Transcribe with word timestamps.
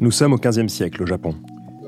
Nous 0.00 0.12
sommes 0.12 0.32
au 0.32 0.38
XVe 0.38 0.68
siècle 0.68 1.02
au 1.02 1.06
Japon. 1.06 1.34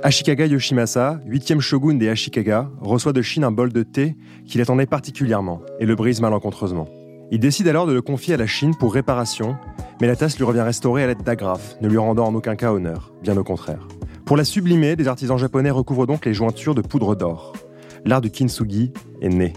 Ashikaga 0.02 0.44
Yoshimasa, 0.46 1.20
huitième 1.26 1.60
shogun 1.60 1.94
des 1.94 2.08
Ashikaga, 2.08 2.68
reçoit 2.80 3.12
de 3.12 3.22
Chine 3.22 3.44
un 3.44 3.52
bol 3.52 3.72
de 3.72 3.84
thé 3.84 4.16
qu'il 4.46 4.60
attendait 4.60 4.86
particulièrement 4.86 5.60
et 5.78 5.86
le 5.86 5.94
brise 5.94 6.20
malencontreusement. 6.20 6.88
Il 7.30 7.38
décide 7.38 7.68
alors 7.68 7.86
de 7.86 7.92
le 7.92 8.02
confier 8.02 8.34
à 8.34 8.36
la 8.36 8.48
Chine 8.48 8.74
pour 8.74 8.94
réparation, 8.94 9.56
mais 10.00 10.08
la 10.08 10.16
tasse 10.16 10.36
lui 10.36 10.44
revient 10.44 10.62
restaurée 10.62 11.04
à 11.04 11.06
l'aide 11.06 11.22
d'agrafes, 11.22 11.76
ne 11.80 11.88
lui 11.88 11.98
rendant 11.98 12.26
en 12.26 12.34
aucun 12.34 12.56
cas 12.56 12.72
honneur, 12.72 13.12
bien 13.22 13.36
au 13.36 13.44
contraire. 13.44 13.86
Pour 14.24 14.36
la 14.36 14.44
sublimer, 14.44 14.96
des 14.96 15.06
artisans 15.06 15.38
japonais 15.38 15.70
recouvrent 15.70 16.06
donc 16.06 16.26
les 16.26 16.34
jointures 16.34 16.74
de 16.74 16.82
poudre 16.82 17.14
d'or. 17.14 17.52
L'art 18.04 18.20
du 18.20 18.30
kintsugi 18.32 18.92
est 19.22 19.28
né. 19.28 19.52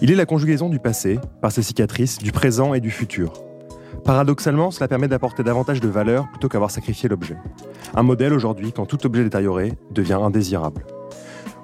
Il 0.00 0.12
est 0.12 0.16
la 0.16 0.26
conjugaison 0.26 0.68
du 0.68 0.78
passé, 0.78 1.18
par 1.42 1.50
ses 1.50 1.62
cicatrices, 1.62 2.18
du 2.18 2.30
présent 2.30 2.72
et 2.72 2.80
du 2.80 2.92
futur. 2.92 3.32
Paradoxalement, 4.04 4.70
cela 4.70 4.88
permet 4.88 5.08
d'apporter 5.08 5.42
davantage 5.42 5.80
de 5.80 5.88
valeur 5.88 6.28
plutôt 6.30 6.48
qu'avoir 6.48 6.70
sacrifié 6.70 7.08
l'objet. 7.08 7.36
Un 7.94 8.02
modèle 8.02 8.32
aujourd'hui 8.32 8.72
quand 8.72 8.86
tout 8.86 9.04
objet 9.06 9.24
détérioré 9.24 9.72
devient 9.90 10.18
indésirable. 10.22 10.84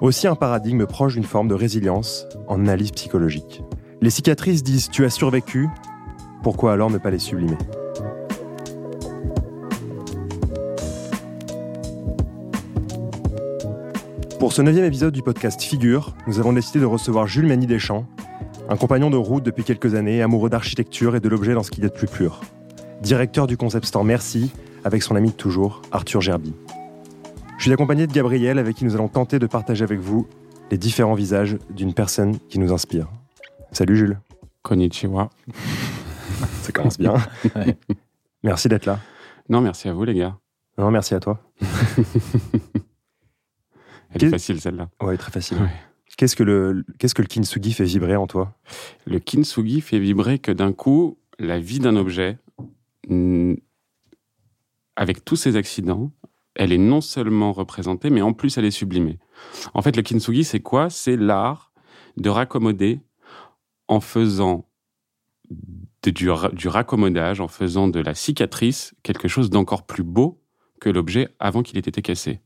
Aussi 0.01 0.27
un 0.27 0.35
paradigme 0.35 0.85
proche 0.85 1.13
d'une 1.13 1.23
forme 1.23 1.47
de 1.47 1.55
résilience 1.55 2.27
en 2.47 2.59
analyse 2.59 2.91
psychologique. 2.91 3.63
Les 4.01 4.11
cicatrices 4.11 4.61
disent 4.61 4.89
tu 4.89 5.05
as 5.05 5.09
survécu, 5.09 5.69
pourquoi 6.43 6.73
alors 6.73 6.91
ne 6.91 6.99
pas 6.99 7.09
les 7.09 7.19
sublimer? 7.19 7.57
Pour 14.39 14.53
ce 14.53 14.61
neuvième 14.61 14.85
épisode 14.85 15.13
du 15.13 15.23
podcast 15.23 15.61
Figure, 15.61 16.13
nous 16.27 16.39
avons 16.39 16.53
décidé 16.53 16.79
de 16.79 16.85
recevoir 16.85 17.25
Jules 17.25 17.47
Mani 17.47 17.65
Deschamps, 17.65 18.05
un 18.69 18.75
compagnon 18.75 19.09
de 19.09 19.17
route 19.17 19.43
depuis 19.43 19.63
quelques 19.63 19.95
années, 19.95 20.21
amoureux 20.21 20.49
d'architecture 20.49 21.15
et 21.15 21.19
de 21.19 21.29
l'objet 21.29 21.53
dans 21.53 21.63
ce 21.63 21.71
qu'il 21.71 21.83
y 21.83 21.87
a 21.87 21.89
de 21.89 21.93
plus 21.93 22.07
pur. 22.07 22.41
Directeur 23.01 23.47
du 23.47 23.57
concept 23.57 23.85
store 23.85 24.03
Merci, 24.03 24.51
avec 24.83 25.03
son 25.03 25.15
ami 25.15 25.29
de 25.29 25.35
toujours, 25.35 25.81
Arthur 25.91 26.21
Gerby. 26.21 26.53
Je 27.57 27.63
suis 27.63 27.71
accompagné 27.71 28.07
de 28.07 28.11
Gabriel, 28.11 28.59
avec 28.59 28.75
qui 28.75 28.85
nous 28.85 28.95
allons 28.95 29.07
tenter 29.07 29.39
de 29.39 29.47
partager 29.47 29.83
avec 29.83 29.99
vous 29.99 30.27
les 30.69 30.77
différents 30.77 31.13
visages 31.13 31.57
d'une 31.69 31.93
personne 31.93 32.37
qui 32.49 32.59
nous 32.59 32.73
inspire. 32.73 33.07
Salut 33.71 33.95
Jules. 33.95 34.19
Konnichiwa. 34.63 35.29
Ça 36.61 36.71
commence 36.71 36.97
bien. 36.97 37.15
Merci 38.43 38.67
d'être 38.67 38.85
là. 38.85 38.99
Non, 39.49 39.61
merci 39.61 39.87
à 39.87 39.93
vous 39.93 40.03
les 40.03 40.13
gars. 40.13 40.37
Non, 40.77 40.91
merci 40.91 41.15
à 41.15 41.19
toi. 41.19 41.39
Elle 44.13 44.25
est 44.25 44.29
facile 44.29 44.61
celle-là. 44.61 44.89
Ouais, 45.01 45.17
très 45.17 45.31
facile. 45.31 45.57
Qu'est-ce 46.17 46.35
que 46.35 46.43
le 46.43 46.83
qu'est-ce 46.97 47.13
que 47.13 47.21
le 47.21 47.27
kintsugi 47.27 47.73
fait 47.73 47.83
vibrer 47.83 48.15
en 48.15 48.25
toi? 48.25 48.57
Le 49.05 49.19
kintsugi 49.19 49.81
fait 49.81 49.99
vibrer 49.99 50.39
que 50.39 50.51
d'un 50.51 50.73
coup, 50.73 51.19
la 51.37 51.59
vie 51.59 51.79
d'un 51.79 51.95
objet, 51.95 52.39
avec 54.95 55.23
tous 55.23 55.35
ses 55.35 55.55
accidents, 55.55 56.11
elle 56.55 56.73
est 56.73 56.79
non 56.79 57.01
seulement 57.01 57.53
représentée, 57.53 58.09
mais 58.09 58.23
en 58.23 58.33
plus 58.33 58.57
elle 58.57 58.65
est 58.65 58.71
sublimée. 58.71 59.19
En 59.75 59.83
fait, 59.83 59.95
le 59.95 60.01
kintsugi, 60.01 60.43
c'est 60.43 60.59
quoi? 60.59 60.89
C'est 60.89 61.15
l'art 61.15 61.71
de 62.17 62.29
raccommoder 62.29 62.99
en 63.87 63.99
faisant 63.99 64.67
du, 66.03 66.29
du 66.53 66.67
raccommodage, 66.67 67.41
en 67.41 67.47
faisant 67.47 67.87
de 67.87 67.99
la 67.99 68.15
cicatrice 68.15 68.95
quelque 69.03 69.27
chose 69.27 69.51
d'encore 69.51 69.85
plus 69.85 70.03
beau 70.03 70.41
que 70.81 70.89
l'objet 70.89 71.29
avant 71.39 71.61
qu'il 71.61 71.77
ait 71.77 71.81
été 71.81 72.01
cassé. 72.01 72.41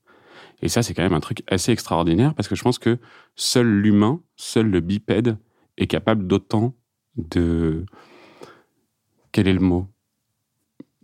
Et 0.62 0.70
ça, 0.70 0.84
c'est 0.84 0.94
quand 0.94 1.04
même 1.04 1.14
un 1.14 1.20
truc 1.20 1.44
assez 1.48 1.72
extraordinaire 1.72 2.34
parce 2.34 2.48
que 2.48 2.56
je 2.56 2.64
pense 2.64 2.80
que 2.80 3.00
seul 3.36 3.67
l'humain, 3.67 4.22
seul 4.36 4.70
le 4.70 4.80
bipède 4.80 5.38
est 5.78 5.88
capable 5.88 6.28
d'autant 6.28 6.76
de... 7.16 7.86
Quel 9.31 9.48
est 9.48 9.53
le 9.53 9.59
mot? 9.59 9.88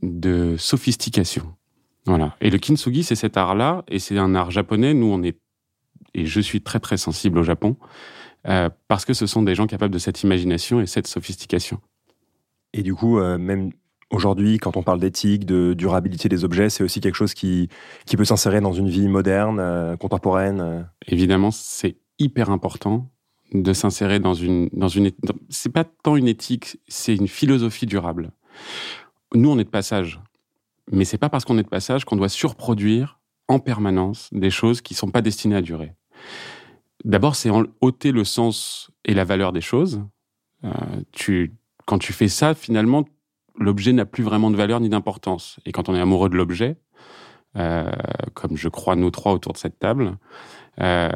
De 0.02 0.56
sophistication. 0.58 1.56
Voilà. 2.06 2.36
Et 2.40 2.50
le 2.50 2.58
kintsugi, 2.58 3.04
c'est 3.04 3.16
cet 3.16 3.36
art-là, 3.36 3.84
et 3.88 4.00
c'est 4.00 4.18
un 4.18 4.36
art 4.36 4.52
japonais. 4.52 4.94
Nous, 4.94 5.08
on 5.08 5.24
est, 5.24 5.40
et 6.14 6.26
je 6.26 6.40
suis 6.40 6.62
très 6.62 6.80
très 6.80 6.98
sensible 6.98 7.38
au 7.40 7.44
Japon, 7.44 7.78
euh, 8.48 8.70
parce 8.88 9.06
que 9.06 9.14
ce 9.14 9.26
sont 9.26 9.44
des 9.44 9.56
gens 9.56 9.68
capables 9.68 9.94
de 9.94 10.00
cette 10.00 10.24
imagination 10.24 10.80
et 10.80 10.86
cette 10.86 11.08
sophistication. 11.08 11.82
Et 12.74 12.82
du 12.84 12.94
coup, 12.94 13.20
euh, 13.20 13.38
même 13.38 13.72
Aujourd'hui, 14.10 14.58
quand 14.58 14.78
on 14.78 14.84
parle 14.84 15.00
d'éthique, 15.00 15.46
de 15.46 15.74
durabilité 15.74 16.30
des 16.30 16.46
objets, 16.46 16.70
c'est 16.70 16.84
aussi 16.84 17.02
quelque 17.02 17.16
chose 17.16 17.34
qui, 17.34 17.68
qui 18.06 18.16
peut 18.16 18.24
s'insérer 18.24 18.62
dans 18.62 18.72
une 18.72 18.88
vie 18.88 19.10
moderne, 19.10 19.60
euh, 19.60 19.98
contemporaine. 19.98 20.62
Euh. 20.62 20.82
Évidemment, 21.08 21.52
c'est 21.52 21.98
hyper 22.18 22.50
important 22.50 23.10
de 23.54 23.74
s'insérer 23.74 24.20
dans 24.20 24.34
une 24.34 24.70
dans 24.74 24.88
une 24.88 25.12
c'est 25.50 25.72
pas 25.72 25.86
tant 25.86 26.16
une 26.16 26.28
éthique, 26.28 26.78
c'est 26.88 27.16
une 27.16 27.28
philosophie 27.28 27.86
durable. 27.86 28.32
Nous, 29.34 29.50
on 29.50 29.60
est 29.60 29.66
de 29.66 29.70
passage, 29.70 30.22
mais 30.92 31.06
c'est 31.06 31.18
pas 31.18 31.30
parce 31.30 31.46
qu'on 31.46 31.58
est 31.58 31.64
de 31.64 31.70
passage 31.70 32.06
qu'on 32.06 32.16
doit 32.16 32.30
surproduire 32.30 33.20
en 33.48 33.60
permanence 33.60 34.30
des 34.32 34.50
choses 34.50 34.82
qui 34.82 34.94
sont 34.94 35.12
pas 35.12 35.22
destinées 35.22 35.56
à 35.56 35.62
durer. 35.62 35.94
D'abord, 37.04 37.36
c'est 37.36 37.50
ôter 37.82 38.12
le 38.12 38.24
sens 38.24 38.90
et 39.06 39.14
la 39.14 39.24
valeur 39.24 39.54
des 39.54 39.62
choses. 39.62 40.02
Euh, 40.64 40.72
tu 41.12 41.54
quand 41.86 42.00
tu 42.00 42.12
fais 42.12 42.28
ça, 42.28 42.54
finalement, 42.54 43.06
l'objet 43.58 43.94
n'a 43.94 44.06
plus 44.06 44.24
vraiment 44.24 44.52
de 44.52 44.56
valeur 44.56 44.80
ni 44.80 44.90
d'importance. 44.90 45.60
Et 45.66 45.72
quand 45.72 45.90
on 45.90 45.96
est 45.96 46.00
amoureux 46.00 46.30
de 46.30 46.36
l'objet, 46.36 46.78
euh, 47.56 47.92
comme 48.34 48.56
je 48.58 48.70
crois 48.70 48.96
nous 48.96 49.10
trois 49.12 49.34
autour 49.34 49.54
de 49.54 49.58
cette 49.58 49.80
table, 49.80 50.18
euh, 50.80 51.10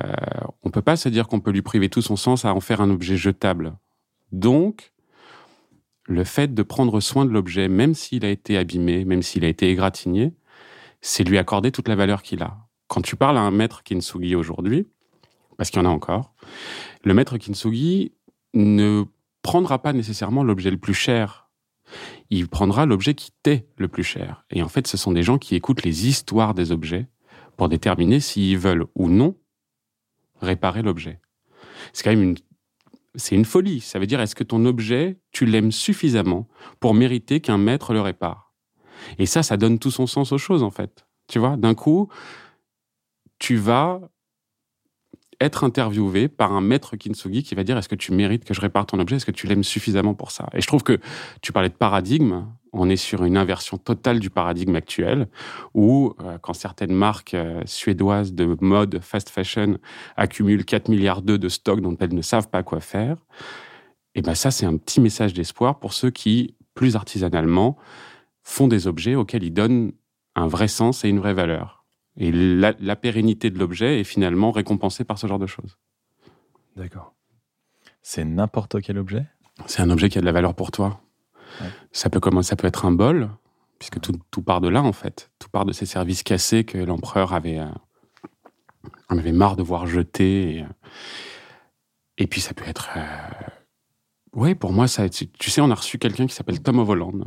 on 0.63 0.71
peut 0.71 0.81
pas 0.81 0.95
se 0.95 1.09
dire 1.09 1.27
qu'on 1.27 1.39
peut 1.39 1.51
lui 1.51 1.61
priver 1.61 1.89
tout 1.89 2.01
son 2.01 2.15
sens 2.15 2.45
à 2.45 2.53
en 2.53 2.59
faire 2.59 2.81
un 2.81 2.89
objet 2.89 3.17
jetable. 3.17 3.75
Donc, 4.31 4.91
le 6.05 6.23
fait 6.23 6.53
de 6.53 6.63
prendre 6.63 6.99
soin 6.99 7.25
de 7.25 7.31
l'objet, 7.31 7.67
même 7.67 7.93
s'il 7.93 8.25
a 8.25 8.29
été 8.29 8.57
abîmé, 8.57 9.05
même 9.05 9.21
s'il 9.21 9.45
a 9.45 9.47
été 9.47 9.69
égratigné, 9.69 10.33
c'est 11.01 11.23
lui 11.23 11.37
accorder 11.37 11.71
toute 11.71 11.87
la 11.87 11.95
valeur 11.95 12.21
qu'il 12.23 12.41
a. 12.43 12.57
Quand 12.87 13.01
tu 13.01 13.15
parles 13.15 13.37
à 13.37 13.41
un 13.41 13.51
maître 13.51 13.83
kintsugi 13.83 14.35
aujourd'hui, 14.35 14.87
parce 15.57 15.69
qu'il 15.69 15.81
y 15.81 15.85
en 15.85 15.89
a 15.89 15.93
encore, 15.93 16.33
le 17.03 17.13
maître 17.13 17.37
kintsugi 17.37 18.13
ne 18.53 19.03
prendra 19.43 19.81
pas 19.81 19.93
nécessairement 19.93 20.43
l'objet 20.43 20.71
le 20.71 20.77
plus 20.77 20.93
cher 20.93 21.49
il 22.31 22.47
prendra 22.47 22.85
l'objet 22.85 23.13
qui 23.13 23.31
t'est 23.43 23.67
le 23.77 23.89
plus 23.89 24.03
cher. 24.03 24.45
Et 24.49 24.63
en 24.63 24.69
fait, 24.69 24.87
ce 24.87 24.97
sont 24.97 25.11
des 25.11 25.21
gens 25.21 25.37
qui 25.37 25.55
écoutent 25.55 25.83
les 25.83 26.07
histoires 26.07 26.53
des 26.53 26.71
objets 26.71 27.07
pour 27.57 27.69
déterminer 27.69 28.19
s'ils 28.19 28.57
veulent 28.57 28.85
ou 28.95 29.09
non 29.09 29.35
réparer 30.39 30.81
l'objet. 30.81 31.19
C'est 31.93 32.03
quand 32.03 32.11
même 32.11 32.23
une, 32.23 32.37
c'est 33.15 33.35
une 33.35 33.45
folie. 33.45 33.81
Ça 33.81 33.99
veut 33.99 34.07
dire, 34.07 34.21
est-ce 34.21 34.33
que 34.33 34.45
ton 34.45 34.65
objet, 34.65 35.19
tu 35.31 35.45
l'aimes 35.45 35.73
suffisamment 35.73 36.47
pour 36.79 36.93
mériter 36.93 37.41
qu'un 37.41 37.57
maître 37.57 37.93
le 37.93 38.01
répare? 38.01 38.53
Et 39.19 39.25
ça, 39.25 39.43
ça 39.43 39.57
donne 39.57 39.77
tout 39.77 39.91
son 39.91 40.07
sens 40.07 40.31
aux 40.31 40.37
choses, 40.37 40.63
en 40.63 40.71
fait. 40.71 41.05
Tu 41.27 41.37
vois, 41.37 41.57
d'un 41.57 41.75
coup, 41.75 42.07
tu 43.39 43.57
vas 43.57 44.01
être 45.41 45.63
interviewé 45.63 46.27
par 46.27 46.53
un 46.53 46.61
maître 46.61 46.95
kintsugi 46.95 47.43
qui 47.43 47.55
va 47.55 47.63
dire 47.63 47.77
est-ce 47.77 47.89
que 47.89 47.95
tu 47.95 48.13
mérites 48.13 48.45
que 48.45 48.53
je 48.53 48.61
répare 48.61 48.85
ton 48.85 48.99
objet? 48.99 49.17
Est-ce 49.17 49.25
que 49.25 49.31
tu 49.31 49.47
l'aimes 49.47 49.63
suffisamment 49.63 50.13
pour 50.13 50.31
ça? 50.31 50.47
Et 50.53 50.61
je 50.61 50.67
trouve 50.67 50.83
que 50.83 50.99
tu 51.41 51.51
parlais 51.51 51.69
de 51.69 51.73
paradigme. 51.73 52.45
On 52.73 52.89
est 52.89 52.95
sur 52.95 53.25
une 53.25 53.35
inversion 53.35 53.77
totale 53.77 54.19
du 54.19 54.29
paradigme 54.29 54.75
actuel 54.75 55.27
où, 55.73 56.13
euh, 56.21 56.37
quand 56.37 56.53
certaines 56.53 56.93
marques 56.93 57.33
euh, 57.33 57.61
suédoises 57.65 58.33
de 58.33 58.55
mode 58.61 58.99
fast 59.01 59.29
fashion 59.29 59.77
accumulent 60.15 60.63
4 60.63 60.87
milliards 60.87 61.21
d'euros 61.21 61.37
de 61.37 61.49
stock 61.49 61.81
dont 61.81 61.97
elles 61.99 62.13
ne 62.13 62.21
savent 62.21 62.49
pas 62.49 62.63
quoi 62.63 62.79
faire, 62.79 63.17
et 64.13 64.19
eh 64.19 64.21
ben 64.21 64.35
ça, 64.35 64.51
c'est 64.51 64.65
un 64.65 64.75
petit 64.75 64.99
message 64.99 65.33
d'espoir 65.33 65.79
pour 65.79 65.93
ceux 65.93 66.09
qui, 66.09 66.55
plus 66.73 66.97
artisanalement, 66.97 67.77
font 68.43 68.67
des 68.67 68.85
objets 68.85 69.15
auxquels 69.15 69.43
ils 69.43 69.53
donnent 69.53 69.93
un 70.35 70.47
vrai 70.47 70.67
sens 70.67 71.05
et 71.05 71.09
une 71.09 71.19
vraie 71.19 71.33
valeur. 71.33 71.80
Et 72.17 72.31
la, 72.31 72.95
pérennité 72.95 73.49
de 73.49 73.57
l'objet 73.57 73.99
est 73.99 74.03
finalement 74.03 74.51
récompensée 74.51 75.03
par 75.03 75.17
ce 75.17 75.27
genre 75.27 75.39
de 75.39 75.47
choses. 75.47 75.77
D'accord. 76.75 77.13
C'est 78.01 78.25
n'importe 78.25 78.81
quel 78.81 78.97
objet? 78.97 79.25
C'est 79.65 79.81
un 79.81 79.89
objet 79.89 80.09
qui 80.09 80.17
a 80.17 80.21
de 80.21 80.25
la 80.25 80.31
valeur 80.31 80.53
pour 80.53 80.71
toi. 80.71 81.01
Ça, 81.91 82.09
peut 82.09 82.19
ça 82.41 82.55
peut 82.55 82.67
être 82.67 82.85
un 82.85 82.91
bol, 82.91 83.29
puisque 83.79 83.99
tout, 83.99 84.41
part 84.41 84.61
de 84.61 84.67
là, 84.67 84.81
en 84.81 84.93
fait. 84.93 85.31
Tout 85.39 85.49
part 85.49 85.65
de 85.65 85.73
ces 85.73 85.85
services 85.85 86.23
cassés 86.23 86.63
que 86.63 86.77
l'empereur 86.77 87.33
avait, 87.33 87.59
euh, 87.59 87.67
avait 89.09 89.31
marre 89.31 89.55
de 89.55 89.63
voir 89.63 89.87
jeter. 89.87 90.55
Et, 90.55 90.63
euh, 90.63 92.27
puis, 92.27 92.41
ça 92.41 92.53
peut 92.53 92.67
être. 92.67 92.89
Euh, 92.95 93.01
oui, 94.33 94.55
pour 94.55 94.71
moi, 94.71 94.87
ça, 94.87 95.09
tu 95.09 95.27
sais, 95.39 95.61
on 95.61 95.71
a 95.71 95.75
reçu 95.75 95.97
quelqu'un 95.97 96.25
qui 96.25 96.33
s'appelle 96.33 96.61
Tom 96.61 96.79
Overland. 96.79 97.25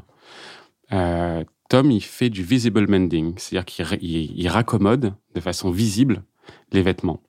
Euh, 0.92 1.44
Tom, 1.68 1.90
il 1.90 2.02
fait 2.02 2.30
du 2.30 2.42
visible 2.42 2.88
mending, 2.88 3.34
c'est-à-dire 3.38 3.64
qu'il 3.98 4.48
raccommode 4.48 5.14
de 5.34 5.40
façon 5.40 5.70
visible 5.70 6.24
les 6.72 6.82
vêtements. 6.82 7.22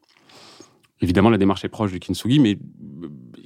Évidemment, 1.02 1.30
la 1.30 1.38
démarche 1.38 1.66
est 1.66 1.70
proche 1.70 1.92
du 1.92 2.00
kintsugi, 2.00 2.40
mais 2.40 2.58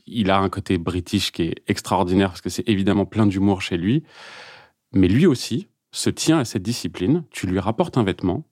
il 0.06 0.30
a 0.32 0.40
un 0.40 0.50
côté 0.50 0.78
british 0.78 1.32
qui 1.32 1.44
est 1.44 1.64
extraordinaire 1.68 2.30
parce 2.30 2.42
que 2.42 2.50
c'est 2.50 2.68
évidemment 2.68 3.06
plein 3.06 3.28
d'humour 3.28 3.62
chez 3.62 3.78
lui. 3.78 4.04
Mais 4.92 5.08
lui 5.08 5.26
aussi 5.26 5.68
se 5.92 6.10
tient 6.10 6.40
à 6.40 6.46
cette 6.46 6.64
discipline. 6.64 7.24
Tu 7.32 7.48
lui 7.48 7.60
rapportes 7.60 7.98
un 7.98 8.04
vêtement. 8.04 8.48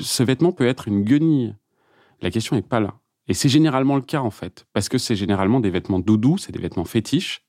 Ce 0.00 0.22
vêtement 0.22 0.52
peut 0.52 0.66
être 0.66 0.88
une 0.88 1.04
guenille. 1.04 1.54
La 2.20 2.30
question 2.30 2.56
n'est 2.56 2.62
pas 2.62 2.80
là. 2.80 2.98
Et 3.28 3.34
c'est 3.34 3.48
généralement 3.48 3.96
le 3.96 4.02
cas, 4.02 4.20
en 4.20 4.30
fait, 4.30 4.66
parce 4.72 4.88
que 4.88 4.98
c'est 4.98 5.16
généralement 5.16 5.60
des 5.60 5.70
vêtements 5.70 5.98
doudous, 5.98 6.38
c'est 6.38 6.52
des 6.52 6.58
vêtements 6.58 6.84
fétiches, 6.84 7.44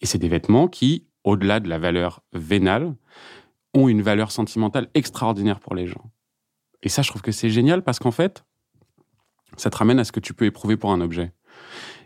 et 0.00 0.06
c'est 0.06 0.18
des 0.18 0.28
vêtements 0.28 0.68
qui 0.68 1.06
au-delà 1.24 1.60
de 1.60 1.68
la 1.68 1.78
valeur 1.78 2.22
vénale, 2.32 2.94
ont 3.74 3.88
une 3.88 4.02
valeur 4.02 4.30
sentimentale 4.30 4.88
extraordinaire 4.94 5.60
pour 5.60 5.74
les 5.74 5.86
gens. 5.86 6.10
Et 6.82 6.88
ça, 6.88 7.02
je 7.02 7.08
trouve 7.08 7.22
que 7.22 7.32
c'est 7.32 7.50
génial 7.50 7.82
parce 7.82 7.98
qu'en 7.98 8.10
fait, 8.10 8.44
ça 9.56 9.70
te 9.70 9.76
ramène 9.76 9.98
à 9.98 10.04
ce 10.04 10.12
que 10.12 10.20
tu 10.20 10.34
peux 10.34 10.44
éprouver 10.44 10.76
pour 10.76 10.92
un 10.92 11.00
objet. 11.00 11.32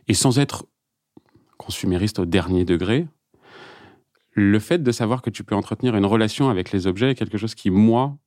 Et 0.08 0.14
sans 0.14 0.38
être 0.38 0.66
consumériste 1.56 2.18
au 2.18 2.26
dernier 2.26 2.64
degré, 2.64 3.08
le 4.32 4.58
fait 4.58 4.82
de 4.82 4.92
savoir 4.92 5.22
que 5.22 5.30
tu 5.30 5.44
peux 5.44 5.54
entretenir 5.54 5.96
une 5.96 6.04
relation 6.04 6.50
avec 6.50 6.70
les 6.70 6.86
objets 6.86 7.10
est 7.10 7.14
quelque 7.14 7.38
chose 7.38 7.54
qui, 7.54 7.70
moi, 7.70 8.18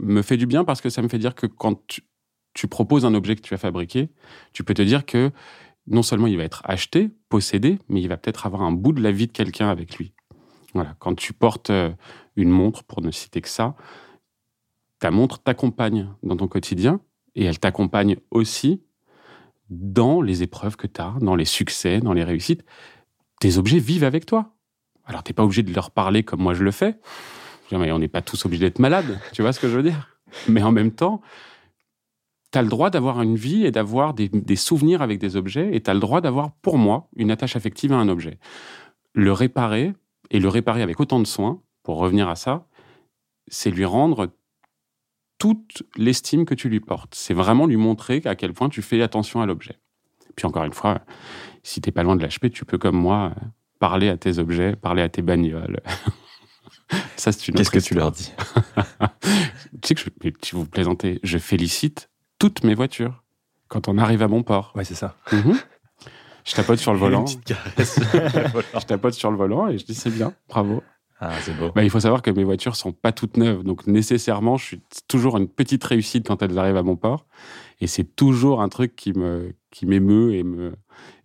me 0.00 0.22
fait 0.22 0.38
du 0.38 0.46
bien 0.46 0.64
parce 0.64 0.80
que 0.80 0.88
ça 0.88 1.02
me 1.02 1.08
fait 1.08 1.18
dire 1.18 1.34
que 1.34 1.46
quand 1.46 1.86
tu, 1.86 2.02
tu 2.54 2.66
proposes 2.68 3.04
un 3.04 3.14
objet 3.14 3.36
que 3.36 3.42
tu 3.42 3.52
as 3.52 3.58
fabriqué, 3.58 4.08
tu 4.54 4.64
peux 4.64 4.74
te 4.74 4.82
dire 4.82 5.04
que 5.04 5.30
non 5.86 6.02
seulement 6.02 6.26
il 6.26 6.36
va 6.36 6.44
être 6.44 6.62
acheté, 6.64 7.10
possédé, 7.28 7.78
mais 7.88 8.00
il 8.00 8.08
va 8.08 8.16
peut-être 8.16 8.46
avoir 8.46 8.62
un 8.62 8.72
bout 8.72 8.92
de 8.92 9.02
la 9.02 9.12
vie 9.12 9.26
de 9.26 9.32
quelqu'un 9.32 9.68
avec 9.68 9.98
lui. 9.98 10.14
Voilà. 10.74 10.94
Quand 10.98 11.14
tu 11.14 11.32
portes 11.32 11.70
euh, 11.70 11.90
une 12.36 12.50
montre, 12.50 12.84
pour 12.84 13.02
ne 13.02 13.10
citer 13.10 13.40
que 13.40 13.48
ça, 13.48 13.74
ta 14.98 15.10
montre 15.10 15.42
t'accompagne 15.42 16.08
dans 16.22 16.36
ton 16.36 16.48
quotidien 16.48 17.00
et 17.34 17.44
elle 17.44 17.58
t'accompagne 17.58 18.16
aussi 18.30 18.82
dans 19.70 20.20
les 20.20 20.42
épreuves 20.42 20.76
que 20.76 20.86
tu 20.86 21.00
as, 21.00 21.14
dans 21.20 21.34
les 21.34 21.44
succès, 21.44 22.00
dans 22.00 22.12
les 22.12 22.24
réussites. 22.24 22.64
Tes 23.40 23.58
objets 23.58 23.78
vivent 23.78 24.04
avec 24.04 24.26
toi. 24.26 24.54
Alors, 25.04 25.22
t'es 25.22 25.32
pas 25.32 25.42
obligé 25.42 25.62
de 25.62 25.74
leur 25.74 25.90
parler 25.90 26.22
comme 26.22 26.40
moi 26.40 26.54
je 26.54 26.62
le 26.62 26.70
fais. 26.70 26.98
On 27.72 27.98
n'est 27.98 28.08
pas 28.08 28.22
tous 28.22 28.44
obligés 28.44 28.66
d'être 28.66 28.78
malades, 28.78 29.18
tu 29.32 29.42
vois 29.42 29.52
ce 29.52 29.60
que 29.60 29.68
je 29.68 29.76
veux 29.76 29.82
dire? 29.82 30.18
Mais 30.48 30.62
en 30.62 30.72
même 30.72 30.90
temps, 30.92 31.22
tu 32.52 32.58
as 32.58 32.62
le 32.62 32.68
droit 32.68 32.90
d'avoir 32.90 33.22
une 33.22 33.36
vie 33.36 33.64
et 33.64 33.70
d'avoir 33.70 34.12
des, 34.12 34.28
des, 34.28 34.56
souvenirs 34.56 35.00
avec 35.00 35.18
des 35.18 35.36
objets, 35.36 35.74
et 35.74 35.82
tu 35.82 35.90
as 35.90 35.94
le 35.94 36.00
droit 36.00 36.20
d'avoir, 36.20 36.52
pour 36.56 36.76
moi, 36.76 37.08
une 37.16 37.30
attache 37.30 37.56
affective 37.56 37.92
à 37.92 37.96
un 37.96 38.08
objet. 38.08 38.38
Le 39.14 39.32
réparer, 39.32 39.94
et 40.32 40.40
le 40.40 40.48
réparer 40.48 40.82
avec 40.82 40.98
autant 40.98 41.20
de 41.20 41.26
soin, 41.26 41.62
pour 41.84 41.98
revenir 41.98 42.28
à 42.28 42.34
ça, 42.34 42.66
c'est 43.48 43.70
lui 43.70 43.84
rendre 43.84 44.30
toute 45.38 45.82
l'estime 45.96 46.44
que 46.44 46.54
tu 46.54 46.68
lui 46.68 46.80
portes. 46.80 47.14
C'est 47.14 47.34
vraiment 47.34 47.66
lui 47.66 47.76
montrer 47.76 48.22
à 48.24 48.34
quel 48.34 48.52
point 48.52 48.68
tu 48.68 48.80
fais 48.80 49.02
attention 49.02 49.42
à 49.42 49.46
l'objet. 49.46 49.78
Puis 50.34 50.46
encore 50.46 50.64
une 50.64 50.72
fois, 50.72 51.02
si 51.62 51.80
t'es 51.80 51.92
pas 51.92 52.02
loin 52.02 52.16
de 52.16 52.24
l'HP, 52.24 52.50
tu 52.50 52.64
peux 52.64 52.78
comme 52.78 52.96
moi 52.96 53.34
parler 53.78 54.08
à 54.08 54.16
tes 54.16 54.38
objets, 54.38 54.74
parler 54.74 55.02
à 55.02 55.08
tes 55.08 55.22
bagnoles. 55.22 55.80
Ça, 57.16 57.32
c'est 57.32 57.48
une 57.48 57.54
Qu'est-ce 57.54 57.70
que 57.70 57.78
tu 57.78 57.94
leur 57.94 58.10
dis? 58.10 58.32
Tu 59.82 59.88
sais 59.88 59.94
que 59.96 60.00
je, 60.00 60.30
tu 60.40 60.54
vous 60.54 60.64
plaisantez, 60.64 61.18
je 61.24 61.38
félicite 61.38 62.08
toutes 62.38 62.62
mes 62.62 62.74
voitures 62.74 63.24
quand 63.66 63.88
on 63.88 63.98
arrive 63.98 64.22
à 64.22 64.28
mon 64.28 64.44
port. 64.44 64.72
Ouais, 64.76 64.84
c'est 64.84 64.94
ça. 64.94 65.16
Mhm. 65.32 65.58
Je 66.44 66.54
tapote 66.54 66.78
sur 66.78 66.92
le 66.92 66.98
volant. 66.98 67.24
je 67.76 68.86
tapote 68.86 69.14
sur 69.14 69.30
le 69.30 69.36
volant 69.36 69.68
et 69.68 69.78
je 69.78 69.84
dis 69.84 69.94
c'est 69.94 70.10
bien, 70.10 70.34
bravo. 70.48 70.82
Ah, 71.24 71.30
c'est 71.40 71.56
beau. 71.56 71.70
Bah, 71.72 71.84
il 71.84 71.90
faut 71.90 72.00
savoir 72.00 72.20
que 72.20 72.32
mes 72.32 72.42
voitures 72.42 72.74
sont 72.74 72.90
pas 72.90 73.12
toutes 73.12 73.36
neuves, 73.36 73.62
donc 73.62 73.86
nécessairement, 73.86 74.56
je 74.56 74.64
suis 74.64 74.82
toujours 75.06 75.36
une 75.36 75.46
petite 75.46 75.84
réussite 75.84 76.26
quand 76.26 76.42
elles 76.42 76.58
arrivent 76.58 76.76
à 76.76 76.82
mon 76.82 76.96
port. 76.96 77.26
Et 77.80 77.86
c'est 77.86 78.16
toujours 78.16 78.60
un 78.60 78.68
truc 78.68 78.96
qui 78.96 79.12
me 79.12 79.54
qui 79.70 79.86
m'émeut 79.86 80.34
et 80.34 80.42
me 80.42 80.74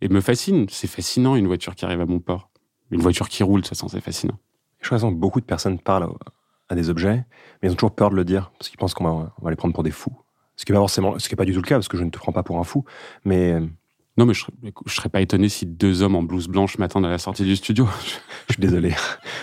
et 0.02 0.08
me 0.10 0.22
fascine. 0.22 0.68
C'est 0.70 0.88
fascinant 0.88 1.36
une 1.36 1.48
voiture 1.48 1.74
qui 1.74 1.84
arrive 1.84 2.02
à 2.02 2.06
mon 2.06 2.20
port. 2.20 2.52
Une 2.92 3.02
voiture 3.02 3.28
qui 3.28 3.42
roule, 3.42 3.62
de 3.62 3.66
toute 3.66 3.76
façon, 3.76 3.88
c'est 3.88 4.00
fascinant. 4.00 4.38
Je 4.82 4.88
crois 4.88 5.00
que 5.00 5.16
beaucoup 5.16 5.42
de 5.42 5.46
personnes 5.46 5.80
parlent 5.80 6.10
à 6.70 6.76
des 6.76 6.92
objets, 6.92 7.26
mais 7.62 7.70
ils 7.70 7.72
ont 7.72 7.76
toujours 7.76 7.96
peur 7.96 8.12
de 8.12 8.16
le 8.16 8.24
dire 8.24 8.52
parce 8.60 8.70
qu'ils 8.70 8.78
pensent 8.78 8.94
qu'on 8.94 9.04
va, 9.04 9.34
va, 9.42 9.50
les 9.50 9.56
prendre 9.56 9.74
pour 9.74 9.84
des 9.84 9.92
fous. 9.92 10.16
Ce 10.56 10.66
qui 10.66 10.72
n'est 10.72 10.76
pas 10.76 10.82
forcément, 10.82 11.18
ce 11.18 11.28
qui 11.28 11.34
est 11.34 11.38
pas 11.38 11.46
du 11.46 11.54
tout 11.54 11.62
le 11.62 11.68
cas 11.68 11.76
parce 11.76 11.88
que 11.88 11.98
je 11.98 12.04
ne 12.04 12.12
te 12.12 12.20
prends 12.20 12.32
pas 12.32 12.44
pour 12.44 12.60
un 12.60 12.64
fou, 12.64 12.86
mais 13.26 13.60
non, 14.18 14.26
mais 14.26 14.34
je, 14.34 14.46
je 14.86 14.94
serais 14.94 15.10
pas 15.10 15.22
étonné 15.22 15.48
si 15.48 15.68
deux 15.68 16.02
hommes 16.02 16.16
en 16.16 16.24
blouse 16.24 16.48
blanche 16.48 16.80
m'attendent 16.80 17.06
à 17.06 17.10
la 17.10 17.20
sortie 17.20 17.44
du 17.44 17.56
studio. 17.56 17.88
Je 18.48 18.54
suis 18.54 18.62
désolé. 18.62 18.96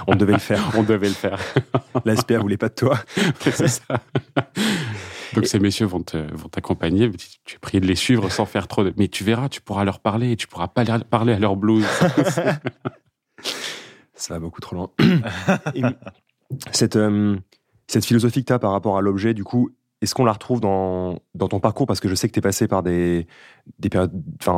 On 0.07 0.17
devait 0.17 0.33
le 0.33 0.39
faire. 0.39 0.73
On 0.77 0.83
devait 0.83 1.09
le 1.09 1.15
faire. 1.15 1.39
La 2.05 2.17
SPA 2.17 2.39
voulait 2.39 2.57
pas 2.57 2.71
de 2.71 2.75
toi. 2.75 2.99
C'est 3.41 3.69
ça. 3.69 4.01
Donc 5.35 5.47
ces 5.47 5.59
messieurs 5.59 5.87
vont 5.87 6.03
t'accompagner. 6.03 7.11
Tu 7.45 7.57
es 7.57 7.59
prié 7.59 7.81
de 7.81 7.87
les 7.87 7.95
suivre 7.95 8.31
sans 8.31 8.47
faire 8.47 8.67
trop 8.67 8.83
de. 8.83 8.95
Mais 8.97 9.09
tu 9.09 9.23
verras, 9.23 9.49
tu 9.49 9.61
pourras 9.61 9.85
leur 9.85 10.01
parler 10.01 10.33
et 10.33 10.37
tu 10.37 10.47
pourras 10.47 10.69
pas 10.69 10.85
leur 10.85 11.05
parler 11.05 11.35
à 11.35 11.39
leur 11.39 11.57
blouse. 11.57 11.85
Ça 14.15 14.35
va 14.35 14.41
beaucoup 14.41 14.61
trop 14.61 14.75
loin. 14.75 14.91
cette, 16.73 16.97
euh, 16.97 17.37
cette 17.87 18.07
philosophie 18.07 18.41
que 18.41 18.47
tu 18.47 18.53
as 18.53 18.59
par 18.59 18.73
rapport 18.73 18.97
à 18.97 19.03
l'objet, 19.03 19.35
du 19.35 19.45
coup, 19.45 19.71
est-ce 20.05 20.15
qu'on 20.15 20.25
la 20.25 20.33
retrouve 20.33 20.61
dans, 20.61 21.19
dans 21.35 21.49
ton 21.49 21.61
parcours? 21.61 21.87
Parce 21.87 22.01
que 22.01 22.09
je 22.09 22.15
sais 22.15 22.29
que 22.29 22.33
tu 22.33 22.39
es 22.39 22.43
passé 22.43 22.69
par 22.69 22.83
des, 22.83 23.27
des 23.79 23.89
périodes 23.89 24.13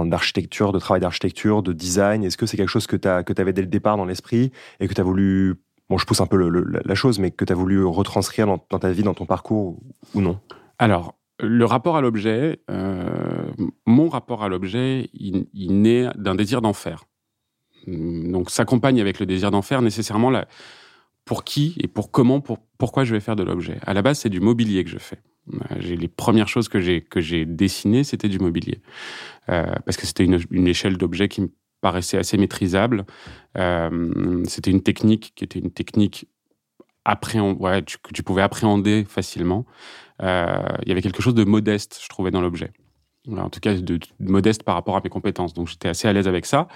d'architecture, 0.04 0.72
de 0.72 0.78
travail 0.78 1.00
d'architecture, 1.00 1.62
de 1.62 1.72
design. 1.72 2.22
Est-ce 2.22 2.36
que 2.36 2.46
c'est 2.46 2.56
quelque 2.56 2.68
chose 2.68 2.86
que 2.86 2.96
tu 2.96 3.08
avais 3.08 3.52
dès 3.52 3.62
le 3.62 3.68
départ 3.68 3.96
dans 3.96 4.04
l'esprit 4.04 4.52
et 4.80 4.88
que 4.88 4.94
tu 4.94 5.00
as 5.00 5.04
voulu, 5.04 5.54
bon, 5.88 5.98
je 5.98 6.04
pousse 6.04 6.20
un 6.20 6.26
peu 6.26 6.36
la 6.36 6.94
chose, 6.94 7.18
mais 7.18 7.30
que 7.30 7.44
tu 7.44 7.52
as 7.52 7.56
voulu 7.56 7.84
retranscrire 7.84 8.46
dans, 8.46 8.58
ta 8.58 8.90
vie, 8.90 9.02
dans 9.02 9.14
ton 9.14 9.26
parcours 9.26 9.78
ou 10.14 10.20
non? 10.20 10.38
Alors, 10.78 11.14
le 11.40 11.64
rapport 11.64 11.96
à 11.96 12.00
l'objet, 12.00 12.60
euh, 12.70 13.50
mon 13.86 14.08
rapport 14.08 14.42
à 14.42 14.48
l'objet, 14.48 15.08
il, 15.14 15.46
il 15.54 15.80
naît 15.80 16.08
d'un 16.16 16.34
désir 16.34 16.60
d'en 16.60 16.72
faire. 16.72 17.04
Donc, 17.86 18.50
s'accompagne 18.50 19.00
avec 19.00 19.20
le 19.20 19.26
désir 19.26 19.50
d'en 19.50 19.62
faire 19.62 19.80
nécessairement 19.80 20.30
la, 20.30 20.48
pour 21.24 21.44
qui 21.44 21.76
et 21.78 21.88
pour 21.88 22.10
comment, 22.10 22.40
pour, 22.40 22.58
pourquoi 22.78 23.04
je 23.04 23.12
vais 23.12 23.20
faire 23.20 23.36
de 23.36 23.42
l'objet. 23.42 23.78
À 23.84 23.94
la 23.94 24.02
base, 24.02 24.18
c'est 24.20 24.28
du 24.28 24.40
mobilier 24.40 24.82
que 24.82 24.90
je 24.90 24.98
fais. 24.98 25.18
Euh, 25.52 25.76
j'ai 25.78 25.96
les 25.96 26.08
premières 26.08 26.48
choses 26.48 26.68
que 26.68 26.80
j'ai 26.80 27.02
que 27.02 27.20
j'ai 27.20 27.44
dessinées, 27.44 28.04
c'était 28.04 28.28
du 28.28 28.38
mobilier, 28.38 28.80
euh, 29.48 29.64
parce 29.84 29.96
que 29.96 30.06
c'était 30.06 30.24
une, 30.24 30.66
échelle 30.66 30.96
d'objets 30.96 31.28
qui 31.28 31.42
me 31.42 31.48
paraissait 31.80 32.18
assez 32.18 32.36
maîtrisable. 32.36 33.04
Euh, 33.56 34.42
c'était 34.46 34.70
une 34.70 34.82
technique 34.82 35.32
qui 35.34 35.44
était 35.44 35.58
une 35.58 35.70
technique 35.70 36.26
appréhend, 37.04 37.52
ouais, 37.54 37.82
que 37.82 38.12
tu 38.12 38.22
pouvais 38.22 38.42
appréhender 38.42 39.04
facilement. 39.08 39.64
Euh, 40.22 40.62
il 40.82 40.88
y 40.88 40.92
avait 40.92 41.02
quelque 41.02 41.22
chose 41.22 41.34
de 41.34 41.44
modeste, 41.44 42.00
je 42.02 42.08
trouvais, 42.08 42.30
dans 42.30 42.40
l'objet. 42.40 42.72
En 43.28 43.50
tout 43.50 43.60
cas, 43.60 43.74
de, 43.74 43.96
de, 43.96 44.00
modeste 44.20 44.62
par 44.62 44.74
rapport 44.74 44.96
à 44.96 45.00
mes 45.02 45.10
compétences. 45.10 45.54
Donc, 45.54 45.68
j'étais 45.68 45.88
assez 45.88 46.08
à 46.08 46.12
l'aise 46.12 46.28
avec 46.28 46.46
ça. 46.46 46.68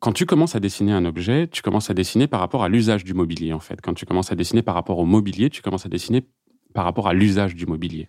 Quand 0.00 0.12
tu 0.12 0.26
commences 0.26 0.54
à 0.54 0.60
dessiner 0.60 0.92
un 0.92 1.04
objet, 1.04 1.48
tu 1.48 1.62
commences 1.62 1.88
à 1.88 1.94
dessiner 1.94 2.26
par 2.26 2.40
rapport 2.40 2.62
à 2.62 2.68
l'usage 2.68 3.04
du 3.04 3.14
mobilier, 3.14 3.52
en 3.52 3.60
fait. 3.60 3.80
Quand 3.80 3.94
tu 3.94 4.06
commences 4.06 4.32
à 4.32 4.34
dessiner 4.34 4.62
par 4.62 4.74
rapport 4.74 4.98
au 4.98 5.06
mobilier, 5.06 5.50
tu 5.50 5.62
commences 5.62 5.86
à 5.86 5.88
dessiner 5.88 6.26
par 6.74 6.84
rapport 6.84 7.08
à 7.08 7.14
l'usage 7.14 7.54
du 7.54 7.64
mobilier. 7.64 8.08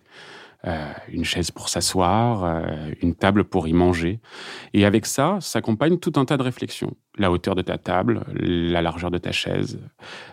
Euh, 0.66 0.92
une 1.08 1.24
chaise 1.24 1.52
pour 1.52 1.68
s'asseoir, 1.68 2.42
euh, 2.42 2.90
une 3.00 3.14
table 3.14 3.44
pour 3.44 3.68
y 3.68 3.72
manger. 3.72 4.20
Et 4.74 4.84
avec 4.84 5.06
ça, 5.06 5.38
s'accompagne 5.40 5.98
tout 5.98 6.14
un 6.16 6.24
tas 6.24 6.36
de 6.36 6.42
réflexions. 6.42 6.96
La 7.16 7.30
hauteur 7.30 7.54
de 7.54 7.62
ta 7.62 7.78
table, 7.78 8.24
la 8.34 8.82
largeur 8.82 9.12
de 9.12 9.18
ta 9.18 9.30
chaise, 9.30 9.78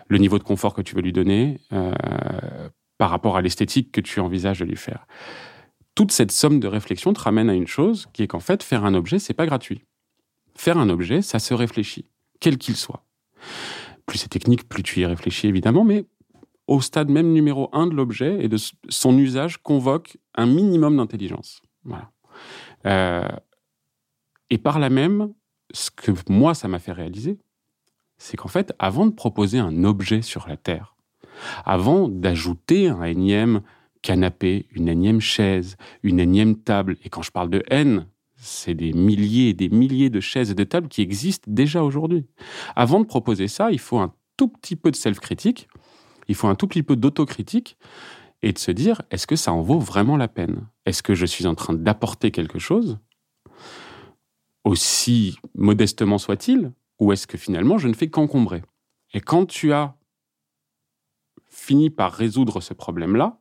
le 0.08 0.18
niveau 0.18 0.38
de 0.38 0.42
confort 0.42 0.74
que 0.74 0.82
tu 0.82 0.96
veux 0.96 1.02
lui 1.02 1.12
donner 1.12 1.60
euh, 1.72 1.92
par 2.98 3.10
rapport 3.10 3.36
à 3.36 3.42
l'esthétique 3.42 3.92
que 3.92 4.00
tu 4.00 4.18
envisages 4.18 4.58
de 4.58 4.64
lui 4.64 4.76
faire. 4.76 5.06
Toute 5.94 6.10
cette 6.10 6.32
somme 6.32 6.58
de 6.58 6.66
réflexions 6.66 7.12
te 7.12 7.20
ramène 7.20 7.48
à 7.48 7.54
une 7.54 7.68
chose 7.68 8.08
qui 8.12 8.24
est 8.24 8.26
qu'en 8.26 8.40
fait, 8.40 8.64
faire 8.64 8.84
un 8.84 8.94
objet, 8.94 9.20
c'est 9.20 9.34
pas 9.34 9.46
gratuit. 9.46 9.84
Faire 10.56 10.78
un 10.78 10.88
objet, 10.88 11.22
ça 11.22 11.38
se 11.38 11.54
réfléchit, 11.54 12.08
quel 12.40 12.58
qu'il 12.58 12.74
soit. 12.74 13.04
Plus 14.06 14.18
c'est 14.18 14.28
technique, 14.28 14.68
plus 14.68 14.82
tu 14.82 15.00
y 15.00 15.06
réfléchis 15.06 15.46
évidemment, 15.46 15.84
mais 15.84 16.04
au 16.66 16.80
stade 16.80 17.10
même 17.10 17.32
numéro 17.32 17.68
un 17.72 17.86
de 17.86 17.94
l'objet 17.94 18.42
et 18.42 18.48
de 18.48 18.56
son 18.88 19.18
usage 19.18 19.58
convoque 19.58 20.16
un 20.34 20.46
minimum 20.46 20.96
d'intelligence. 20.96 21.60
Voilà. 21.84 22.10
Euh, 22.86 23.28
et 24.50 24.58
par 24.58 24.78
là 24.78 24.90
même, 24.90 25.32
ce 25.72 25.90
que 25.90 26.12
moi, 26.28 26.54
ça 26.54 26.68
m'a 26.68 26.78
fait 26.78 26.92
réaliser, 26.92 27.38
c'est 28.16 28.36
qu'en 28.36 28.48
fait, 28.48 28.72
avant 28.78 29.06
de 29.06 29.12
proposer 29.12 29.58
un 29.58 29.84
objet 29.84 30.22
sur 30.22 30.46
la 30.48 30.56
Terre, 30.56 30.94
avant 31.64 32.08
d'ajouter 32.08 32.88
un 32.88 33.02
énième 33.02 33.62
canapé, 34.02 34.66
une 34.70 34.88
énième 34.88 35.20
chaise, 35.20 35.76
une 36.02 36.20
énième 36.20 36.56
table, 36.56 36.96
et 37.04 37.08
quand 37.08 37.22
je 37.22 37.32
parle 37.32 37.50
de 37.50 37.62
haine, 37.68 38.06
c'est 38.36 38.74
des 38.74 38.92
milliers 38.92 39.48
et 39.48 39.54
des 39.54 39.70
milliers 39.70 40.10
de 40.10 40.20
chaises 40.20 40.50
et 40.50 40.54
de 40.54 40.64
tables 40.64 40.88
qui 40.88 41.00
existent 41.00 41.50
déjà 41.50 41.82
aujourd'hui. 41.82 42.26
Avant 42.76 43.00
de 43.00 43.06
proposer 43.06 43.48
ça, 43.48 43.70
il 43.72 43.78
faut 43.78 43.98
un 43.98 44.14
tout 44.36 44.48
petit 44.48 44.76
peu 44.76 44.90
de 44.90 44.96
self-critique, 44.96 45.68
il 46.28 46.34
faut 46.34 46.48
un 46.48 46.54
tout 46.54 46.66
petit 46.66 46.82
peu 46.82 46.96
d'autocritique 46.96 47.76
et 48.42 48.52
de 48.52 48.58
se 48.58 48.70
dire, 48.70 49.02
est-ce 49.10 49.26
que 49.26 49.36
ça 49.36 49.52
en 49.52 49.62
vaut 49.62 49.78
vraiment 49.78 50.16
la 50.16 50.28
peine? 50.28 50.66
Est-ce 50.84 51.02
que 51.02 51.14
je 51.14 51.26
suis 51.26 51.46
en 51.46 51.54
train 51.54 51.72
d'apporter 51.72 52.30
quelque 52.30 52.58
chose, 52.58 52.98
aussi 54.64 55.38
modestement 55.54 56.18
soit-il, 56.18 56.72
ou 56.98 57.12
est-ce 57.12 57.26
que 57.26 57.38
finalement 57.38 57.78
je 57.78 57.88
ne 57.88 57.94
fais 57.94 58.08
qu'encombrer? 58.08 58.62
Et 59.12 59.20
quand 59.20 59.46
tu 59.46 59.72
as 59.72 59.96
fini 61.48 61.88
par 61.88 62.12
résoudre 62.12 62.60
ce 62.60 62.74
problème-là, 62.74 63.40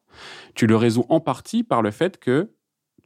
tu 0.53 0.67
le 0.67 0.75
résous 0.75 1.05
en 1.09 1.19
partie 1.19 1.63
par 1.63 1.81
le 1.81 1.91
fait 1.91 2.19
que 2.19 2.53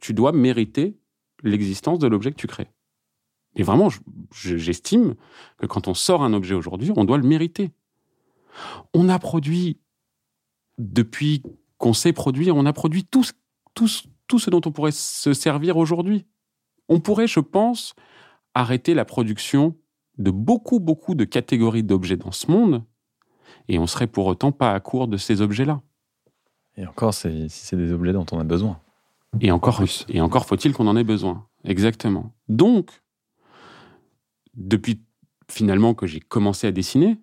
tu 0.00 0.14
dois 0.14 0.32
mériter 0.32 0.98
l'existence 1.42 1.98
de 1.98 2.06
l'objet 2.06 2.30
que 2.30 2.36
tu 2.36 2.46
crées. 2.46 2.70
Et 3.56 3.62
vraiment, 3.62 3.88
j'estime 4.32 5.14
que 5.56 5.66
quand 5.66 5.88
on 5.88 5.94
sort 5.94 6.22
un 6.22 6.32
objet 6.32 6.54
aujourd'hui, 6.54 6.92
on 6.94 7.04
doit 7.04 7.18
le 7.18 7.26
mériter. 7.26 7.72
On 8.94 9.08
a 9.08 9.18
produit, 9.18 9.80
depuis 10.78 11.42
qu'on 11.78 11.92
sait 11.92 12.12
produire, 12.12 12.56
on 12.56 12.66
a 12.66 12.72
produit 12.72 13.04
tout, 13.04 13.24
tout, 13.74 13.88
tout 14.26 14.38
ce 14.38 14.50
dont 14.50 14.60
on 14.64 14.72
pourrait 14.72 14.92
se 14.92 15.32
servir 15.32 15.76
aujourd'hui. 15.76 16.26
On 16.88 17.00
pourrait, 17.00 17.26
je 17.26 17.40
pense, 17.40 17.94
arrêter 18.54 18.94
la 18.94 19.04
production 19.04 19.76
de 20.18 20.30
beaucoup, 20.30 20.80
beaucoup 20.80 21.14
de 21.14 21.24
catégories 21.24 21.84
d'objets 21.84 22.16
dans 22.16 22.32
ce 22.32 22.50
monde 22.50 22.84
Et 23.68 23.78
on 23.78 23.86
serait 23.86 24.06
pour 24.06 24.26
autant 24.26 24.52
pas 24.52 24.72
à 24.74 24.80
court 24.80 25.08
de 25.08 25.16
ces 25.16 25.40
objets-là. 25.40 25.80
Et 26.76 26.86
encore, 26.86 27.14
si 27.14 27.48
c'est 27.48 27.76
des 27.76 27.92
objets 27.92 28.12
dont 28.12 28.26
on 28.32 28.38
a 28.38 28.44
besoin. 28.44 28.80
Et 29.40 29.50
encore, 29.50 29.82
et 30.08 30.20
encore 30.20 30.46
faut-il 30.46 30.72
qu'on 30.72 30.86
en 30.86 30.96
ait 30.96 31.04
besoin. 31.04 31.46
Exactement. 31.64 32.32
Donc, 32.48 33.02
depuis 34.54 35.02
finalement 35.50 35.94
que 35.94 36.06
j'ai 36.06 36.20
commencé 36.20 36.66
à 36.66 36.72
dessiner, 36.72 37.18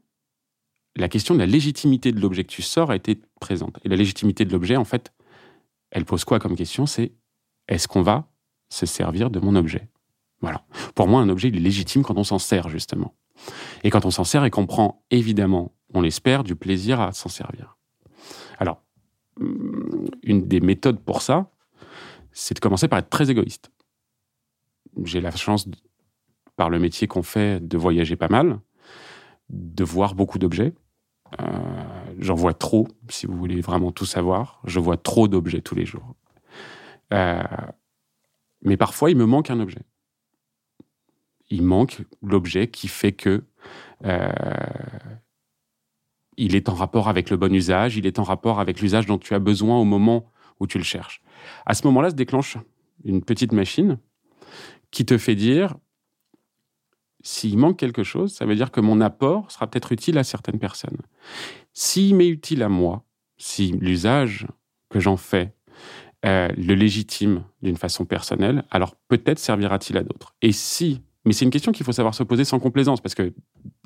la 0.96 1.10
question 1.10 1.34
de 1.34 1.40
la 1.40 1.46
légitimité 1.46 2.12
de 2.12 2.20
l'objet 2.20 2.44
que 2.44 2.52
tu 2.52 2.62
sors 2.62 2.92
a 2.92 2.96
été 2.96 3.20
présente. 3.40 3.78
Et 3.84 3.90
la 3.90 3.96
légitimité 3.96 4.46
de 4.46 4.52
l'objet, 4.52 4.76
en 4.78 4.86
fait, 4.86 5.14
elle 5.92 6.06
pose 6.06 6.24
quoi 6.24 6.40
comme 6.40 6.56
question? 6.56 6.86
C'est 6.86 7.12
est-ce 7.68 7.88
qu'on 7.88 8.02
va 8.02 8.28
se 8.70 8.86
servir 8.86 9.30
de 9.30 9.40
mon 9.40 9.56
objet? 9.56 9.90
Voilà. 10.42 10.66
Pour 10.94 11.08
moi, 11.08 11.22
un 11.22 11.30
objet, 11.30 11.50
il 11.50 11.58
est 11.58 11.62
légitime 11.62 12.04
quand 12.04 12.18
on 12.18 12.24
s'en 12.24 12.40
sert, 12.40 12.70
justement. 12.70 13.16
Et 13.84 13.90
quand 13.90 14.06
on 14.06 14.12
s'en 14.12 14.24
sert 14.24 14.46
et 14.46 14.50
qu'on 14.50 14.66
prend, 14.66 15.04
évidemment, 15.12 15.74
on 15.94 16.02
l'espère, 16.02 16.44
du 16.44 16.56
plaisir 16.56 17.02
à 17.02 17.12
s'en 17.12 17.30
servir. 17.30 17.78
Alors, 18.60 18.82
mm, 19.40 20.06
une 20.24 20.48
des 20.48 20.62
méthodes 20.62 21.00
pour 21.00 21.22
ça, 21.22 21.52
c'est 22.32 22.54
de 22.56 22.60
commencer 22.60 22.88
par 22.88 23.00
être 23.00 23.10
très 23.10 23.32
égoïste. 23.32 23.72
J'ai 25.04 25.22
la 25.22 25.32
chance, 25.32 25.68
par 26.56 26.70
le 26.70 26.80
métier 26.80 27.08
qu'on 27.08 27.24
fait, 27.24 27.66
de 27.66 27.78
voyager 27.78 28.16
pas 28.16 28.30
mal, 28.30 28.60
de 29.50 29.84
voir 29.84 30.16
beaucoup 30.16 30.40
d'objets. 30.40 30.74
Euh, 31.42 31.46
j'en 32.20 32.36
vois 32.36 32.54
trop, 32.54 32.88
si 33.10 33.26
vous 33.26 33.38
voulez 33.38 33.62
vraiment 33.62 33.92
tout 33.92 34.06
savoir. 34.06 34.62
Je 34.66 34.80
vois 34.80 34.98
trop 34.98 35.28
d'objets 35.28 35.62
tous 35.62 35.76
les 35.76 35.86
jours. 35.86 36.16
Euh, 37.14 37.42
mais 38.62 38.78
parfois, 38.78 39.10
il 39.10 39.18
me 39.18 39.26
manque 39.26 39.50
un 39.50 39.60
objet. 39.60 39.84
Il 41.50 41.62
manque 41.64 42.02
l'objet 42.22 42.68
qui 42.68 42.88
fait 42.88 43.12
que 43.12 43.44
euh, 44.06 44.30
il 46.38 46.56
est 46.56 46.70
en 46.70 46.74
rapport 46.74 47.08
avec 47.08 47.30
le 47.30 47.38
bon 47.38 47.54
usage, 47.54 47.98
il 47.98 48.06
est 48.06 48.20
en 48.20 48.24
rapport 48.24 48.60
avec 48.60 48.82
l'usage 48.82 49.06
dont 49.06 49.18
tu 49.18 49.34
as 49.34 49.40
besoin 49.40 49.78
au 49.78 49.86
moment 49.86 50.32
où 50.60 50.68
tu 50.68 50.78
le 50.78 50.84
cherches. 50.84 51.22
À 51.66 51.74
ce 51.74 51.86
moment-là 51.88 52.10
se 52.10 52.16
déclenche 52.16 52.58
une 53.04 53.24
petite 53.24 53.52
machine 53.52 54.00
qui 54.92 55.06
te 55.06 55.18
fait 55.18 55.36
dire 55.36 55.76
s'il 57.26 57.58
manque 57.58 57.78
quelque 57.78 58.04
chose, 58.04 58.32
ça 58.32 58.46
veut 58.46 58.56
dire 58.56 58.70
que 58.70 58.80
mon 58.80 59.02
apport 59.02 59.50
sera 59.50 59.66
peut-être 59.66 59.92
utile 59.92 60.20
à 60.20 60.24
certaines 60.24 60.60
personnes. 60.60 60.98
S'il 61.74 62.16
m'est 62.16 62.28
utile 62.28 62.62
à 62.62 62.70
moi, 62.70 63.04
si 63.38 63.72
l'usage 63.72 64.46
que 64.92 65.00
j'en 65.00 65.18
fais 65.18 65.56
euh, 66.24 66.50
le 66.56 66.76
légitime 66.76 67.44
d'une 67.64 67.78
façon 67.78 68.06
personnelle, 68.06 68.64
alors 68.70 68.94
peut-être 69.08 69.40
servira-t-il 69.40 69.98
à 69.98 70.04
d'autres. 70.04 70.36
Et 70.44 70.52
si, 70.52 71.02
mais 71.26 71.34
c'est 71.34 71.46
une 71.46 71.52
question 71.52 71.72
qu'il 71.72 71.84
faut 71.84 71.92
savoir 71.92 72.14
se 72.14 72.22
poser 72.22 72.44
sans 72.44 72.60
complaisance, 72.60 73.02
parce 73.02 73.16
que 73.16 73.34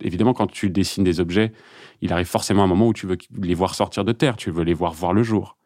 évidemment, 0.01 0.34
quand 0.34 0.48
tu 0.48 0.69
dessines 0.69 1.05
des 1.05 1.22
objets, 1.22 1.53
il 2.01 2.12
arrive 2.12 2.27
forcément 2.27 2.63
un 2.63 2.67
moment 2.67 2.89
où 2.89 2.93
tu 2.93 3.08
veux 3.08 3.17
les 3.41 3.53
voir 3.53 3.74
sortir 3.74 4.03
de 4.03 4.12
terre, 4.12 4.36
tu 4.36 4.51
veux 4.51 4.65
les 4.65 4.74
voir 4.74 4.91
voir 4.91 5.13
le 5.13 5.24
jour. 5.24 5.58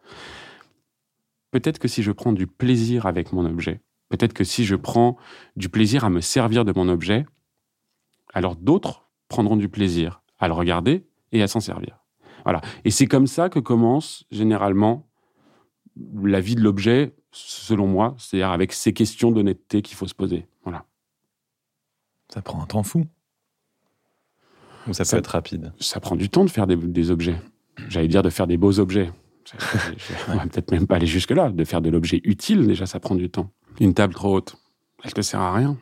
Peut-être 1.49 1.79
que 1.79 1.87
si 1.87 2.03
je 2.03 2.11
prends 2.11 2.33
du 2.33 2.45
plaisir 2.45 3.07
avec 3.07 3.33
mon 3.33 3.47
objet, 3.47 3.81
peut-être 4.09 4.33
que 4.33 4.43
si 4.43 4.63
je 4.63 4.75
prends 4.75 5.17
du 5.55 5.69
plaisir 5.69 6.05
à 6.05 6.11
me 6.11 6.21
servir 6.21 6.65
de 6.65 6.73
mon 6.75 6.87
objet, 6.87 7.25
alors 8.33 8.55
d'autres 8.55 9.09
prendront 9.29 9.55
du 9.55 9.69
plaisir 9.69 10.21
à 10.39 10.47
le 10.47 10.53
regarder 10.53 11.05
et 11.31 11.41
à 11.41 11.47
s'en 11.47 11.59
servir. 11.59 11.99
Voilà. 12.43 12.61
Et 12.83 12.91
c'est 12.91 13.05
comme 13.05 13.27
ça 13.27 13.49
que 13.49 13.59
commence 13.59 14.25
généralement 14.31 15.07
la 16.23 16.39
vie 16.39 16.55
de 16.55 16.61
l'objet, 16.61 17.15
selon 17.31 17.87
moi, 17.87 18.15
c'est-à-dire 18.17 18.51
avec 18.51 18.73
ces 18.73 18.93
questions 18.93 19.31
d'honnêteté 19.31 19.81
qu'il 19.81 19.95
faut 19.95 20.07
se 20.07 20.13
poser. 20.13 20.47
Voilà. 20.63 20.85
Ça 22.33 22.41
prend 22.41 22.61
un 22.61 22.65
temps 22.65 22.83
fou. 22.83 23.05
Ou 24.87 24.93
ça, 24.93 25.05
peut 25.05 25.17
être 25.17 25.27
rapide 25.27 25.71
Ça 25.79 25.99
prend 25.99 26.15
du 26.15 26.29
temps 26.29 26.43
de 26.43 26.49
faire 26.49 26.67
des, 26.67 27.11
objets. 27.11 27.39
J'allais 27.87 28.09
dire 28.09 28.21
de 28.21 28.29
faire 28.29 28.47
des 28.47 28.57
beaux 28.57 28.79
objets. 28.79 29.11
On 30.27 30.35
va 30.35 30.43
peut-être 30.43 30.71
même 30.71 30.87
pas 30.87 30.95
aller 30.95 31.07
jusque-là. 31.07 31.51
De 31.51 31.63
faire 31.63 31.81
de 31.81 31.89
l'objet 31.89 32.19
utile, 32.25 32.67
déjà, 32.67 32.85
ça 32.85 32.99
prend 32.99 33.15
du 33.15 33.29
temps. 33.29 33.49
Une 33.79 33.93
table 33.93 34.13
trop 34.13 34.35
haute, 34.35 34.57
elle 35.03 35.13
te 35.13 35.21
sert 35.21 35.39
à 35.39 35.53
rien. 35.53 35.77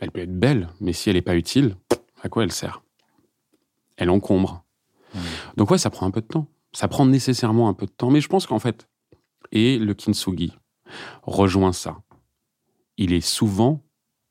Elle 0.00 0.10
peut 0.10 0.20
être 0.20 0.38
belle, 0.38 0.68
mais 0.80 0.92
si 0.92 1.10
elle 1.10 1.16
n'est 1.16 1.22
pas 1.22 1.36
utile, 1.36 1.76
à 2.22 2.28
quoi 2.28 2.42
elle 2.42 2.52
sert? 2.52 2.82
Elle 3.96 4.10
encombre. 4.10 4.64
Donc 5.56 5.70
ouais, 5.70 5.78
ça 5.78 5.90
prend 5.90 6.06
un 6.06 6.10
peu 6.10 6.20
de 6.20 6.26
temps. 6.26 6.46
Ça 6.72 6.88
prend 6.88 7.04
nécessairement 7.04 7.68
un 7.68 7.74
peu 7.74 7.86
de 7.86 7.90
temps. 7.90 8.10
Mais 8.10 8.20
je 8.20 8.28
pense 8.28 8.46
qu'en 8.46 8.58
fait, 8.58 8.88
et 9.52 9.78
le 9.78 9.94
kintsugi 9.94 10.56
rejoint 11.22 11.72
ça. 11.72 12.02
Il 12.96 13.12
est 13.12 13.20
souvent 13.20 13.82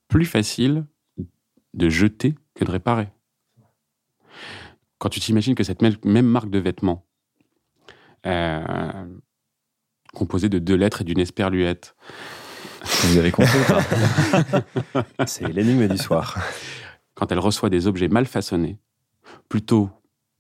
plus 0.08 0.26
facile 0.26 0.86
de 1.74 1.90
jeter 1.90 2.36
que 2.56 2.66
de 2.66 2.72
réparer. 2.72 3.10
Quand 4.98 5.10
tu 5.10 5.20
t'imagines 5.20 5.56
que 5.56 5.64
cette 5.64 5.82
même 5.82 6.26
marque 6.26 6.50
de 6.50 6.60
vêtements, 6.60 7.06
euh, 8.26 9.06
composée 10.14 10.50
de 10.50 10.60
deux 10.60 10.76
lettres 10.76 11.02
et 11.02 11.04
d'une 11.06 11.20
esperluette, 11.20 11.96
vous 12.84 13.18
avez 13.18 13.32
compris 13.32 13.58
C'est 15.26 15.48
l'énigme 15.48 15.88
du 15.88 15.98
soir. 15.98 16.38
Quand 17.14 17.32
elle 17.32 17.40
reçoit 17.40 17.70
des 17.70 17.88
objets 17.88 18.08
mal 18.08 18.26
façonnés, 18.26 18.80
plutôt 19.50 19.90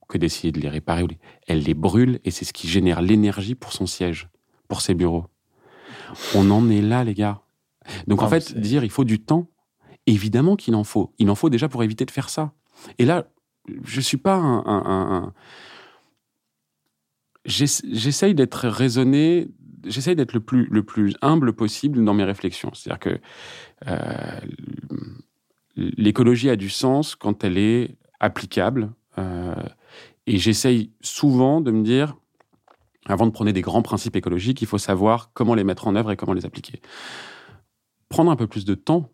que 0.07 0.17
d'essayer 0.17 0.51
de 0.51 0.59
les 0.59 0.69
réparer, 0.69 1.05
elle 1.47 1.61
les 1.61 1.73
brûle 1.73 2.19
et 2.23 2.31
c'est 2.31 2.45
ce 2.45 2.53
qui 2.53 2.67
génère 2.67 3.01
l'énergie 3.01 3.55
pour 3.55 3.73
son 3.73 3.85
siège, 3.85 4.29
pour 4.67 4.81
ses 4.81 4.93
bureaux. 4.93 5.25
On 6.35 6.49
en 6.51 6.69
est 6.69 6.81
là, 6.81 7.03
les 7.03 7.13
gars. 7.13 7.41
Donc 8.07 8.21
en 8.21 8.29
fait, 8.29 8.57
dire 8.57 8.83
il 8.83 8.89
faut 8.89 9.03
du 9.03 9.19
temps, 9.19 9.47
évidemment 10.05 10.55
qu'il 10.55 10.75
en 10.75 10.83
faut. 10.83 11.13
Il 11.19 11.29
en 11.29 11.35
faut 11.35 11.49
déjà 11.49 11.69
pour 11.69 11.83
éviter 11.83 12.05
de 12.05 12.11
faire 12.11 12.29
ça. 12.29 12.53
Et 12.97 13.05
là, 13.05 13.27
je 13.83 14.01
suis 14.01 14.17
pas 14.17 14.35
un... 14.35 15.33
J'essaye 17.45 18.35
d'être 18.35 18.67
raisonné, 18.67 19.47
j'essaye 19.85 20.15
d'être 20.15 20.33
le 20.33 20.39
plus, 20.39 20.67
le 20.69 20.83
plus 20.83 21.15
humble 21.21 21.53
possible 21.53 22.03
dans 22.03 22.13
mes 22.13 22.23
réflexions. 22.23 22.71
C'est-à-dire 22.73 22.99
que 22.99 23.19
euh, 23.87 24.39
l'écologie 25.75 26.49
a 26.49 26.55
du 26.55 26.69
sens 26.69 27.15
quand 27.15 27.43
elle 27.43 27.57
est 27.57 27.97
applicable. 28.19 28.91
Euh, 29.17 29.55
et 30.27 30.37
j'essaye 30.37 30.91
souvent 31.01 31.61
de 31.61 31.71
me 31.71 31.83
dire, 31.83 32.15
avant 33.05 33.25
de 33.25 33.31
prôner 33.31 33.53
des 33.53 33.61
grands 33.61 33.81
principes 33.81 34.15
écologiques, 34.15 34.61
il 34.61 34.67
faut 34.67 34.77
savoir 34.77 35.31
comment 35.33 35.55
les 35.55 35.63
mettre 35.63 35.87
en 35.87 35.95
œuvre 35.95 36.11
et 36.11 36.17
comment 36.17 36.33
les 36.33 36.45
appliquer. 36.45 36.81
Prendre 38.09 38.31
un 38.31 38.35
peu 38.35 38.47
plus 38.47 38.65
de 38.65 38.75
temps 38.75 39.11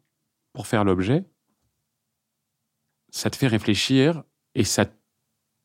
pour 0.54 0.68
faire 0.68 0.84
l'objet, 0.84 1.26
ça 3.10 3.30
te 3.30 3.36
fait 3.36 3.48
réfléchir 3.48 4.24
et 4.56 4.64
ça 4.64 4.86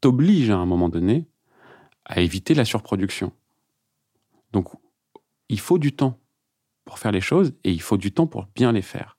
t'oblige 0.00 0.50
à 0.50 0.56
un 0.56 0.66
moment 0.66 0.88
donné 0.88 1.28
à 2.04 2.20
éviter 2.20 2.54
la 2.54 2.64
surproduction. 2.64 3.32
Donc, 4.52 4.68
il 5.50 5.60
faut 5.60 5.78
du 5.78 5.92
temps 5.92 6.18
pour 6.84 6.98
faire 6.98 7.12
les 7.12 7.20
choses 7.20 7.52
et 7.64 7.72
il 7.72 7.82
faut 7.82 7.96
du 7.96 8.12
temps 8.12 8.26
pour 8.26 8.46
bien 8.54 8.72
les 8.72 8.82
faire. 8.82 9.18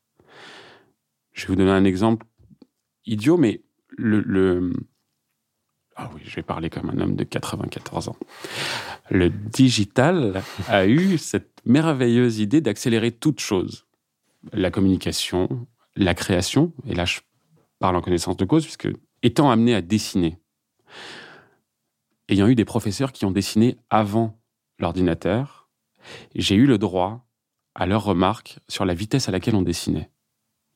Je 1.33 1.43
vais 1.43 1.47
vous 1.49 1.55
donner 1.55 1.71
un 1.71 1.83
exemple 1.83 2.25
idiot, 3.05 3.37
mais 3.37 3.61
le, 3.97 4.71
ah 5.95 6.09
oui, 6.15 6.21
je 6.23 6.35
vais 6.35 6.41
parler 6.41 6.69
comme 6.69 6.89
un 6.89 6.99
homme 6.99 7.15
de 7.15 7.23
94 7.23 8.07
ans. 8.07 8.15
Le 9.09 9.29
digital 9.29 10.41
a 10.67 10.87
eu 10.87 11.17
cette 11.17 11.61
merveilleuse 11.65 12.39
idée 12.39 12.61
d'accélérer 12.61 13.11
toute 13.11 13.41
chose. 13.41 13.85
La 14.53 14.71
communication, 14.71 15.67
la 15.95 16.15
création, 16.15 16.73
et 16.87 16.95
là 16.95 17.05
je 17.05 17.19
parle 17.79 17.97
en 17.97 18.01
connaissance 18.01 18.37
de 18.37 18.45
cause, 18.45 18.63
puisque 18.63 18.87
étant 19.21 19.51
amené 19.51 19.75
à 19.75 19.81
dessiner, 19.81 20.39
ayant 22.29 22.47
eu 22.47 22.55
des 22.55 22.65
professeurs 22.65 23.11
qui 23.11 23.25
ont 23.25 23.31
dessiné 23.31 23.77
avant 23.89 24.39
l'ordinateur, 24.79 25.60
j'ai 26.35 26.55
eu 26.55 26.65
le 26.65 26.77
droit 26.77 27.25
à 27.75 27.85
leurs 27.85 28.03
remarques 28.03 28.59
sur 28.67 28.85
la 28.85 28.93
vitesse 28.93 29.29
à 29.29 29.31
laquelle 29.31 29.55
on 29.55 29.61
dessinait. 29.61 30.11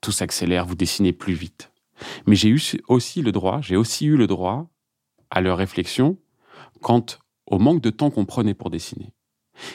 Tout 0.01 0.11
s'accélère, 0.11 0.65
vous 0.65 0.75
dessinez 0.75 1.13
plus 1.13 1.33
vite. 1.33 1.71
Mais 2.25 2.35
j'ai 2.35 2.49
eu 2.49 2.61
aussi 2.87 3.21
le 3.21 3.31
droit, 3.31 3.61
j'ai 3.61 3.75
aussi 3.75 4.05
eu 4.05 4.17
le 4.17 4.27
droit 4.27 4.69
à 5.29 5.41
leur 5.41 5.57
réflexion 5.57 6.17
quant 6.81 7.05
au 7.47 7.59
manque 7.59 7.81
de 7.81 7.89
temps 7.89 8.11
qu'on 8.11 8.25
prenait 8.25 8.53
pour 8.53 8.69
dessiner. 8.69 9.13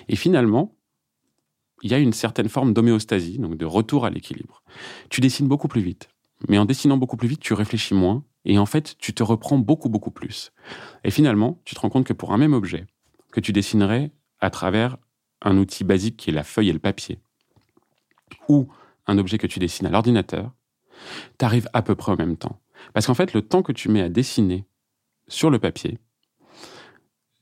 Et 0.09 0.16
finalement, 0.16 0.76
il 1.83 1.90
y 1.90 1.95
a 1.95 1.99
une 1.99 2.12
certaine 2.12 2.49
forme 2.49 2.75
d'homéostasie, 2.75 3.38
donc 3.38 3.57
de 3.57 3.64
retour 3.64 4.04
à 4.04 4.11
l'équilibre. 4.11 4.62
Tu 5.09 5.21
dessines 5.21 5.49
beaucoup 5.49 5.69
plus 5.69 5.80
vite, 5.80 6.11
mais 6.49 6.59
en 6.59 6.66
dessinant 6.66 6.99
beaucoup 6.99 7.16
plus 7.16 7.28
vite, 7.28 7.40
tu 7.40 7.54
réfléchis 7.54 7.95
moins, 7.95 8.25
et 8.45 8.59
en 8.59 8.66
fait, 8.66 8.97
tu 8.99 9.14
te 9.14 9.23
reprends 9.23 9.59
beaucoup, 9.59 9.88
beaucoup 9.88 10.11
plus. 10.11 10.52
Et 11.04 11.11
finalement, 11.11 11.61
tu 11.64 11.75
te 11.75 11.80
rends 11.80 11.90
compte 11.90 12.07
que 12.07 12.12
pour 12.12 12.33
un 12.33 12.38
même 12.38 12.54
objet, 12.54 12.87
que 13.33 13.40
tu 13.40 13.52
dessinerais 13.52 14.12
à 14.40 14.50
travers 14.50 14.97
un 15.42 15.56
outil 15.56 15.85
basique 15.85 16.16
qui 16.16 16.30
est 16.30 16.35
la 16.35 16.44
feuille 16.44 16.68
et 16.68 16.73
le 16.73 16.78
papier, 16.78 17.20
ou 18.49 18.68
un 19.06 19.18
objet 19.18 19.38
que 19.38 19.47
tu 19.47 19.59
dessines 19.59 19.87
à 19.87 19.90
l'ordinateur, 19.90 20.52
tu 21.38 21.47
à 21.73 21.82
peu 21.82 21.94
près 21.94 22.12
au 22.12 22.16
même 22.16 22.37
temps. 22.37 22.61
Parce 22.92 23.06
qu'en 23.06 23.14
fait, 23.14 23.32
le 23.32 23.42
temps 23.42 23.62
que 23.62 23.73
tu 23.73 23.88
mets 23.88 24.02
à 24.02 24.09
dessiner 24.09 24.66
sur 25.28 25.50
le 25.50 25.59
papier, 25.59 25.99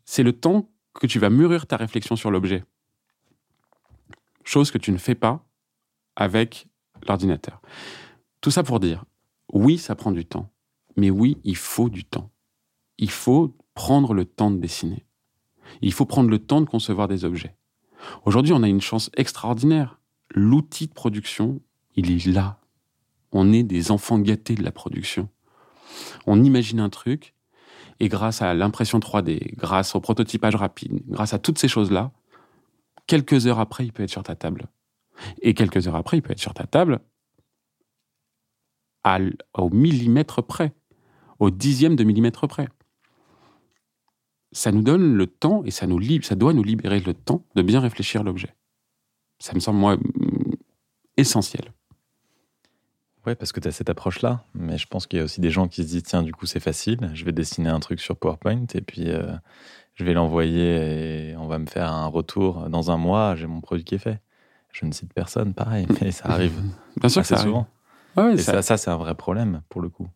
c'est 0.05 0.23
le 0.23 0.33
temps 0.33 0.71
que 0.95 1.07
tu 1.07 1.19
vas 1.19 1.31
mûrir 1.31 1.67
ta 1.67 1.77
réflexion 1.77 2.17
sur 2.17 2.31
l'objet. 2.31 2.65
Chose 4.45 4.71
que 4.71 4.79
tu 4.79 4.93
ne 4.93 4.99
fais 4.99 5.15
pas 5.15 5.45
avec 6.17 6.69
l'ordinateur. 7.07 7.61
Tout 8.41 8.51
ça 8.51 8.63
pour 8.63 8.81
dire, 8.81 9.05
oui, 9.53 9.79
ça 9.79 9.95
prend 9.95 10.13
du 10.13 10.25
temps, 10.25 10.51
mais 10.97 11.11
oui, 11.11 11.39
il 11.45 11.57
faut 11.57 11.89
du 11.89 12.05
temps. 12.05 12.31
il 12.99 13.11
faut 13.11 13.57
prendre 13.75 14.13
le 14.13 14.25
temps 14.25 14.51
de 14.51 14.59
dessiner. 14.59 15.07
Il 15.83 15.93
faut 15.93 16.07
prendre 16.07 16.31
le 16.31 16.39
temps 16.39 16.61
de 16.61 16.67
concevoir 16.69 17.07
des 17.07 17.25
objets. 17.25 17.55
Aujourd'hui, 18.25 18.53
on 18.53 18.63
a 18.63 18.69
une 18.69 18.81
chance 18.81 19.11
extraordinaire. 19.17 19.99
L'outil 20.35 20.87
de 20.87 20.93
production, 20.93 21.61
il 21.97 22.11
est 22.11 22.27
là. 22.27 22.61
On 23.33 23.53
est 23.53 23.63
des 23.63 23.91
enfants 23.91 24.19
gâtés 24.19 24.55
de 24.55 24.63
la 24.63 24.73
production. 24.73 25.29
On 26.27 26.43
imagine 26.43 26.81
un 26.81 26.91
truc, 26.91 27.35
et 28.01 28.09
grâce 28.09 28.43
à 28.43 28.55
l'impression 28.55 28.99
3D, 28.99 29.55
grâce 29.57 29.95
au 29.95 30.01
prototypage 30.01 30.55
rapide, 30.55 31.03
grâce 31.09 31.35
à 31.35 31.39
toutes 31.39 31.59
ces 31.59 31.69
choses-là, 31.69 32.13
quelques 33.07 33.47
heures 33.47 33.59
après, 33.59 33.85
il 33.85 33.93
peut 33.93 34.03
être 34.03 34.11
sur 34.11 34.23
ta 34.23 34.37
table. 34.37 34.69
Et 35.43 35.55
quelques 35.55 35.89
heures 35.89 35.97
après, 35.97 36.19
il 36.19 36.23
peut 36.23 36.33
être 36.33 36.39
sur 36.39 36.55
ta 36.55 36.65
table 36.65 37.01
au 39.55 39.71
millimètre 39.71 40.43
près, 40.43 40.73
au 41.39 41.51
dixième 41.51 41.97
de 41.97 42.05
millimètre 42.05 42.47
près. 42.47 42.69
Ça 44.53 44.73
nous 44.73 44.83
donne 44.83 45.15
le 45.15 45.27
temps 45.27 45.63
et 45.65 45.71
ça, 45.71 45.87
nous 45.87 46.01
ça 46.23 46.35
doit 46.35 46.53
nous 46.53 46.63
libérer 46.63 47.01
le 47.01 47.15
temps 47.15 47.45
de 47.55 47.63
bien 47.63 47.81
réfléchir 47.81 48.23
l'objet. 48.23 48.55
Ça 49.39 49.55
me 49.55 49.61
semble, 49.61 49.79
moi, 49.79 49.97
mm, 49.97 50.55
essentiel. 51.17 51.73
Ouais, 53.27 53.35
parce 53.35 53.53
que 53.53 53.61
tu 53.61 53.69
as 53.69 53.73
cette 53.73 53.91
approche-là, 53.91 54.45
mais 54.55 54.79
je 54.79 54.87
pense 54.87 55.07
qu'il 55.07 55.19
y 55.19 55.23
a 55.23 55.25
aussi 55.25 55.41
des 55.41 55.51
gens 55.51 55.69
qui 55.69 55.83
se 55.83 55.89
disent 55.89 56.05
tiens, 56.05 56.23
du 56.23 56.33
coup, 56.33 56.47
c'est 56.47 56.61
facile, 56.61 57.11
je 57.15 57.25
vais 57.25 57.33
dessiner 57.33 57.69
un 57.69 57.81
truc 57.81 58.01
sur 58.01 58.17
PowerPoint 58.17 58.65
et 58.75 58.81
puis 58.81 59.11
euh, 59.11 59.33
je 59.95 60.05
vais 60.05 60.15
l'envoyer 60.15 61.31
et 61.31 61.37
on 61.37 61.47
va 61.47 61.59
me 61.59 61.67
faire 61.67 61.93
un 61.93 62.07
retour 62.07 62.71
dans 62.71 62.91
un 62.91 62.97
mois, 62.97 63.37
j'ai 63.37 63.47
mon 63.47 63.61
produit 63.61 63.85
qui 63.85 63.97
est 63.97 63.99
fait. 63.99 64.21
Je 64.73 64.87
ne 64.87 64.93
cite 64.93 65.13
personne, 65.13 65.55
pareil, 65.55 65.87
mais 66.01 66.13
ça 66.13 66.29
arrive. 66.29 66.55
Bien 66.97 67.09
sûr 67.09 67.23
que 67.23 67.29
ça 67.29 67.39
souvent. 67.39 67.67
et 68.33 68.39
ça, 68.39 68.63
ça, 68.63 68.77
c'est 68.77 68.91
un 68.91 68.97
vrai 68.97 69.15
problème 69.15 69.63
pour 69.69 69.81
le 69.81 69.89
coup. 69.89 70.09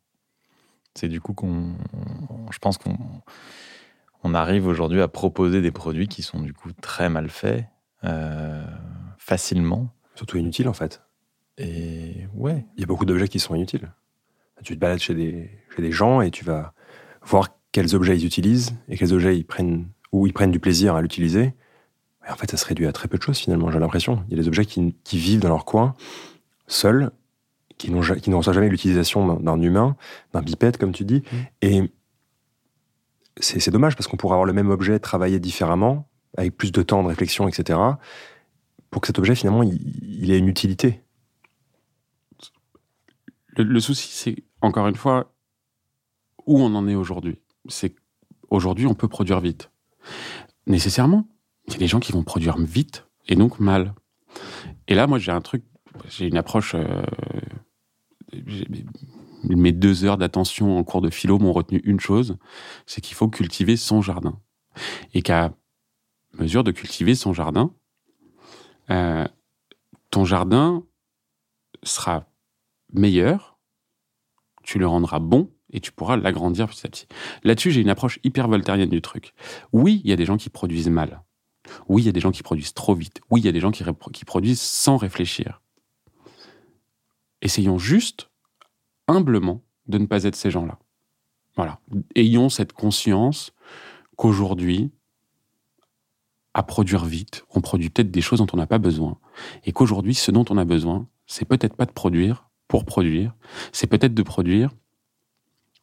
C'est 0.94 1.08
du 1.08 1.20
coup 1.20 1.34
qu'on. 1.34 1.72
Je 2.50 2.58
pense 2.58 2.78
qu'on 2.78 2.96
on 4.23 4.35
arrive 4.35 4.67
aujourd'hui 4.67 5.00
à 5.00 5.09
proposer 5.09 5.61
des 5.61 5.71
produits 5.71 6.09
qui 6.09 6.23
sont 6.23 6.41
du 6.41 6.52
coup 6.52 6.71
très 6.81 7.09
mal 7.09 7.29
faits, 7.29 7.64
euh, 8.05 8.64
facilement. 9.19 9.93
Surtout 10.14 10.37
inutiles 10.37 10.69
en 10.69 10.73
fait. 10.73 11.02
Et 11.59 12.26
ouais. 12.35 12.64
Il 12.76 12.81
y 12.81 12.85
a 12.85 12.87
beaucoup 12.87 13.05
d'objets 13.05 13.29
qui 13.29 13.41
sont 13.41 13.55
inutiles. 13.55 13.93
Tu 14.62 14.75
te 14.75 14.81
balades 14.81 15.00
chez 15.00 15.14
des, 15.14 15.50
chez 15.75 15.83
des 15.83 15.91
gens 15.91 16.21
et 16.21 16.31
tu 16.31 16.45
vas 16.45 16.73
voir 17.23 17.49
quels 17.73 17.97
objets 17.97 18.17
ils 18.17 18.25
utilisent 18.25 18.75
et 18.88 18.97
quels 18.97 19.12
objets 19.12 19.37
ils 19.37 19.45
prennent, 19.45 19.88
ou 20.12 20.26
ils 20.26 20.33
prennent 20.33 20.52
du 20.52 20.61
plaisir 20.61 20.95
à 20.95 21.02
l'utiliser. 21.02 21.55
En 22.29 22.37
fait, 22.37 22.50
ça 22.50 22.57
se 22.57 22.64
réduit 22.64 22.87
à 22.87 22.93
très 22.93 23.09
peu 23.09 23.19
de 23.19 23.23
choses 23.23 23.38
finalement, 23.38 23.73
j'ai 23.73 23.81
l'impression. 23.81 24.25
Il 24.29 24.37
y 24.37 24.38
a 24.38 24.43
des 24.43 24.47
objets 24.47 24.64
qui, 24.64 24.95
qui 25.02 25.19
vivent 25.19 25.41
dans 25.41 25.49
leur 25.49 25.64
coin, 25.64 25.97
seuls, 26.69 27.11
qui, 27.76 27.93
reçoivent 27.93 28.55
jamais 28.55 28.69
l'utilisation 28.69 29.41
d'un 29.41 29.61
humain, 29.61 29.97
d'un 30.33 30.43
bipède, 30.43 30.76
comme 30.76 30.93
tu 30.93 31.05
dis. 31.05 31.23
Mmh. 31.23 31.37
Et 31.62 31.91
c'est 33.38 33.70
dommage 33.70 33.96
parce 33.96 34.06
qu'on 34.06 34.16
pourrait 34.16 34.34
avoir 34.34 34.46
le 34.46 34.52
même 34.52 34.70
objet 34.70 34.98
travaillé 34.98 35.40
différemment, 35.40 36.08
avec 36.36 36.56
plus 36.56 36.72
de 36.72 36.82
temps 36.82 37.02
de 37.02 37.08
réflexion, 37.08 37.48
etc., 37.48 37.78
pour 38.90 39.00
que 39.00 39.06
cet 39.06 39.18
objet, 39.18 39.34
finalement, 39.34 39.62
il, 39.62 40.30
ait 40.30 40.38
une 40.38 40.48
utilité. 40.48 41.02
Le, 43.56 43.80
souci, 43.80 44.08
c'est, 44.12 44.36
encore 44.60 44.86
une 44.86 44.96
fois, 44.96 45.32
où 46.46 46.60
on 46.60 46.74
en 46.74 46.86
est 46.86 46.94
aujourd'hui. 46.94 47.38
C'est 47.68 47.94
aujourd'hui, 48.50 48.86
on 48.86 48.94
peut 48.94 49.08
produire 49.08 49.40
vite. 49.40 49.70
Nécessairement, 50.66 51.26
il 51.68 51.72
y 51.72 51.76
a 51.76 51.78
des 51.78 51.86
gens 51.86 52.00
qui 52.00 52.12
vont 52.12 52.22
produire 52.22 52.58
vite 52.58 53.06
et 53.28 53.34
donc 53.34 53.60
mal. 53.60 53.94
Et 54.88 54.94
là, 54.94 55.06
moi, 55.06 55.18
j'ai 55.18 55.32
un 55.32 55.40
truc, 55.40 55.64
j'ai 56.08 56.26
une 56.26 56.36
approche. 56.36 56.74
Euh, 56.74 57.02
mes 59.44 59.72
deux 59.72 60.04
heures 60.04 60.18
d'attention 60.18 60.78
en 60.78 60.84
cours 60.84 61.00
de 61.00 61.10
philo 61.10 61.38
m'ont 61.38 61.52
retenu 61.52 61.80
une 61.84 62.00
chose, 62.00 62.36
c'est 62.86 63.00
qu'il 63.00 63.17
faut 63.17 63.28
cultiver 63.28 63.76
son 63.76 64.02
jardin. 64.02 64.38
Et 65.14 65.23
qu'à 65.23 65.52
mesure 66.34 66.64
de 66.64 66.71
cultiver 66.71 67.14
son 67.14 67.32
jardin, 67.32 67.75
euh, 68.90 69.26
ton 70.10 70.25
jardin 70.25 70.84
sera 71.82 72.26
meilleur, 72.93 73.58
tu 74.62 74.78
le 74.78 74.86
rendras 74.86 75.19
bon 75.19 75.50
et 75.71 75.80
tu 75.80 75.93
pourras 75.93 76.17
l'agrandir 76.17 76.69
petit 76.69 76.86
à 76.86 76.90
petit. 76.90 77.06
Là-dessus, 77.45 77.71
j'ai 77.71 77.80
une 77.80 77.88
approche 77.88 78.19
hyper 78.23 78.49
voltairienne 78.49 78.88
du 78.88 79.02
truc. 79.02 79.34
Oui, 79.73 80.00
il 80.04 80.10
y 80.10 80.12
a 80.12 80.17
des 80.17 80.26
gens 80.26 80.36
qui 80.36 80.50
produisent 80.50 80.90
mal. 80.90 81.23
Oui, 81.88 82.02
il 82.02 82.06
y 82.06 82.08
a 82.08 82.12
des 82.12 82.21
gens 82.21 82.32
qui 82.32 82.43
produisent 82.43 82.75
trop 82.75 82.95
vite. 82.95 83.21
Oui, 83.30 83.40
il 83.40 83.45
y 83.45 83.49
a 83.49 83.52
des 83.52 83.60
gens 83.60 83.71
qui, 83.71 83.84
qui 84.12 84.25
produisent 84.25 84.60
sans 84.60 84.97
réfléchir. 84.97 85.62
Essayons 87.40 87.78
juste 87.78 88.30
humblement 89.08 89.62
de 89.86 89.99
ne 89.99 90.06
pas 90.06 90.25
être 90.25 90.36
ces 90.36 90.50
gens-là. 90.50 90.78
Voilà. 91.56 91.80
Ayons 92.15 92.49
cette 92.49 92.73
conscience 92.73 93.52
qu'aujourd'hui, 94.17 94.91
à 96.54 96.62
produire 96.62 97.04
vite, 97.04 97.45
on 97.50 97.60
produit 97.60 97.91
peut-être 97.91 98.10
des 98.10 98.21
choses 98.21 98.38
dont 98.38 98.47
on 98.52 98.56
n'a 98.56 98.67
pas 98.67 98.78
besoin. 98.78 99.19
Et 99.65 99.73
qu'aujourd'hui, 99.73 100.15
ce 100.15 100.30
dont 100.30 100.45
on 100.50 100.56
a 100.58 100.65
besoin, 100.65 101.06
c'est 101.26 101.47
peut-être 101.47 101.76
pas 101.76 101.86
de 101.86 101.93
produire 101.93 102.49
pour 102.69 102.84
produire, 102.84 103.34
c'est 103.73 103.86
peut-être 103.86 104.15
de 104.15 104.23
produire 104.23 104.71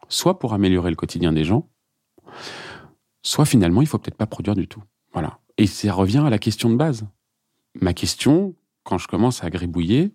soit 0.07 0.39
pour 0.39 0.53
améliorer 0.53 0.89
le 0.89 0.95
quotidien 0.95 1.31
des 1.31 1.43
gens, 1.43 1.69
soit 3.21 3.45
finalement, 3.45 3.81
il 3.81 3.87
faut 3.87 3.99
peut-être 3.99 4.17
pas 4.17 4.25
produire 4.25 4.55
du 4.55 4.67
tout. 4.67 4.81
Voilà. 5.13 5.39
Et 5.57 5.67
ça 5.67 5.93
revient 5.93 6.23
à 6.25 6.29
la 6.29 6.39
question 6.39 6.69
de 6.69 6.75
base. 6.75 7.05
Ma 7.75 7.93
question, 7.93 8.55
quand 8.83 8.97
je 8.97 9.07
commence 9.07 9.43
à 9.43 9.49
gribouiller, 9.49 10.11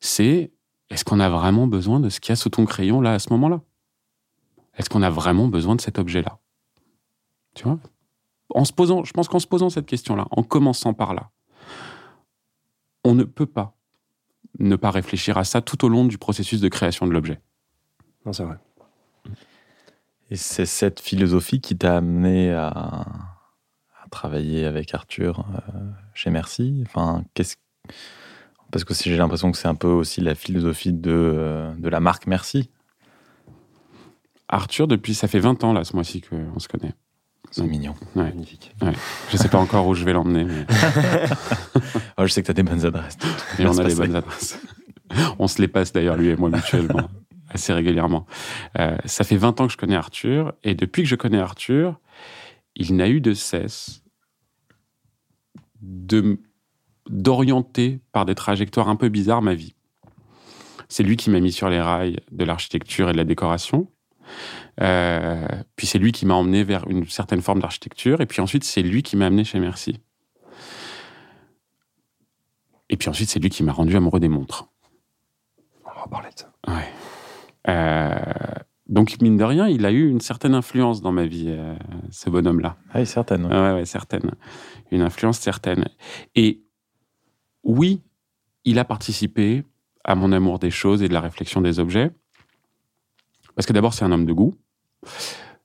c'est 0.00 0.50
est-ce 0.90 1.04
qu'on 1.04 1.20
a 1.20 1.28
vraiment 1.28 1.66
besoin 1.66 2.00
de 2.00 2.08
ce 2.08 2.20
qu'il 2.20 2.30
y 2.30 2.32
a 2.32 2.36
sous 2.36 2.50
ton 2.50 2.64
crayon 2.64 3.00
là 3.00 3.14
à 3.14 3.18
ce 3.18 3.30
moment-là? 3.30 3.60
Est-ce 4.76 4.90
qu'on 4.90 5.02
a 5.02 5.10
vraiment 5.10 5.48
besoin 5.48 5.74
de 5.74 5.80
cet 5.80 5.98
objet-là? 5.98 6.38
Tu 7.54 7.64
vois? 7.64 7.78
En 8.50 8.64
se 8.64 8.72
posant, 8.72 9.04
je 9.04 9.12
pense 9.12 9.28
qu'en 9.28 9.38
se 9.38 9.46
posant 9.46 9.70
cette 9.70 9.86
question-là, 9.86 10.26
en 10.30 10.42
commençant 10.42 10.94
par 10.94 11.14
là, 11.14 11.30
on 13.04 13.14
ne 13.14 13.24
peut 13.24 13.46
pas 13.46 13.76
ne 14.58 14.76
pas 14.76 14.90
réfléchir 14.90 15.38
à 15.38 15.44
ça 15.44 15.60
tout 15.60 15.84
au 15.84 15.88
long 15.88 16.04
du 16.04 16.18
processus 16.18 16.60
de 16.60 16.68
création 16.68 17.06
de 17.06 17.12
l'objet. 17.12 17.40
Non, 18.24 18.32
c'est 18.32 18.44
vrai. 18.44 18.56
Et 20.30 20.36
c'est 20.36 20.66
cette 20.66 21.00
philosophie 21.00 21.60
qui 21.60 21.76
t'a 21.76 21.96
amené 21.96 22.52
à, 22.52 23.06
travailler 24.10 24.64
avec 24.64 24.94
Arthur 24.94 25.40
euh, 25.40 25.90
chez 26.14 26.30
Merci. 26.30 26.84
Enfin, 26.86 27.24
qu'est-ce 27.34 27.56
parce 28.84 28.84
que 29.00 29.10
j'ai 29.10 29.16
l'impression 29.16 29.50
que 29.50 29.58
c'est 29.58 29.68
un 29.68 29.74
peu 29.74 29.88
aussi 29.88 30.20
la 30.20 30.34
philosophie 30.34 30.92
de, 30.92 31.10
euh, 31.10 31.72
de 31.76 31.88
la 31.88 32.00
marque 32.00 32.26
Merci. 32.26 32.70
Arthur, 34.48 34.86
depuis, 34.86 35.14
ça 35.14 35.28
fait 35.28 35.38
20 35.38 35.64
ans, 35.64 35.72
là, 35.72 35.82
ce 35.84 35.94
mois-ci, 35.94 36.20
qu'on 36.20 36.58
se 36.58 36.68
connaît. 36.68 36.92
C'est 37.50 37.62
mignon. 37.62 37.94
Magnifique. 38.14 38.74
Ouais. 38.82 38.92
Je 39.30 39.36
sais 39.36 39.48
pas 39.48 39.58
encore 39.58 39.86
où 39.86 39.94
je 39.94 40.04
vais 40.04 40.12
l'emmener. 40.12 40.44
Mais... 40.44 40.66
oh, 42.18 42.26
je 42.26 42.28
sais 42.28 42.42
que 42.42 42.46
tu 42.46 42.50
as 42.50 42.54
des 42.54 42.62
bonnes 42.62 42.84
adresses. 42.84 43.16
Et 43.58 43.66
on 43.66 43.78
a 43.78 43.84
des 43.84 43.94
bonnes 43.94 44.14
adresses. 44.14 44.60
on 45.38 45.48
se 45.48 45.60
les 45.60 45.68
passe 45.68 45.92
d'ailleurs, 45.92 46.16
lui 46.16 46.28
et 46.28 46.36
moi, 46.36 46.50
mutuellement, 46.50 47.08
assez 47.48 47.72
régulièrement. 47.72 48.26
Euh, 48.78 48.96
ça 49.04 49.24
fait 49.24 49.36
20 49.36 49.60
ans 49.60 49.66
que 49.66 49.72
je 49.72 49.78
connais 49.78 49.96
Arthur. 49.96 50.52
Et 50.64 50.74
depuis 50.74 51.02
que 51.02 51.08
je 51.08 51.16
connais 51.16 51.38
Arthur, 51.38 51.98
il 52.74 52.94
n'a 52.94 53.08
eu 53.08 53.20
de 53.20 53.32
cesse 53.32 54.02
de 55.80 56.38
d'orienter 57.08 58.00
par 58.12 58.24
des 58.24 58.34
trajectoires 58.34 58.88
un 58.88 58.96
peu 58.96 59.08
bizarres 59.08 59.42
ma 59.42 59.54
vie. 59.54 59.74
C'est 60.88 61.02
lui 61.02 61.16
qui 61.16 61.30
m'a 61.30 61.40
mis 61.40 61.52
sur 61.52 61.68
les 61.68 61.80
rails 61.80 62.20
de 62.30 62.44
l'architecture 62.44 63.08
et 63.08 63.12
de 63.12 63.16
la 63.16 63.24
décoration. 63.24 63.88
Euh, 64.80 65.46
puis 65.76 65.86
c'est 65.86 65.98
lui 65.98 66.12
qui 66.12 66.26
m'a 66.26 66.34
emmené 66.34 66.64
vers 66.64 66.86
une 66.88 67.06
certaine 67.08 67.42
forme 67.42 67.60
d'architecture. 67.60 68.20
Et 68.20 68.26
puis 68.26 68.40
ensuite, 68.40 68.64
c'est 68.64 68.82
lui 68.82 69.02
qui 69.02 69.16
m'a 69.16 69.26
amené 69.26 69.44
chez 69.44 69.58
Merci. 69.58 70.00
Et 72.88 72.96
puis 72.96 73.08
ensuite, 73.08 73.28
c'est 73.28 73.40
lui 73.40 73.50
qui 73.50 73.62
m'a 73.62 73.72
rendu 73.72 73.96
amoureux 73.96 74.20
des 74.20 74.28
montres. 74.28 74.68
On 75.84 76.00
va 76.00 76.06
parler 76.08 76.28
de 76.34 76.40
ça. 76.40 76.52
Ouais. 76.68 76.88
Euh, 77.68 78.14
donc, 78.88 79.20
mine 79.20 79.36
de 79.36 79.42
rien, 79.42 79.66
il 79.66 79.84
a 79.84 79.90
eu 79.90 80.08
une 80.08 80.20
certaine 80.20 80.54
influence 80.54 81.02
dans 81.02 81.10
ma 81.10 81.26
vie, 81.26 81.46
euh, 81.48 81.74
ce 82.10 82.30
bonhomme-là. 82.30 82.76
Ah 82.92 83.00
oui, 83.00 83.06
certaine. 83.06 83.46
Ouais. 83.46 83.72
ouais, 83.74 83.84
certaine. 83.84 84.30
Une 84.92 85.02
influence 85.02 85.38
certaine. 85.38 85.88
Et 86.36 86.62
oui, 87.66 88.00
il 88.64 88.78
a 88.78 88.84
participé 88.84 89.64
à 90.04 90.14
mon 90.14 90.32
amour 90.32 90.58
des 90.58 90.70
choses 90.70 91.02
et 91.02 91.08
de 91.08 91.12
la 91.12 91.20
réflexion 91.20 91.60
des 91.60 91.78
objets. 91.80 92.12
Parce 93.56 93.66
que 93.66 93.72
d'abord, 93.72 93.92
c'est 93.92 94.04
un 94.04 94.12
homme 94.12 94.24
de 94.24 94.32
goût. 94.32 94.54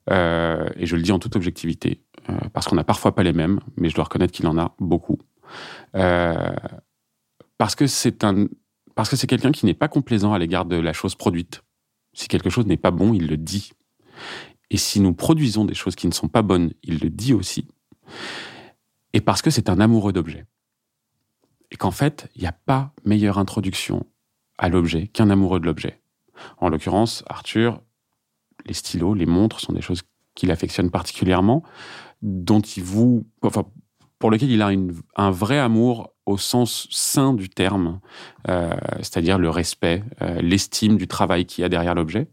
Euh, 0.10 0.68
et 0.78 0.88
je 0.88 0.96
le 0.96 1.04
dis 1.04 1.12
en 1.12 1.20
toute 1.20 1.36
objectivité. 1.36 2.02
Euh, 2.30 2.34
parce 2.54 2.68
qu'on 2.68 2.76
n'a 2.76 2.84
parfois 2.84 3.14
pas 3.14 3.22
les 3.22 3.34
mêmes, 3.34 3.60
mais 3.78 3.90
je 3.90 3.96
dois 3.96 4.06
reconnaître 4.06 4.34
qu'il 4.34 4.48
en 4.48 4.58
a 4.58 4.74
beaucoup. 4.80 5.20
Euh, 5.96 6.56
parce 7.60 7.76
que 7.76 7.86
c'est 7.86 8.18
que 8.18 9.26
quelqu'un 9.28 9.52
qui 9.52 9.68
n'est 9.68 9.76
pas 9.76 9.88
complaisant 9.88 10.34
à 10.34 10.40
l'égard 10.40 10.66
de 10.66 10.78
la 10.78 10.94
chose 10.94 11.14
produite. 11.14 11.62
Si 12.14 12.28
quelque 12.28 12.50
chose 12.50 12.66
n'est 12.66 12.78
pas 12.78 12.92
bon, 12.92 13.14
il 13.14 13.28
le 13.28 13.38
dit. 13.38 13.72
Et 14.72 14.78
si 14.78 15.00
nous 15.02 15.14
produisons 15.14 15.66
des 15.66 15.76
choses 15.76 15.96
qui 15.96 16.08
ne 16.08 16.14
sont 16.14 16.30
pas 16.30 16.42
bonnes, 16.42 16.72
il 16.82 17.00
le 17.00 17.12
dit 17.12 17.34
aussi. 17.34 17.68
Et 19.14 19.22
parce 19.22 19.44
que 19.44 19.52
c'est 19.52 19.70
un 19.70 19.80
amoureux 19.80 20.14
d'objets 20.14 20.48
et 21.72 21.78
qu'en 21.78 21.92
fait, 21.92 22.30
il 22.36 22.42
n'y 22.42 22.48
a 22.48 22.52
pas 22.54 22.94
meilleure 23.06 23.38
introduction 23.38 24.06
à 24.58 24.70
l'objet 24.70 25.08
qu'un 25.08 25.30
amoureux 25.30 25.60
de 25.60 25.66
l'objet. 25.66 26.02
En 26.58 26.70
l'occurrence, 26.70 27.24
Arthur, 27.28 27.82
les 28.66 28.74
stylos, 28.74 29.14
les 29.14 29.26
montres 29.26 29.60
sont 29.60 29.74
des 29.74 29.82
choses 29.82 30.04
qu'il 30.36 30.52
affectionne 30.52 30.92
particulièrement, 30.92 31.64
dont 32.22 32.62
il 32.62 32.84
vous, 32.84 33.28
enfin, 33.42 33.66
pour 34.20 34.32
lequel 34.32 34.52
il 34.52 34.62
a 34.62 34.72
un 35.16 35.32
vrai 35.32 35.58
amour 35.58 36.14
au 36.26 36.38
sens 36.38 36.88
sain 36.92 37.34
du 37.34 37.50
terme, 37.50 38.00
euh, 38.48 38.72
c'est-à-dire 38.98 39.40
le 39.40 39.50
respect, 39.50 40.04
euh, 40.22 40.40
l'estime 40.42 40.98
du 40.98 41.08
travail 41.08 41.46
qu'il 41.46 41.64
y 41.64 41.66
a 41.66 41.70
derrière 41.70 41.96
l'objet. 41.96 42.28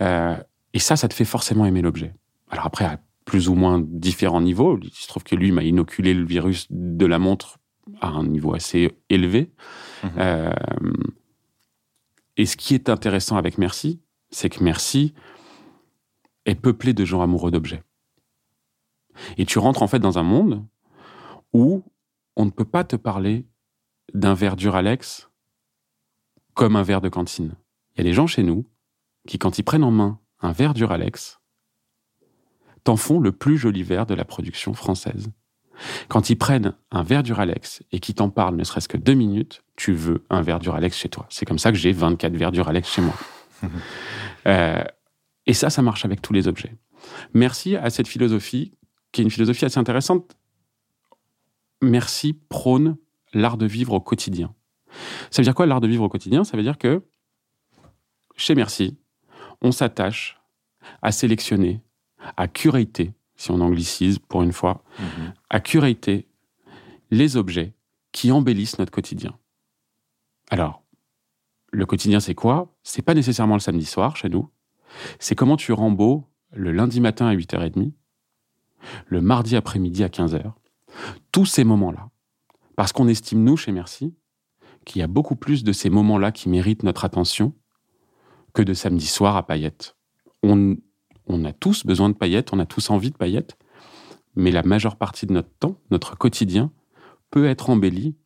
Euh, 0.00 0.36
et 0.74 0.78
ça, 0.78 0.96
ça 0.96 1.08
te 1.08 1.14
fait 1.14 1.24
forcément 1.24 1.64
aimer 1.64 1.82
l'objet. 1.82 2.14
Alors 2.50 2.66
après, 2.66 2.84
à 2.84 2.98
plus 3.24 3.48
ou 3.48 3.54
moins 3.54 3.80
différents 3.80 4.40
niveaux, 4.40 4.78
il 4.82 4.90
se 4.90 5.06
trouve 5.06 5.22
que 5.22 5.36
lui 5.36 5.52
m'a 5.52 5.62
inoculé 5.62 6.12
le 6.12 6.24
virus 6.24 6.66
de 6.70 7.06
la 7.06 7.18
montre 7.18 7.58
à 8.00 8.08
un 8.08 8.24
niveau 8.24 8.54
assez 8.54 8.96
élevé. 9.08 9.50
Mmh. 10.02 10.18
et 12.36 12.46
ce 12.46 12.56
qui 12.56 12.74
est 12.74 12.88
intéressant 12.88 13.36
avec 13.36 13.56
Merci, 13.58 14.00
c'est 14.30 14.50
que 14.50 14.62
Merci 14.62 15.14
est 16.44 16.56
peuplé 16.56 16.92
de 16.92 17.04
gens 17.04 17.22
amoureux 17.22 17.50
d'objets. 17.50 17.82
Et 19.36 19.46
tu 19.46 19.58
rentres 19.58 19.82
en 19.82 19.86
fait 19.86 19.98
dans 19.98 20.18
un 20.18 20.22
monde 20.22 20.64
où 21.52 21.84
on 22.36 22.44
ne 22.44 22.50
peut 22.50 22.64
pas 22.64 22.84
te 22.84 22.96
parler 22.96 23.46
d'un 24.14 24.34
verre 24.34 24.56
Duralex 24.56 25.30
comme 26.54 26.76
un 26.76 26.82
verre 26.82 27.00
de 27.00 27.08
cantine. 27.08 27.54
Il 27.94 27.98
y 27.98 28.00
a 28.00 28.04
des 28.04 28.12
gens 28.12 28.26
chez 28.26 28.42
nous 28.42 28.66
qui, 29.26 29.38
quand 29.38 29.58
ils 29.58 29.62
prennent 29.62 29.84
en 29.84 29.90
main 29.90 30.18
un 30.40 30.52
verre 30.52 30.74
Duralex, 30.74 31.40
t'en 32.84 32.96
font 32.96 33.20
le 33.20 33.32
plus 33.32 33.56
joli 33.56 33.82
verre 33.82 34.06
de 34.06 34.14
la 34.14 34.24
production 34.24 34.74
française. 34.74 35.30
Quand 36.08 36.30
ils 36.30 36.36
prennent 36.36 36.74
un 36.90 37.02
verre 37.02 37.22
Duralex 37.22 37.82
et 37.92 37.98
qu'ils 37.98 38.14
t'en 38.14 38.30
parlent 38.30 38.56
ne 38.56 38.64
serait-ce 38.64 38.88
que 38.88 38.96
deux 38.96 39.14
minutes, 39.14 39.62
tu 39.76 39.92
veux 39.92 40.24
un 40.30 40.42
verre 40.42 40.58
Duralex 40.58 40.96
chez 40.96 41.08
toi. 41.08 41.26
C'est 41.28 41.46
comme 41.46 41.58
ça 41.58 41.72
que 41.72 41.78
j'ai 41.78 41.92
24 41.92 42.34
verres 42.36 42.52
Duralex 42.52 42.88
chez 42.88 43.02
moi. 43.02 43.14
Euh, 44.44 44.82
et 45.46 45.54
ça, 45.54 45.70
ça 45.70 45.82
marche 45.82 46.04
avec 46.04 46.20
tous 46.20 46.32
les 46.32 46.48
objets. 46.48 46.74
Merci 47.32 47.76
à 47.76 47.90
cette 47.90 48.08
philosophie, 48.08 48.76
qui 49.12 49.20
est 49.20 49.24
une 49.24 49.30
philosophie 49.30 49.64
assez 49.64 49.78
intéressante 49.78 50.36
Merci 51.82 52.32
prône 52.32 52.96
l'art 53.34 53.56
de 53.56 53.66
vivre 53.66 53.92
au 53.92 54.00
quotidien. 54.00 54.54
Ça 55.30 55.42
veut 55.42 55.44
dire 55.44 55.54
quoi 55.54 55.66
l'art 55.66 55.80
de 55.80 55.88
vivre 55.88 56.04
au 56.04 56.08
quotidien? 56.08 56.44
Ça 56.44 56.56
veut 56.56 56.62
dire 56.62 56.78
que 56.78 57.02
chez 58.36 58.54
Merci, 58.54 58.98
on 59.60 59.72
s'attache 59.72 60.40
à 61.02 61.10
sélectionner, 61.10 61.82
à 62.36 62.46
curater, 62.46 63.12
si 63.42 63.50
on 63.50 63.60
anglicise 63.60 64.20
pour 64.20 64.42
une 64.42 64.52
fois, 64.52 64.84
mhm. 65.00 65.34
à 65.50 65.58
curater 65.58 66.28
les 67.10 67.36
objets 67.36 67.74
qui 68.12 68.30
embellissent 68.30 68.78
notre 68.78 68.92
quotidien. 68.92 69.36
Alors, 70.48 70.84
le 71.72 71.84
quotidien, 71.84 72.20
c'est 72.20 72.36
quoi? 72.36 72.72
C'est 72.84 73.02
pas 73.02 73.14
nécessairement 73.14 73.54
le 73.54 73.60
samedi 73.60 73.84
soir 73.84 74.16
chez 74.16 74.28
nous. 74.28 74.48
C'est 75.18 75.34
comment 75.34 75.56
tu 75.56 75.72
rends 75.72 75.90
beau 75.90 76.24
le 76.52 76.70
lundi 76.70 77.00
matin 77.00 77.26
à 77.26 77.34
8h30, 77.34 77.90
le 79.06 79.20
mardi 79.20 79.56
après-midi 79.56 80.04
à 80.04 80.08
15h, 80.08 80.52
tous 81.32 81.46
ces 81.46 81.64
moments-là. 81.64 82.10
Parce 82.76 82.92
qu'on 82.92 83.08
estime, 83.08 83.42
nous, 83.42 83.56
chez 83.56 83.72
Merci, 83.72 84.14
qu'il 84.84 85.00
y 85.00 85.02
a 85.02 85.08
beaucoup 85.08 85.34
plus 85.34 85.64
de 85.64 85.72
ces 85.72 85.90
moments-là 85.90 86.30
qui 86.30 86.48
méritent 86.48 86.84
notre 86.84 87.04
attention 87.04 87.54
que 88.52 88.62
de 88.62 88.74
samedi 88.74 89.06
soir 89.06 89.36
à 89.36 89.44
paillettes. 89.44 89.96
On, 90.44 90.76
on 91.26 91.44
a 91.44 91.52
tous 91.52 91.86
besoin 91.86 92.08
de 92.08 92.14
paillettes, 92.14 92.52
on 92.52 92.58
a 92.58 92.66
tous 92.66 92.90
envie 92.90 93.10
de 93.10 93.16
paillettes, 93.16 93.56
mais 94.34 94.50
la 94.50 94.62
majeure 94.62 94.96
partie 94.96 95.26
de 95.26 95.32
notre 95.32 95.52
temps, 95.58 95.76
notre 95.90 96.16
quotidien, 96.16 96.70
peut 97.30 97.46
être 97.46 97.70
embelli 97.70 98.16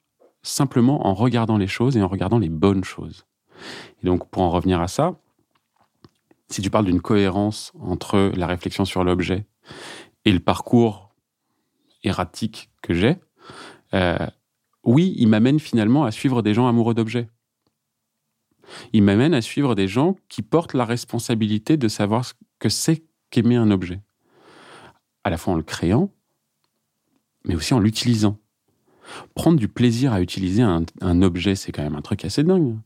simplement 0.42 1.06
en 1.06 1.14
regardant 1.14 1.59
les 1.59 1.66
choses 1.66 1.96
et 1.96 2.02
en 2.02 2.09
regardant 2.09 2.38
les 2.38 2.48
bonnes 2.48 2.85
choses. 2.85 3.26
Et 4.02 4.06
donc, 4.06 4.28
pour 4.28 4.42
en 4.42 4.50
revenir 4.50 4.80
à 4.80 4.88
ça, 4.88 5.18
si 6.48 6.62
tu 6.62 6.70
parles 6.70 6.85
d'une 6.85 7.00
cohérence 7.00 7.72
entre 7.80 8.32
la 8.37 8.46
réflexion 8.46 8.85
sur 8.85 9.02
l'objet 9.02 9.46
et 10.24 10.32
le 10.32 10.40
parcours 10.40 11.14
erratique 12.04 12.70
que 12.82 12.94
j'ai, 12.94 13.16
euh, 13.94 14.26
oui, 14.85 15.14
il 15.18 15.28
m'amène 15.28 15.59
finalement 15.59 16.04
à 16.04 16.12
suivre 16.12 16.42
des 16.42 16.54
gens 16.54 16.68
amoureux 16.68 16.94
d'objets. 16.94 17.28
Il 18.92 19.02
m'amène 19.02 19.35
à 19.35 19.42
suivre 19.42 19.74
des 19.74 19.88
gens 19.88 20.16
qui 20.28 20.42
portent 20.42 20.74
la 20.74 20.85
responsabilité 20.85 21.76
de 21.76 21.88
savoir 21.88 22.24
que 22.59 22.69
c'est 22.69 23.05
qu'aimer 23.31 23.57
un 23.57 23.71
objet. 23.71 24.01
À 25.25 25.31
la 25.31 25.37
fois 25.37 25.55
en 25.55 25.57
le 25.57 25.62
créant, 25.62 26.12
mais 27.45 27.55
aussi 27.55 27.75
en 27.75 27.81
l'utilisant. 27.81 28.38
Prendre 29.35 29.59
du 29.59 29.69
plaisir 29.69 30.12
à 30.12 30.21
utiliser 30.21 30.62
un, 30.62 31.23
objet, 31.23 31.55
c'est 31.55 31.73
quand 31.73 31.83
même 31.83 31.95
un 31.95 32.03
truc 32.03 32.25
assez 32.25 32.42
dingue. 32.42 32.77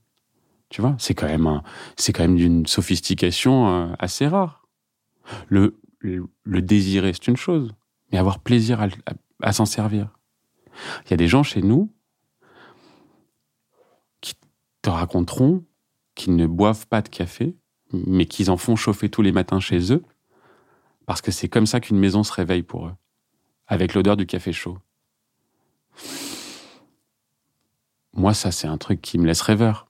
Tu 0.68 0.80
vois, 0.80 0.94
c'est 0.98 1.14
quand 1.14 1.26
même 1.26 2.36
d'une 2.36 2.66
sophistication 2.66 3.68
euh, 3.68 3.92
assez 3.98 4.26
rare. 4.26 4.68
Le, 5.48 5.78
le 6.00 6.62
désirer, 6.62 7.12
c'est 7.12 7.28
une 7.28 7.36
chose 7.36 7.74
mais 8.10 8.18
avoir 8.18 8.40
plaisir 8.40 8.86
à, 9.42 9.52
s'en 9.52 9.66
servir. 9.66 10.10
Il 11.04 11.10
y 11.10 11.14
a 11.14 11.16
des 11.16 11.28
gens 11.28 11.42
chez 11.42 11.62
nous 11.62 11.92
qui 14.20 14.34
te 14.82 14.90
raconteront 14.90 15.64
qu'ils 16.14 16.36
ne 16.36 16.46
boivent 16.46 16.86
pas 16.86 17.02
de 17.02 17.08
café, 17.08 17.56
mais 17.92 18.26
qu'ils 18.26 18.50
en 18.50 18.56
font 18.56 18.76
chauffer 18.76 19.08
tous 19.08 19.22
les 19.22 19.32
matins 19.32 19.60
chez 19.60 19.92
eux, 19.92 20.02
parce 21.06 21.22
que 21.22 21.30
c'est 21.30 21.48
comme 21.48 21.66
ça 21.66 21.80
qu'une 21.80 21.98
maison 21.98 22.22
se 22.22 22.32
réveille 22.32 22.62
pour 22.62 22.86
eux, 22.86 22.94
avec 23.66 23.94
l'odeur 23.94 24.16
du 24.16 24.26
café 24.26 24.52
chaud. 24.52 24.78
Moi, 28.12 28.34
ça, 28.34 28.50
c'est 28.50 28.66
un 28.66 28.78
truc 28.78 29.00
qui 29.00 29.18
me 29.18 29.26
laisse 29.26 29.40
rêveur. 29.40 29.86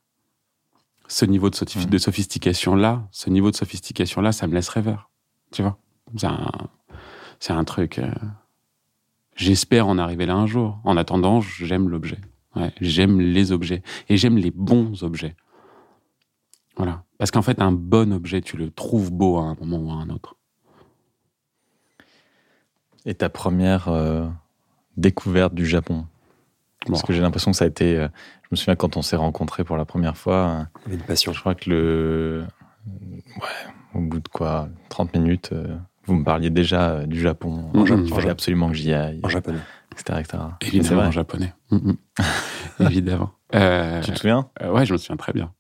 Ce 1.09 1.25
niveau 1.25 1.51
de, 1.51 1.57
mmh. 1.57 1.99
sophistication-là, 1.99 3.09
ce 3.11 3.31
niveau 3.31 3.51
de 3.51 3.57
sophistication-là, 3.57 4.33
ça 4.33 4.47
me 4.47 4.55
laisse 4.55 4.69
rêveur. 4.69 5.11
Tu 5.51 5.63
vois? 5.63 5.79
C'est 6.17 7.53
un, 7.53 7.59
un 7.59 7.65
truc. 7.65 7.99
Euh, 7.99 8.13
j'espère 9.35 9.89
en 9.89 9.99
arriver 9.99 10.27
là 10.27 10.35
un 10.35 10.47
jour. 10.47 10.79
En 10.85 10.97
attendant, 10.97 11.41
j'aime 11.41 11.89
l'objet. 11.89 12.19
j'aime 12.81 13.21
les 13.21 13.51
objets. 13.51 13.83
Et 14.09 14.17
j'aime 14.17 14.37
les 14.37 14.51
bons 14.51 15.03
objets. 15.03 15.35
Voilà. 16.77 17.05
Parce 17.21 17.31
qu'en 17.31 17.43
fait, 17.43 17.61
un 17.61 17.71
bon 17.71 18.13
objet, 18.13 18.41
tu 18.41 18.57
le 18.57 18.71
trouves 18.71 19.13
beau 19.13 19.37
à 19.39 19.43
un 19.43 19.55
moment 19.61 19.77
ou 19.79 19.91
à 19.91 20.03
un 20.03 20.09
autre. 20.11 20.37
Et 23.07 23.15
ta 23.15 23.29
première 23.29 23.89
euh, 23.89 24.27
découverte 24.97 25.55
du 25.55 25.65
Japon? 25.67 26.07
Parce 26.87 27.03
que 27.03 27.13
j'ai 27.13 27.21
l'impression 27.21 27.53
que 27.53 27.57
ça 27.59 27.67
a 27.67 27.69
été. 27.69 27.97
Euh, 27.97 28.09
je 28.43 28.49
me 28.51 28.57
souviens 28.57 28.75
quand 28.75 28.97
on 28.97 29.03
s'est 29.03 29.17
rencontrés 29.17 29.65
pour 29.65 29.77
la 29.77 29.85
première 29.85 30.17
fois. 30.17 30.67
Une 30.91 31.03
passion. 31.03 31.33
Je 31.33 31.41
crois 31.41 31.55
que 31.55 31.71
le. 31.71 32.45
Ouais, 33.37 33.71
au 33.95 34.01
bout 34.01 34.21
de 34.21 34.29
quoi 34.29 34.69
30 34.89 35.15
minutes, 35.15 35.53
vous 36.11 36.17
me 36.17 36.25
parliez 36.25 36.51
déjà 36.51 36.91
euh, 36.91 37.07
du 37.07 37.21
Japon. 37.21 37.71
En 37.75 37.87
Japon. 37.87 38.03
Il 38.05 38.13
fallait 38.13 38.31
absolument 38.31 38.69
que 38.69 38.75
j'y 38.75 38.93
aille. 38.93 39.21
En 39.23 39.29
japonais. 39.29 39.61
Etc. 39.93 40.39
Évidemment, 40.63 41.03
en 41.03 41.11
japonais. 41.11 41.53
Mm, 41.71 41.77
mm. 41.77 41.97
Évidemment. 42.87 43.31
Euh, 43.55 44.01
tu 44.01 44.13
te 44.13 44.19
souviens? 44.19 44.49
Euh, 44.63 44.73
Ouais, 44.73 44.87
je 44.87 44.93
me 44.93 44.99
souviens 44.99 45.17
très 45.17 45.33
bien. 45.33 45.53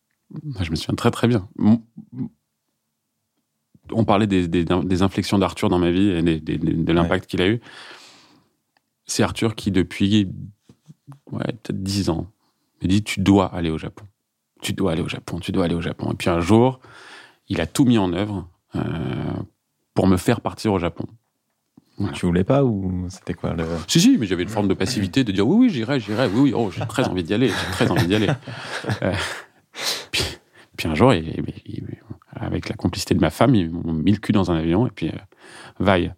Je 0.60 0.70
me 0.70 0.76
souviens 0.76 0.94
très 0.94 1.10
très 1.10 1.28
bien. 1.28 1.48
On 3.92 4.04
parlait 4.04 4.26
des, 4.26 4.46
des, 4.46 5.02
inflexions 5.02 5.38
d'Arthur 5.38 5.68
dans 5.68 5.78
ma 5.78 5.90
vie 5.90 6.10
et 6.10 6.22
de 6.22 6.92
l'impact 6.92 7.28
qu'il 7.28 7.42
a 7.42 7.48
eu. 7.48 7.60
C'est 9.06 9.24
Arthur 9.24 9.56
qui, 9.56 9.72
depuis 9.72 10.28
ouais, 11.32 11.44
peut-être 11.44 11.82
10 11.82 12.10
ans, 12.10 12.30
me 12.82 12.88
dit 12.88 13.02
Tu 13.02 13.20
dois 13.20 13.46
aller 13.46 13.70
au 13.70 13.78
Japon. 13.78 14.04
Tu 14.62 14.72
dois 14.72 14.92
aller 14.92 15.02
au 15.02 15.08
Japon, 15.08 15.40
tu 15.40 15.52
dois 15.52 15.64
aller 15.64 15.74
au 15.74 15.80
Japon. 15.80 16.12
Et 16.12 16.14
puis 16.14 16.30
un 16.30 16.40
jour, 16.40 16.80
il 17.48 17.60
a 17.60 17.66
tout 17.66 17.84
mis 17.84 17.98
en 17.98 18.12
œuvre 18.12 18.48
pour 19.94 20.06
me 20.06 20.16
faire 20.16 20.40
partir 20.40 20.72
au 20.72 20.78
Japon. 20.78 21.06
Tu 22.14 22.24
voulais 22.24 22.44
pas 22.44 22.64
ou 22.64 23.06
c'était 23.10 23.34
quoi 23.34 23.52
le... 23.52 23.64
Si, 23.86 24.00
si, 24.00 24.16
mais 24.16 24.26
j'avais 24.26 24.42
une 24.42 24.48
forme 24.48 24.68
de 24.68 24.74
passivité 24.74 25.22
de 25.22 25.32
dire 25.32 25.46
oui, 25.46 25.66
oui, 25.66 25.70
j'irai, 25.70 26.00
j'irai, 26.00 26.28
oui, 26.28 26.40
oui, 26.40 26.52
oh, 26.54 26.70
j'ai 26.70 26.86
très 26.86 27.06
envie 27.06 27.22
d'y 27.22 27.34
aller, 27.34 27.48
j'ai 27.48 27.72
très 27.72 27.90
envie 27.90 28.06
d'y 28.06 28.14
aller. 28.14 28.28
Euh, 29.02 29.12
puis, 30.76 30.88
un 30.88 30.94
jour, 30.94 31.12
avec 32.32 32.68
la 32.68 32.74
complicité 32.76 33.14
de 33.14 33.20
ma 33.20 33.30
femme, 33.30 33.54
ils 33.54 33.70
m'ont 33.70 33.92
mis 33.92 34.12
le 34.12 34.18
cul 34.18 34.32
dans 34.32 34.50
un 34.50 34.56
avion 34.56 34.86
et 34.86 34.90
puis 34.90 35.08
euh, 35.08 35.18
vaille. 35.78 36.12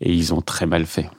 Et 0.00 0.12
ils 0.12 0.32
ont 0.34 0.40
très 0.40 0.66
mal 0.66 0.86
fait. 0.86 1.10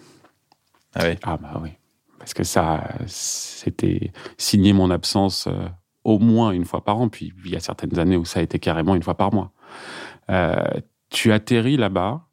Ah 0.95 1.03
oui 1.05 1.15
Ah 1.23 1.37
bah 1.37 1.59
oui. 1.61 1.71
Parce 2.19 2.33
que 2.33 2.43
ça, 2.43 2.87
c'était 3.05 4.11
signer 4.37 4.73
mon 4.73 4.89
absence 4.89 5.47
euh, 5.47 5.67
au 6.03 6.19
moins 6.19 6.51
une 6.51 6.65
fois 6.65 6.83
par 6.83 6.99
an, 6.99 7.09
puis 7.09 7.33
il 7.45 7.51
y 7.51 7.55
a 7.55 7.59
certaines 7.59 7.99
années 7.99 8.17
où 8.17 8.25
ça 8.25 8.39
a 8.39 8.43
été 8.43 8.59
carrément 8.59 8.95
une 8.95 9.03
fois 9.03 9.15
par 9.15 9.33
mois. 9.33 9.51
Euh, 10.29 10.55
tu 11.09 11.31
atterris 11.31 11.77
là-bas 11.77 12.27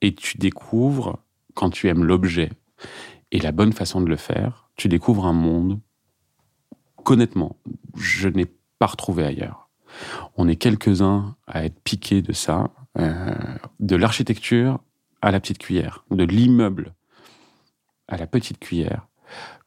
et 0.00 0.14
tu 0.14 0.38
découvres, 0.38 1.18
quand 1.54 1.70
tu 1.70 1.88
aimes 1.88 2.04
l'objet 2.04 2.50
et 3.30 3.40
la 3.40 3.52
bonne 3.52 3.72
façon 3.72 4.00
de 4.00 4.08
le 4.08 4.16
faire, 4.16 4.70
tu 4.76 4.88
découvres 4.88 5.26
un 5.26 5.32
monde 5.32 5.80
qu'honnêtement, 7.08 7.56
je 7.96 8.28
n'ai 8.28 8.44
pas 8.78 8.84
retrouvé 8.84 9.24
ailleurs. 9.24 9.70
On 10.36 10.46
est 10.46 10.56
quelques-uns 10.56 11.36
à 11.46 11.64
être 11.64 11.80
piqués 11.80 12.20
de 12.20 12.34
ça, 12.34 12.70
euh, 12.98 13.34
de 13.80 13.96
l'architecture 13.96 14.78
à 15.22 15.30
la 15.30 15.40
petite 15.40 15.56
cuillère, 15.56 16.04
de 16.10 16.24
l'immeuble 16.24 16.92
à 18.08 18.18
la 18.18 18.26
petite 18.26 18.58
cuillère. 18.58 19.08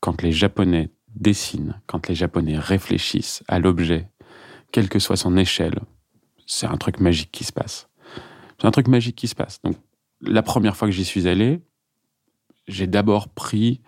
Quand 0.01 0.21
les 0.21 0.31
Japonais 0.31 0.91
dessinent, 1.15 1.81
quand 1.87 2.07
les 2.07 2.13
Japonais 2.13 2.59
réfléchissent 2.59 3.43
à 3.47 3.57
l'objet, 3.57 4.07
quelle 4.71 4.87
que 4.87 4.99
soit 4.99 5.17
son 5.17 5.35
échelle, 5.35 5.79
c'est 6.45 6.67
un 6.67 6.77
truc 6.77 6.99
magique 6.99 7.31
qui 7.31 7.43
se 7.43 7.51
passe. 7.51 7.89
C'est 8.59 8.67
un 8.67 8.71
truc 8.71 8.87
magique 8.87 9.15
qui 9.15 9.27
se 9.27 9.33
passe. 9.33 9.59
Donc, 9.63 9.77
la 10.21 10.43
première 10.43 10.75
fois 10.75 10.87
que 10.87 10.93
j'y 10.93 11.05
suis 11.05 11.27
allé, 11.27 11.59
j'ai 12.67 12.85
d'abord 12.85 13.29
pris 13.29 13.81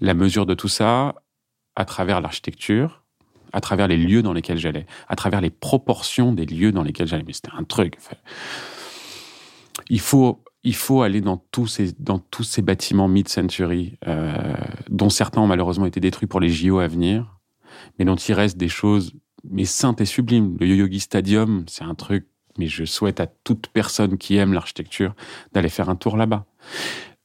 la 0.00 0.14
mesure 0.14 0.46
de 0.46 0.54
tout 0.54 0.68
ça 0.68 1.16
à 1.76 1.84
travers 1.84 2.20
l'architecture, 2.20 3.02
à 3.52 3.60
travers 3.60 3.88
les 3.88 3.96
lieux 3.96 4.22
dans 4.22 4.32
lesquels 4.32 4.58
j'allais, 4.58 4.86
à 5.08 5.16
travers 5.16 5.40
les 5.40 5.50
proportions 5.50 6.32
des 6.32 6.46
lieux 6.46 6.72
dans 6.72 6.82
lesquels 6.82 7.06
j'allais. 7.06 7.24
Mais 7.26 7.32
c'était 7.32 7.50
un 7.56 7.64
truc. 7.64 7.96
Il 9.88 10.00
faut, 10.00 10.42
il 10.64 10.74
faut 10.74 11.02
aller 11.02 11.20
dans 11.20 11.36
tous 11.36 11.66
ces, 11.66 11.92
dans 11.98 12.18
tous 12.18 12.44
ces 12.44 12.62
bâtiments 12.62 13.08
mid-century, 13.08 13.98
euh, 14.06 14.54
dont 14.88 15.10
certains 15.10 15.40
ont 15.40 15.46
malheureusement 15.46 15.86
été 15.86 16.00
détruits 16.00 16.26
pour 16.26 16.40
les 16.40 16.48
JO 16.48 16.78
à 16.78 16.88
venir, 16.88 17.38
mais 17.98 18.04
dont 18.04 18.16
il 18.16 18.34
reste 18.34 18.56
des 18.56 18.68
choses 18.68 19.12
mais 19.44 19.64
saintes 19.64 20.00
et 20.00 20.06
sublimes. 20.06 20.56
Le 20.60 20.66
Yoyogi 20.66 21.00
Stadium, 21.00 21.64
c'est 21.66 21.84
un 21.84 21.94
truc, 21.94 22.28
mais 22.58 22.66
je 22.66 22.84
souhaite 22.84 23.20
à 23.20 23.26
toute 23.26 23.68
personne 23.68 24.18
qui 24.18 24.36
aime 24.36 24.52
l'architecture 24.52 25.14
d'aller 25.52 25.68
faire 25.68 25.88
un 25.88 25.96
tour 25.96 26.16
là-bas. 26.16 26.46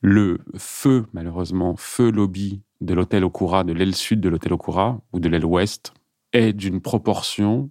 Le 0.02 0.40
feu, 0.58 1.06
malheureusement, 1.14 1.76
feu 1.78 2.12
lobby 2.12 2.62
de 2.82 2.94
l'hôtel 2.94 3.24
Okura, 3.24 3.63
de 3.63 3.74
l'aile 3.74 3.96
sud 3.96 4.22
de 4.22 4.30
l'hôtel 4.30 4.54
Okura, 4.54 5.02
ou 5.13 5.20
de 5.20 5.30
l'aile 5.30 5.46
ouest, 5.46 5.94
est 6.34 6.54
d'une 6.54 6.82
proportion 6.82 7.70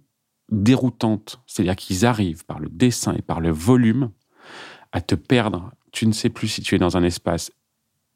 déroutante. 0.49 1.41
C'est-à-dire 1.45 1.75
qu'ils 1.75 2.05
arrivent 2.05 2.45
par 2.45 2.59
le 2.59 2.69
dessin 2.69 3.13
et 3.13 3.21
par 3.21 3.39
le 3.39 3.51
volume 3.51 4.11
à 4.91 5.01
te 5.01 5.15
perdre. 5.15 5.71
Tu 5.91 6.07
ne 6.07 6.11
sais 6.11 6.29
plus 6.29 6.47
si 6.47 6.61
tu 6.61 6.75
es 6.75 6.77
dans 6.77 6.97
un 6.97 7.03
espace 7.03 7.51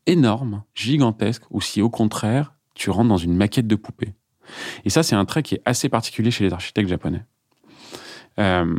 énorme, 0.06 0.63
gigantesque, 0.73 1.43
ou 1.49 1.62
si 1.62 1.82
au 1.82 1.89
contraire, 1.89 2.54
tu 2.73 2.89
rentres 2.89 3.10
dans 3.10 3.17
une 3.17 3.36
maquette 3.36 3.67
de 3.67 3.75
poupée. 3.75 4.13
Et 4.86 4.89
ça, 4.89 5.04
c'est 5.04 5.15
un 5.15 5.25
trait 5.25 5.43
qui 5.43 5.56
est 5.56 5.62
assez 5.65 5.89
particulier 5.89 6.32
chez 6.32 6.43
les 6.43 6.54
architectes 6.54 6.89
japonais. 6.89 7.23
Euh, 8.39 8.75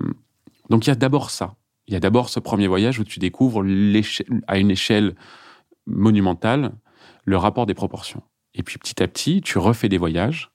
donc 0.70 0.87
il 0.87 0.90
y 0.90 0.92
a 0.92 0.96
d'abord 0.96 1.31
ça. 1.31 1.55
Il 1.87 1.94
y 1.94 1.96
a 1.96 2.01
d'abord 2.01 2.29
ce 2.29 2.40
premier 2.40 2.66
voyage 2.66 2.98
où 2.98 3.05
tu 3.05 3.18
découvres 3.18 3.64
à 4.46 4.59
une 4.59 4.70
échelle 4.70 5.14
monumentale 5.87 6.72
le 7.24 7.37
rapport 7.37 7.66
des 7.66 7.74
proportions. 7.74 8.22
Et 8.54 8.62
puis 8.62 8.78
petit 8.78 9.02
à 9.02 9.08
petit, 9.08 9.40
tu 9.40 9.58
refais 9.58 9.88
des 9.88 9.98
voyages. 9.98 10.50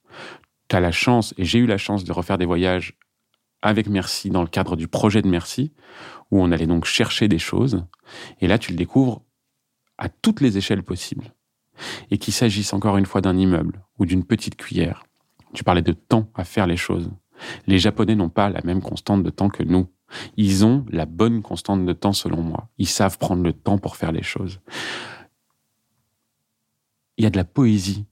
Tu 0.69 0.75
as 0.75 0.79
la 0.79 0.91
chance, 0.91 1.33
et 1.37 1.45
j'ai 1.45 1.59
eu 1.59 1.65
la 1.65 1.77
chance 1.77 2.03
de 2.03 2.11
refaire 2.11 2.37
des 2.37 2.45
voyages 2.45 2.97
avec 3.61 3.87
Merci 3.87 4.29
dans 4.29 4.41
le 4.41 4.47
cadre 4.47 4.75
du 4.75 4.87
projet 4.87 5.21
de 5.21 5.27
Merci, 5.27 5.73
où 6.31 6.41
on 6.41 6.51
allait 6.51 6.67
donc 6.67 6.85
chercher 6.85 7.27
des 7.27 7.39
choses. 7.39 7.85
Et 8.41 8.47
là, 8.47 8.57
tu 8.57 8.71
le 8.71 8.77
découvres 8.77 9.23
à 9.97 10.09
toutes 10.09 10.41
les 10.41 10.57
échelles 10.57 10.83
possibles. 10.83 11.33
Et 12.11 12.17
qu'il 12.17 12.33
s'agisse 12.33 12.73
encore 12.73 12.97
une 12.97 13.05
fois 13.05 13.21
d'un 13.21 13.37
immeuble 13.37 13.83
ou 13.99 14.05
d'une 14.05 14.23
petite 14.23 14.55
cuillère. 14.55 15.03
Tu 15.53 15.63
parlais 15.63 15.81
de 15.81 15.93
temps 15.93 16.29
à 16.35 16.43
faire 16.43 16.67
les 16.67 16.77
choses. 16.77 17.11
Les 17.67 17.77
Japonais 17.77 18.15
n'ont 18.15 18.29
pas 18.29 18.49
la 18.49 18.61
même 18.63 18.81
constante 18.81 19.23
de 19.23 19.29
temps 19.29 19.49
que 19.49 19.63
nous. 19.63 19.87
Ils 20.37 20.65
ont 20.65 20.85
la 20.89 21.05
bonne 21.05 21.41
constante 21.41 21.85
de 21.85 21.93
temps 21.93 22.13
selon 22.13 22.41
moi. 22.41 22.69
Ils 22.77 22.87
savent 22.87 23.17
prendre 23.17 23.43
le 23.43 23.53
temps 23.53 23.77
pour 23.77 23.95
faire 23.95 24.11
les 24.11 24.23
choses. 24.23 24.59
Il 27.17 27.23
y 27.23 27.27
a 27.27 27.29
de 27.29 27.37
la 27.37 27.43
poésie 27.43 28.05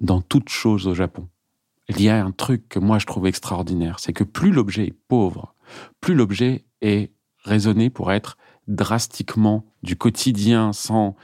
dans 0.00 0.20
toute 0.20 0.48
chose 0.48 0.86
au 0.86 0.94
Japon. 0.94 1.28
Il 1.88 2.00
y 2.00 2.08
a 2.08 2.24
un 2.24 2.30
truc 2.30 2.68
que 2.68 2.78
moi 2.78 2.98
je 2.98 3.06
trouve 3.06 3.26
extraordinaire, 3.26 4.00
c'est 4.00 4.12
que 4.12 4.24
plus 4.24 4.52
l'objet 4.52 4.86
est 4.86 4.98
pauvre, 5.08 5.54
plus 6.00 6.14
l'objet 6.14 6.64
est 6.80 7.12
raisonné 7.44 7.90
pour 7.90 8.12
être 8.12 8.38
drastiquement 8.68 9.66
du 9.82 9.96
quotidien 9.96 10.72
sans 10.72 11.16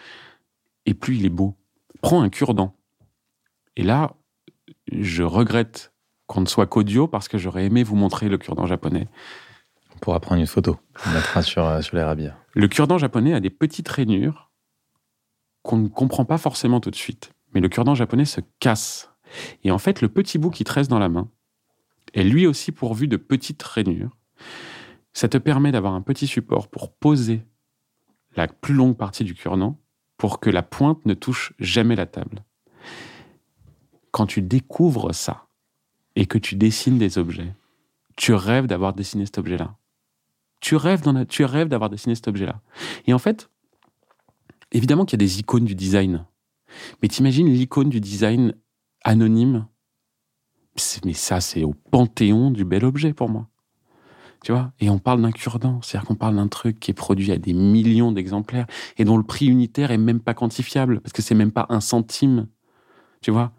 et 0.86 0.94
plus 0.94 1.16
il 1.16 1.26
est 1.26 1.30
beau. 1.30 1.56
Prends 2.02 2.22
un 2.22 2.28
cure-dent. 2.28 2.74
Et 3.76 3.82
là, 3.82 4.14
je 4.92 5.22
regrette 5.22 5.92
qu'on 6.26 6.42
ne 6.42 6.46
soit 6.46 6.66
qu'audio 6.66 7.08
parce 7.08 7.28
que 7.28 7.38
j'aurais 7.38 7.64
aimé 7.64 7.82
vous 7.82 7.96
montrer 7.96 8.28
le 8.28 8.38
cure-dent 8.38 8.66
japonais. 8.66 9.08
On 9.94 9.98
pourra 9.98 10.20
prendre 10.20 10.40
une 10.40 10.46
photo. 10.46 10.78
On 11.06 11.10
mettra 11.10 11.42
sur, 11.42 11.64
euh, 11.64 11.80
sur 11.82 11.96
les 11.96 12.02
rabias. 12.02 12.36
Le 12.54 12.68
cure-dent 12.68 12.98
japonais 12.98 13.34
a 13.34 13.40
des 13.40 13.50
petites 13.50 13.88
rainures 13.88 14.49
qu'on 15.70 15.76
ne 15.76 15.88
comprend 15.88 16.24
pas 16.24 16.36
forcément 16.36 16.80
tout 16.80 16.90
de 16.90 16.96
suite. 16.96 17.32
Mais 17.54 17.60
le 17.60 17.68
cure-dent 17.68 17.94
japonais 17.94 18.24
se 18.24 18.40
casse. 18.58 19.12
Et 19.62 19.70
en 19.70 19.78
fait, 19.78 20.02
le 20.02 20.08
petit 20.08 20.36
bout 20.36 20.50
qui 20.50 20.64
te 20.64 20.72
reste 20.72 20.90
dans 20.90 20.98
la 20.98 21.08
main 21.08 21.30
est 22.12 22.24
lui 22.24 22.48
aussi 22.48 22.72
pourvu 22.72 23.06
de 23.06 23.16
petites 23.16 23.62
rainures. 23.62 24.16
Ça 25.12 25.28
te 25.28 25.38
permet 25.38 25.70
d'avoir 25.70 25.94
un 25.94 26.02
petit 26.02 26.26
support 26.26 26.66
pour 26.66 26.92
poser 26.92 27.44
la 28.34 28.48
plus 28.48 28.74
longue 28.74 28.96
partie 28.96 29.22
du 29.22 29.34
cure-dent 29.34 29.78
pour 30.16 30.40
que 30.40 30.50
la 30.50 30.64
pointe 30.64 31.06
ne 31.06 31.14
touche 31.14 31.52
jamais 31.60 31.94
la 31.94 32.06
table. 32.06 32.42
Quand 34.10 34.26
tu 34.26 34.42
découvres 34.42 35.14
ça 35.14 35.46
et 36.16 36.26
que 36.26 36.38
tu 36.38 36.56
dessines 36.56 36.98
des 36.98 37.16
objets, 37.16 37.54
tu 38.16 38.34
rêves 38.34 38.66
d'avoir 38.66 38.92
dessiné 38.92 39.24
cet 39.24 39.38
objet-là. 39.38 39.76
Tu 40.58 40.74
rêves, 40.74 41.02
tu 41.28 41.44
rêves 41.44 41.68
d'avoir 41.68 41.90
dessiné 41.90 42.16
cet 42.16 42.26
objet-là. 42.26 42.60
Et 43.06 43.14
en 43.14 43.18
fait, 43.18 43.48
évidemment 44.72 45.04
qu'il 45.04 45.20
y 45.20 45.22
a 45.22 45.26
des 45.26 45.40
icônes 45.40 45.64
du 45.64 45.74
design. 45.74 46.24
Mais 47.02 47.08
t'imagines 47.08 47.48
l'icône 47.48 47.88
du 47.88 48.00
design 48.00 48.54
anonyme? 49.04 49.66
Mais 51.04 51.12
ça, 51.12 51.40
c'est 51.40 51.64
au 51.64 51.74
panthéon 51.74 52.50
du 52.50 52.64
bel 52.64 52.84
objet 52.84 53.12
pour 53.12 53.28
moi. 53.28 53.48
Tu 54.42 54.52
vois? 54.52 54.72
Et 54.80 54.88
on 54.88 54.98
parle 54.98 55.20
d'un 55.20 55.32
cure-dent, 55.32 55.82
c'est-à-dire 55.82 56.08
qu'on 56.08 56.14
parle 56.14 56.36
d'un 56.36 56.48
truc 56.48 56.80
qui 56.80 56.90
est 56.90 56.94
produit 56.94 57.30
à 57.30 57.36
des 57.36 57.52
millions 57.52 58.10
d'exemplaires 58.12 58.66
et 58.96 59.04
dont 59.04 59.18
le 59.18 59.22
prix 59.22 59.46
unitaire 59.46 59.90
est 59.90 59.98
même 59.98 60.20
pas 60.20 60.32
quantifiable 60.32 61.00
parce 61.00 61.12
que 61.12 61.20
c'est 61.20 61.34
même 61.34 61.52
pas 61.52 61.66
un 61.68 61.80
centime. 61.80 62.46
Tu 63.20 63.30
vois? 63.30 63.52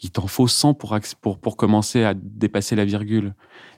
Il 0.00 0.10
t'en 0.10 0.26
faut 0.26 0.48
100 0.48 0.74
pour, 0.74 0.98
pour, 1.20 1.38
pour 1.38 1.56
commencer 1.56 2.02
à 2.02 2.14
dépasser 2.14 2.74
la 2.74 2.84
virgule. 2.84 3.34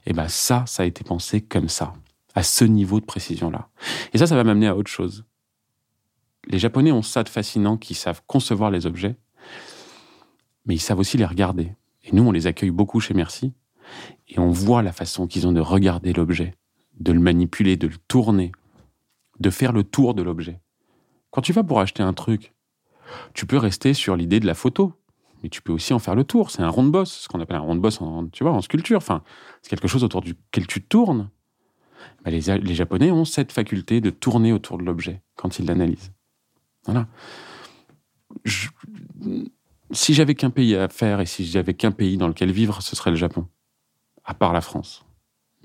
Et 0.06 0.12
ben 0.12 0.28
ça, 0.28 0.64
ça 0.66 0.82
a 0.82 0.86
été 0.86 1.04
pensé 1.04 1.42
comme 1.42 1.68
ça, 1.68 1.92
à 2.34 2.42
ce 2.42 2.64
niveau 2.64 3.00
de 3.00 3.04
précision-là. 3.04 3.68
Et 4.14 4.18
ça, 4.18 4.26
ça 4.26 4.36
va 4.36 4.44
m'amener 4.44 4.66
à 4.66 4.76
autre 4.76 4.90
chose. 4.90 5.24
Les 6.46 6.58
Japonais 6.58 6.92
ont 6.92 7.02
ça 7.02 7.22
de 7.22 7.28
fascinant 7.28 7.76
qu'ils 7.76 7.96
savent 7.96 8.22
concevoir 8.26 8.70
les 8.70 8.86
objets, 8.86 9.16
mais 10.66 10.74
ils 10.74 10.80
savent 10.80 10.98
aussi 10.98 11.16
les 11.16 11.24
regarder. 11.24 11.74
Et 12.04 12.12
nous, 12.12 12.22
on 12.22 12.32
les 12.32 12.46
accueille 12.46 12.70
beaucoup 12.70 13.00
chez 13.00 13.14
Merci, 13.14 13.52
et 14.28 14.38
on 14.38 14.50
voit 14.50 14.82
la 14.82 14.92
façon 14.92 15.26
qu'ils 15.26 15.46
ont 15.46 15.52
de 15.52 15.60
regarder 15.60 16.12
l'objet, 16.12 16.54
de 16.98 17.12
le 17.12 17.20
manipuler, 17.20 17.76
de 17.76 17.88
le 17.88 17.96
tourner, 18.08 18.52
de 19.38 19.50
faire 19.50 19.72
le 19.72 19.84
tour 19.84 20.14
de 20.14 20.22
l'objet. 20.22 20.60
Quand 21.30 21.42
tu 21.42 21.52
vas 21.52 21.62
pour 21.62 21.80
acheter 21.80 22.02
un 22.02 22.12
truc, 22.12 22.54
tu 23.34 23.46
peux 23.46 23.56
rester 23.56 23.94
sur 23.94 24.16
l'idée 24.16 24.40
de 24.40 24.46
la 24.46 24.54
photo, 24.54 24.94
mais 25.42 25.48
tu 25.48 25.62
peux 25.62 25.72
aussi 25.72 25.92
en 25.92 25.98
faire 25.98 26.14
le 26.14 26.24
tour. 26.24 26.50
C'est 26.50 26.62
un 26.62 26.68
rond 26.68 26.84
de 26.84 26.90
bosse, 26.90 27.12
ce 27.12 27.28
qu'on 27.28 27.40
appelle 27.40 27.56
un 27.56 27.60
rond 27.60 27.74
de 27.74 27.80
bosse 27.80 28.00
en, 28.00 28.28
tu 28.28 28.44
vois, 28.44 28.52
en 28.52 28.60
sculpture. 28.60 28.98
Enfin, 28.98 29.22
c'est 29.62 29.70
quelque 29.70 29.88
chose 29.88 30.04
autour 30.04 30.20
duquel 30.20 30.66
tu 30.66 30.82
tournes. 30.82 31.30
Les, 32.26 32.40
les 32.40 32.74
Japonais 32.74 33.10
ont 33.10 33.24
cette 33.24 33.52
faculté 33.52 34.00
de 34.00 34.10
tourner 34.10 34.52
autour 34.52 34.78
de 34.78 34.84
l'objet 34.84 35.22
quand 35.36 35.58
ils 35.58 35.66
l'analysent. 35.66 36.12
Voilà. 36.84 37.06
si 39.92 40.14
j'avais 40.14 40.34
qu'un 40.34 40.50
pays 40.50 40.76
à 40.76 40.88
faire 40.88 41.20
et 41.20 41.26
si 41.26 41.44
j'avais 41.44 41.74
qu'un 41.74 41.92
pays 41.92 42.16
dans 42.16 42.28
lequel 42.28 42.52
vivre, 42.52 42.82
ce 42.82 42.96
serait 42.96 43.10
le 43.10 43.16
Japon, 43.16 43.46
à 44.24 44.34
part 44.34 44.52
la 44.52 44.60
France. 44.60 45.04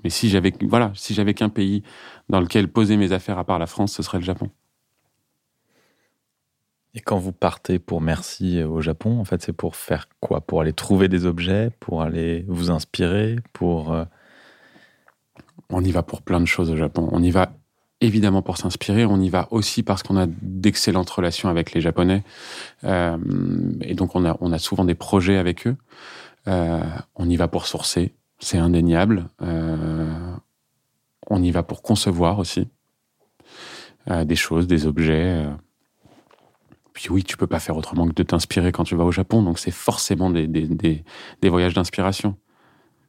Mais 0.04 0.10
si 0.10 0.28
j'avais 0.28 0.52
voilà, 0.62 0.92
si 0.94 1.14
j'avais 1.14 1.34
qu'un 1.34 1.48
pays 1.48 1.82
dans 2.28 2.40
lequel 2.40 2.68
poser 2.68 2.96
mes 2.96 3.12
affaires 3.12 3.38
à 3.38 3.44
part 3.44 3.58
la 3.58 3.66
France, 3.66 3.92
ce 3.92 4.02
serait 4.02 4.18
le 4.18 4.24
Japon. 4.24 4.50
Et 6.94 7.00
quand 7.00 7.18
vous 7.18 7.32
partez 7.32 7.78
pour 7.78 8.00
Merci 8.00 8.62
au 8.62 8.80
Japon, 8.80 9.20
en 9.20 9.24
fait, 9.24 9.42
c'est 9.42 9.52
pour 9.52 9.76
faire 9.76 10.08
quoi? 10.20 10.40
Pour 10.40 10.62
aller 10.62 10.72
trouver 10.72 11.08
des 11.08 11.26
objets, 11.26 11.70
pour 11.78 12.02
aller 12.02 12.44
vous 12.48 12.70
inspirer, 12.70 13.36
pour 13.52 13.92
euh, 13.92 14.04
On 15.70 15.82
y 15.84 15.90
va 15.92 16.02
pour 16.02 16.22
plein 16.22 16.40
de 16.40 16.46
choses 16.46 16.70
au 16.70 16.76
Japon. 16.76 17.08
On 17.12 17.22
y 17.22 17.30
va 17.30 17.52
évidemment 18.00 18.42
pour 18.42 18.56
s'inspirer, 18.56 19.06
on 19.06 19.20
y 19.20 19.28
va 19.28 19.48
aussi 19.50 19.82
parce 19.82 20.02
qu'on 20.02 20.16
a 20.16 20.26
d'excellentes 20.26 21.10
relations 21.10 21.48
avec 21.48 21.72
les 21.72 21.80
Japonais. 21.80 22.22
Euh, 22.84 23.16
et 23.80 23.94
donc, 23.94 24.14
on 24.14 24.24
a, 24.24 24.36
on 24.40 24.52
a 24.52 24.58
souvent 24.58 24.84
des 24.84 24.94
projets 24.94 25.36
avec 25.36 25.66
eux. 25.66 25.76
Euh, 26.48 26.80
on 27.14 27.28
y 27.28 27.36
va 27.36 27.48
pour 27.48 27.66
sourcer, 27.66 28.14
c'est 28.38 28.58
indéniable. 28.58 29.28
Euh, 29.42 30.34
on 31.28 31.42
y 31.42 31.50
va 31.50 31.62
pour 31.62 31.82
concevoir 31.82 32.38
aussi 32.38 32.68
des 34.24 34.36
choses, 34.36 34.68
des 34.68 34.86
objets. 34.86 35.44
Puis 36.92 37.08
oui, 37.10 37.24
tu 37.24 37.36
peux 37.36 37.48
pas 37.48 37.58
faire 37.58 37.76
autrement 37.76 38.06
que 38.06 38.12
de 38.12 38.22
t'inspirer 38.22 38.70
quand 38.70 38.84
tu 38.84 38.94
vas 38.94 39.02
au 39.02 39.10
Japon. 39.10 39.42
Donc, 39.42 39.58
c'est 39.58 39.72
forcément 39.72 40.30
des, 40.30 40.46
des, 40.46 40.68
des, 40.68 41.02
des 41.42 41.48
voyages 41.48 41.74
d'inspiration 41.74 42.36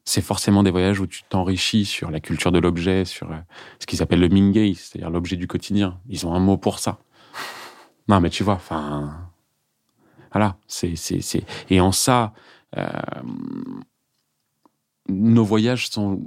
c'est 0.08 0.22
forcément 0.22 0.64
des 0.64 0.72
voyages 0.72 1.02
où 1.02 1.06
tu 1.06 1.24
t'enrichis 1.24 1.84
sur 1.84 2.12
la 2.12 2.22
culture 2.22 2.54
de 2.54 2.60
l'objet, 2.60 3.04
sur 3.04 3.30
euh, 3.30 3.40
ce 3.78 3.86
qu'ils 3.86 4.02
appellent 4.02 4.22
le 4.22 4.30
mingei, 4.30 4.74
c'est-à-dire 4.74 5.10
l'objet 5.10 5.36
du 5.36 5.48
quotidien. 5.48 6.00
Ils 6.08 6.26
ont 6.26 6.34
un 6.34 6.40
mot 6.40 6.58
pour 6.58 6.80
ça. 6.80 7.00
Non, 8.08 8.22
mais 8.22 8.30
tu 8.30 8.42
vois, 8.42 8.54
enfin, 8.54 9.30
voilà, 10.32 10.56
c'est, 10.66 10.96
c'est, 10.96 11.20
c'est, 11.20 11.44
et 11.70 11.82
en 11.82 11.92
ça, 11.92 12.34
euh, 12.78 12.88
nos 15.10 15.44
voyages 15.44 15.90
sont, 15.90 16.22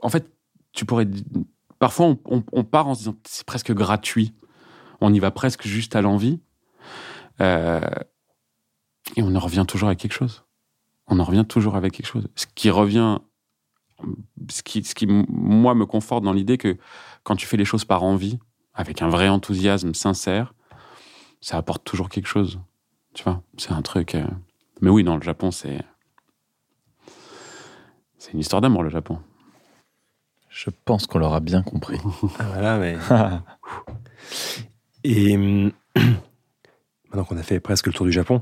en 0.00 0.08
fait, 0.08 0.30
tu 0.70 0.84
pourrais, 0.84 1.08
parfois 1.80 2.14
on, 2.26 2.44
on, 2.52 2.62
part 2.62 2.86
en 2.86 2.94
se 2.94 3.00
disant 3.00 3.16
c'est 3.24 3.44
presque 3.44 3.72
gratuit, 3.72 4.34
on 5.00 5.12
y 5.12 5.18
va 5.18 5.32
presque 5.32 5.66
juste 5.66 5.96
à 5.96 6.00
l'envie, 6.00 6.38
euh, 7.40 7.80
et 9.16 9.22
on 9.24 9.34
en 9.34 9.40
revient 9.40 9.64
toujours 9.66 9.88
avec 9.88 9.98
quelque 9.98 10.14
chose 10.14 10.45
on 11.08 11.18
en 11.18 11.24
revient 11.24 11.44
toujours 11.46 11.76
avec 11.76 11.92
quelque 11.92 12.06
chose. 12.06 12.28
Ce 12.34 12.46
qui 12.54 12.70
revient 12.70 13.18
ce 14.50 14.62
qui, 14.62 14.84
ce 14.84 14.94
qui, 14.94 15.06
moi, 15.06 15.74
me 15.74 15.86
conforte 15.86 16.22
dans 16.24 16.32
l'idée 16.32 16.58
que 16.58 16.76
quand 17.22 17.36
tu 17.36 17.46
fais 17.46 17.56
les 17.56 17.64
choses 17.64 17.84
par 17.84 18.02
envie, 18.02 18.38
avec 18.74 19.02
un 19.02 19.08
vrai 19.08 19.28
enthousiasme 19.28 19.94
sincère, 19.94 20.54
ça 21.40 21.56
apporte 21.56 21.84
toujours 21.84 22.08
quelque 22.08 22.26
chose. 22.26 22.60
Tu 23.14 23.24
vois, 23.24 23.42
c'est 23.56 23.72
un 23.72 23.82
truc. 23.82 24.14
Euh, 24.14 24.26
mais 24.80 24.90
oui, 24.90 25.02
dans 25.04 25.16
le 25.16 25.22
Japon, 25.22 25.50
c'est. 25.50 25.82
C'est 28.18 28.32
une 28.32 28.40
histoire 28.40 28.60
d'amour, 28.60 28.82
le 28.82 28.90
Japon. 28.90 29.20
Je 30.48 30.70
pense 30.84 31.06
qu'on 31.06 31.18
l'aura 31.18 31.40
bien 31.40 31.62
compris. 31.62 31.98
ah, 32.38 32.44
voilà, 32.44 32.78
mais. 32.78 32.96
Et 35.04 35.36
hum, 35.36 35.72
maintenant 37.16 37.26
qu'on 37.26 37.40
a 37.40 37.42
fait 37.42 37.60
presque 37.60 37.86
le 37.86 37.92
tour 37.92 38.04
du 38.04 38.12
Japon, 38.12 38.40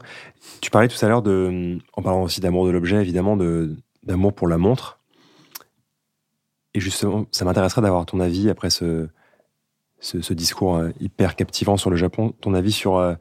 tu 0.60 0.70
parlais 0.70 0.88
tout 0.88 1.02
à 1.04 1.08
l'heure 1.08 1.22
de, 1.22 1.78
en 1.92 2.02
parlant 2.02 2.22
aussi 2.22 2.40
d'amour 2.40 2.66
de 2.66 2.70
l'objet, 2.70 3.00
évidemment, 3.00 3.38
d'amour 4.02 4.34
pour 4.34 4.48
la 4.48 4.58
montre. 4.58 4.98
Et 6.74 6.80
justement, 6.80 7.26
ça 7.30 7.44
m'intéresserait 7.44 7.82
d'avoir 7.82 8.04
ton 8.04 8.18
avis 8.18 8.50
après 8.50 8.70
ce, 8.70 9.08
ce, 10.00 10.32
discours 10.32 10.76
euh, 10.76 10.90
hyper 10.98 11.36
captivant 11.36 11.76
sur 11.76 11.88
le 11.88 11.96
Japon, 11.96 12.34
ton 12.40 12.52
avis 12.52 12.72
sur 12.72 12.96
euh, 12.96 13.14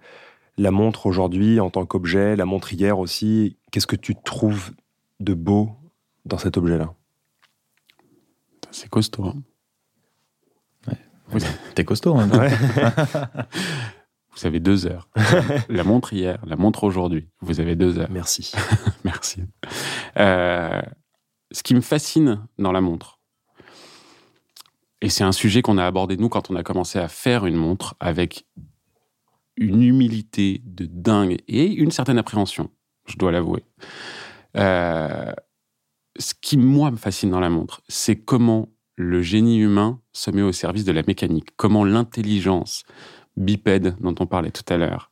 la 0.58 0.72
montre 0.72 1.06
aujourd'hui 1.06 1.60
en 1.60 1.70
tant 1.70 1.86
qu'objet, 1.86 2.36
la 2.36 2.46
montre 2.46 2.74
hier 2.74 2.98
aussi. 2.98 3.58
Qu'est-ce 3.72 3.86
que 3.86 3.96
tu 3.96 4.16
trouves 4.16 4.72
de 5.20 5.36
beau 5.36 5.70
dans 6.26 6.40
cet 6.40 6.58
objet-là? 6.58 6.94
C'est 8.72 8.90
costaud. 8.90 9.26
Hein. 9.26 9.44
T'es 11.76 11.86
costaud. 11.86 12.18
Hein, 12.18 12.30
Vous 14.36 14.48
avez 14.48 14.60
deux 14.60 14.86
heures. 14.88 15.10
la 15.70 15.84
montre 15.84 16.14
hier, 16.14 16.40
la 16.46 16.56
montre 16.56 16.84
aujourd'hui. 16.84 17.30
Vous 17.42 17.60
avez 17.60 17.76
deux 17.76 18.00
heures. 18.00 18.10
Merci. 18.10 18.52
Merci. 19.04 19.44
Euh, 20.18 20.82
ce 21.52 21.64
qui 21.64 21.76
me 21.76 21.82
fascine 21.82 22.46
dans 22.58 22.72
la 22.72 22.82
montre, 22.82 23.20
et 25.02 25.10
c'est 25.10 25.24
un 25.24 25.34
sujet 25.34 25.62
qu'on 25.62 25.78
a 25.78 25.86
abordé 25.86 26.18
nous 26.18 26.30
quand 26.30 26.50
on 26.50 26.56
a 26.56 26.64
commencé 26.64 26.98
à 26.98 27.10
faire 27.10 27.46
une 27.46 27.58
montre 27.58 27.96
avec 28.00 28.46
une 29.58 29.84
humilité 29.84 30.62
de 30.66 30.86
dingue 30.86 31.38
et 31.48 31.66
une 31.66 31.92
certaine 31.92 32.18
appréhension, 32.18 32.72
je 33.06 33.18
dois 33.18 33.32
l'avouer. 33.32 33.64
Euh, 34.56 35.34
ce 36.18 36.34
qui, 36.40 36.58
moi, 36.58 36.90
me 36.90 36.96
fascine 36.96 37.32
dans 37.32 37.40
la 37.40 37.50
montre, 37.50 37.82
c'est 37.88 38.16
comment 38.16 38.70
le 38.96 39.22
génie 39.22 39.58
humain 39.58 40.00
se 40.14 40.32
met 40.32 40.42
au 40.42 40.52
service 40.52 40.86
de 40.86 40.92
la 40.92 41.04
mécanique, 41.06 41.50
comment 41.58 41.84
l'intelligence 41.84 42.84
bipède 43.38 43.96
dont 44.00 44.16
on 44.20 44.26
parlait 44.26 44.52
tout 44.52 44.66
à 44.72 44.78
l'heure 44.78 45.12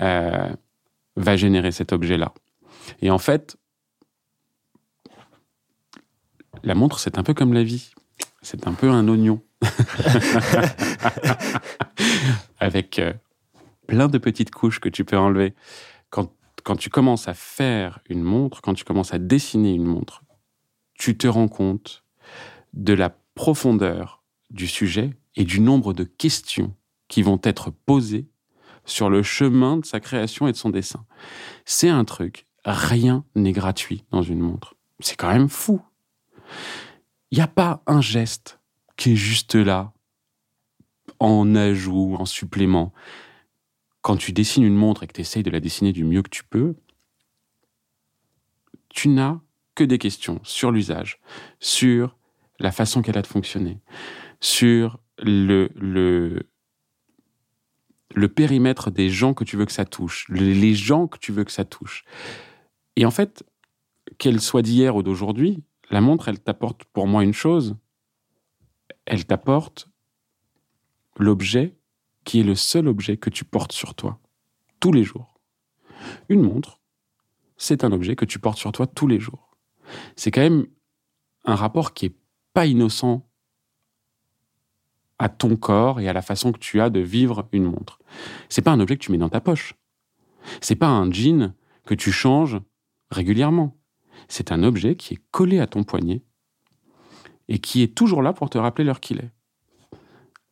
euh, 0.00 0.48
va 1.16 1.36
générer 1.36 1.72
cet 1.72 1.92
objet-là. 1.92 2.32
Et 3.00 3.10
en 3.10 3.18
fait, 3.18 3.56
la 6.62 6.74
montre, 6.74 6.98
c'est 6.98 7.18
un 7.18 7.22
peu 7.22 7.34
comme 7.34 7.52
la 7.52 7.62
vie. 7.62 7.92
C'est 8.42 8.66
un 8.66 8.72
peu 8.72 8.90
un 8.90 9.08
oignon. 9.08 9.42
Avec 12.60 12.98
euh, 12.98 13.12
plein 13.86 14.08
de 14.08 14.18
petites 14.18 14.50
couches 14.50 14.80
que 14.80 14.88
tu 14.88 15.04
peux 15.04 15.16
enlever. 15.16 15.54
Quand, 16.10 16.32
quand 16.64 16.76
tu 16.76 16.90
commences 16.90 17.28
à 17.28 17.34
faire 17.34 18.00
une 18.08 18.22
montre, 18.22 18.60
quand 18.62 18.74
tu 18.74 18.84
commences 18.84 19.14
à 19.14 19.18
dessiner 19.18 19.72
une 19.72 19.84
montre, 19.84 20.22
tu 20.94 21.16
te 21.16 21.26
rends 21.26 21.48
compte 21.48 22.04
de 22.72 22.92
la 22.92 23.16
profondeur 23.34 24.22
du 24.50 24.66
sujet 24.66 25.10
et 25.34 25.44
du 25.44 25.60
nombre 25.60 25.92
de 25.92 26.04
questions 26.04 26.74
qui 27.08 27.22
vont 27.22 27.40
être 27.42 27.70
posées 27.70 28.28
sur 28.84 29.10
le 29.10 29.22
chemin 29.22 29.78
de 29.78 29.84
sa 29.84 30.00
création 30.00 30.46
et 30.46 30.52
de 30.52 30.56
son 30.56 30.70
dessin. 30.70 31.04
C'est 31.64 31.88
un 31.88 32.04
truc, 32.04 32.46
rien 32.64 33.24
n'est 33.34 33.52
gratuit 33.52 34.04
dans 34.10 34.22
une 34.22 34.40
montre. 34.40 34.74
C'est 35.00 35.16
quand 35.16 35.32
même 35.32 35.48
fou. 35.48 35.80
Il 37.30 37.38
n'y 37.38 37.42
a 37.42 37.48
pas 37.48 37.82
un 37.86 38.00
geste 38.00 38.60
qui 38.96 39.12
est 39.12 39.16
juste 39.16 39.54
là, 39.54 39.92
en 41.18 41.54
ajout, 41.54 42.16
en 42.18 42.26
supplément. 42.26 42.92
Quand 44.00 44.16
tu 44.16 44.32
dessines 44.32 44.64
une 44.64 44.76
montre 44.76 45.02
et 45.02 45.06
que 45.06 45.12
tu 45.12 45.20
essayes 45.20 45.42
de 45.42 45.50
la 45.50 45.60
dessiner 45.60 45.92
du 45.92 46.04
mieux 46.04 46.22
que 46.22 46.30
tu 46.30 46.44
peux, 46.44 46.76
tu 48.88 49.08
n'as 49.08 49.40
que 49.74 49.84
des 49.84 49.98
questions 49.98 50.40
sur 50.42 50.70
l'usage, 50.70 51.20
sur 51.60 52.16
la 52.58 52.72
façon 52.72 53.02
qu'elle 53.02 53.18
a 53.18 53.22
de 53.22 53.26
fonctionner, 53.26 53.80
sur 54.40 54.98
le, 55.18 55.70
le, 55.74 56.48
le 58.14 58.28
périmètre 58.28 58.90
des 58.90 59.10
gens 59.10 59.34
que 59.34 59.44
tu 59.44 59.56
veux 59.56 59.66
que 59.66 59.72
ça 59.72 59.84
touche, 59.84 60.26
les 60.28 60.74
gens 60.74 61.06
que 61.06 61.18
tu 61.18 61.32
veux 61.32 61.44
que 61.44 61.52
ça 61.52 61.64
touche. 61.64 62.04
Et 62.96 63.04
en 63.04 63.10
fait, 63.10 63.44
qu'elle 64.18 64.40
soit 64.40 64.62
d'hier 64.62 64.96
ou 64.96 65.02
d'aujourd'hui, 65.02 65.62
la 65.90 66.00
montre, 66.00 66.28
elle 66.28 66.40
t'apporte 66.40 66.84
pour 66.84 67.06
moi 67.06 67.22
une 67.22 67.34
chose, 67.34 67.76
elle 69.04 69.24
t'apporte 69.24 69.88
l'objet 71.16 71.76
qui 72.24 72.40
est 72.40 72.44
le 72.44 72.54
seul 72.54 72.88
objet 72.88 73.16
que 73.16 73.30
tu 73.30 73.44
portes 73.44 73.72
sur 73.72 73.94
toi, 73.94 74.20
tous 74.80 74.92
les 74.92 75.04
jours. 75.04 75.34
Une 76.28 76.42
montre, 76.42 76.80
c'est 77.56 77.84
un 77.84 77.92
objet 77.92 78.16
que 78.16 78.24
tu 78.24 78.38
portes 78.38 78.58
sur 78.58 78.72
toi 78.72 78.86
tous 78.86 79.06
les 79.06 79.20
jours. 79.20 79.56
C'est 80.16 80.30
quand 80.30 80.40
même 80.40 80.66
un 81.44 81.54
rapport 81.54 81.94
qui 81.94 82.06
est 82.06 82.16
pas 82.52 82.66
innocent 82.66 83.28
à 85.18 85.28
ton 85.28 85.56
corps 85.56 86.00
et 86.00 86.08
à 86.08 86.12
la 86.12 86.22
façon 86.22 86.52
que 86.52 86.58
tu 86.58 86.80
as 86.80 86.90
de 86.90 87.00
vivre 87.00 87.48
une 87.52 87.64
montre. 87.64 87.98
C'est 88.48 88.62
pas 88.62 88.72
un 88.72 88.80
objet 88.80 88.96
que 88.96 89.02
tu 89.02 89.12
mets 89.12 89.18
dans 89.18 89.28
ta 89.28 89.40
poche. 89.40 89.74
C'est 90.60 90.76
pas 90.76 90.88
un 90.88 91.10
jean 91.10 91.54
que 91.86 91.94
tu 91.94 92.12
changes 92.12 92.58
régulièrement. 93.10 93.76
C'est 94.28 94.52
un 94.52 94.62
objet 94.62 94.96
qui 94.96 95.14
est 95.14 95.22
collé 95.30 95.60
à 95.60 95.66
ton 95.66 95.84
poignet 95.84 96.22
et 97.48 97.58
qui 97.58 97.82
est 97.82 97.94
toujours 97.94 98.22
là 98.22 98.32
pour 98.32 98.50
te 98.50 98.58
rappeler 98.58 98.84
l'heure 98.84 99.00
qu'il 99.00 99.18
est. 99.18 99.30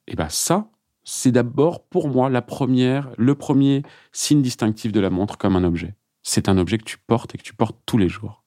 Et 0.06 0.16
bien 0.16 0.28
ça, 0.28 0.70
c'est 1.02 1.32
d'abord 1.32 1.84
pour 1.84 2.08
moi 2.08 2.30
la 2.30 2.42
première, 2.42 3.10
le 3.18 3.34
premier 3.34 3.82
signe 4.12 4.42
distinctif 4.42 4.92
de 4.92 5.00
la 5.00 5.10
montre 5.10 5.36
comme 5.36 5.56
un 5.56 5.64
objet. 5.64 5.94
C'est 6.22 6.48
un 6.48 6.56
objet 6.56 6.78
que 6.78 6.84
tu 6.84 6.98
portes 6.98 7.34
et 7.34 7.38
que 7.38 7.42
tu 7.42 7.54
portes 7.54 7.78
tous 7.84 7.98
les 7.98 8.08
jours. 8.08 8.44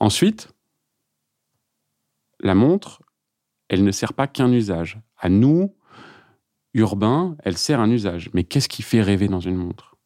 Ensuite, 0.00 0.48
la 2.40 2.54
montre, 2.54 3.02
elle 3.68 3.84
ne 3.84 3.90
sert 3.90 4.12
pas 4.12 4.26
qu'un 4.26 4.52
usage. 4.52 4.98
À 5.18 5.28
nous, 5.28 5.74
urbains, 6.74 7.36
elle 7.44 7.58
sert 7.58 7.80
un 7.80 7.90
usage. 7.90 8.30
Mais 8.34 8.44
qu'est-ce 8.44 8.68
qui 8.68 8.82
fait 8.82 9.02
rêver 9.02 9.28
dans 9.28 9.40
une 9.40 9.56
montre? 9.56 9.96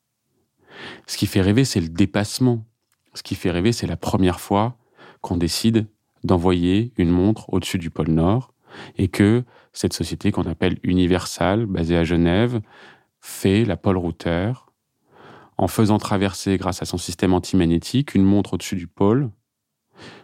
Ce 1.07 1.17
qui 1.17 1.27
fait 1.27 1.41
rêver, 1.41 1.65
c'est 1.65 1.81
le 1.81 1.89
dépassement. 1.89 2.65
Ce 3.15 3.23
qui 3.23 3.35
fait 3.35 3.51
rêver, 3.51 3.73
c'est 3.73 3.87
la 3.87 3.97
première 3.97 4.41
fois 4.41 4.77
qu'on 5.21 5.37
décide 5.37 5.87
d'envoyer 6.25 6.93
une 6.97 7.11
montre 7.11 7.53
au-dessus 7.53 7.79
du 7.79 7.91
pôle 7.91 8.11
Nord 8.11 8.55
et 8.97 9.09
que 9.09 9.45
cette 9.73 9.93
société 9.93 10.33
qu'on 10.33 10.47
appelle 10.47 10.79
Universal, 10.83 11.67
basée 11.67 11.97
à 11.97 12.05
Genève, 12.05 12.61
fait 13.21 13.65
la 13.65 13.77
pôle 13.77 13.97
routeur 13.97 14.73
en 15.59 15.69
faisant 15.69 15.99
traverser, 15.99 16.57
grâce 16.57 16.83
à 16.83 16.85
son 16.85 16.99
système 16.99 17.35
antimagnétique, 17.35 18.15
une 18.15 18.25
montre 18.25 18.55
au-dessus 18.55 18.77
du 18.77 18.87
pôle 18.87 19.31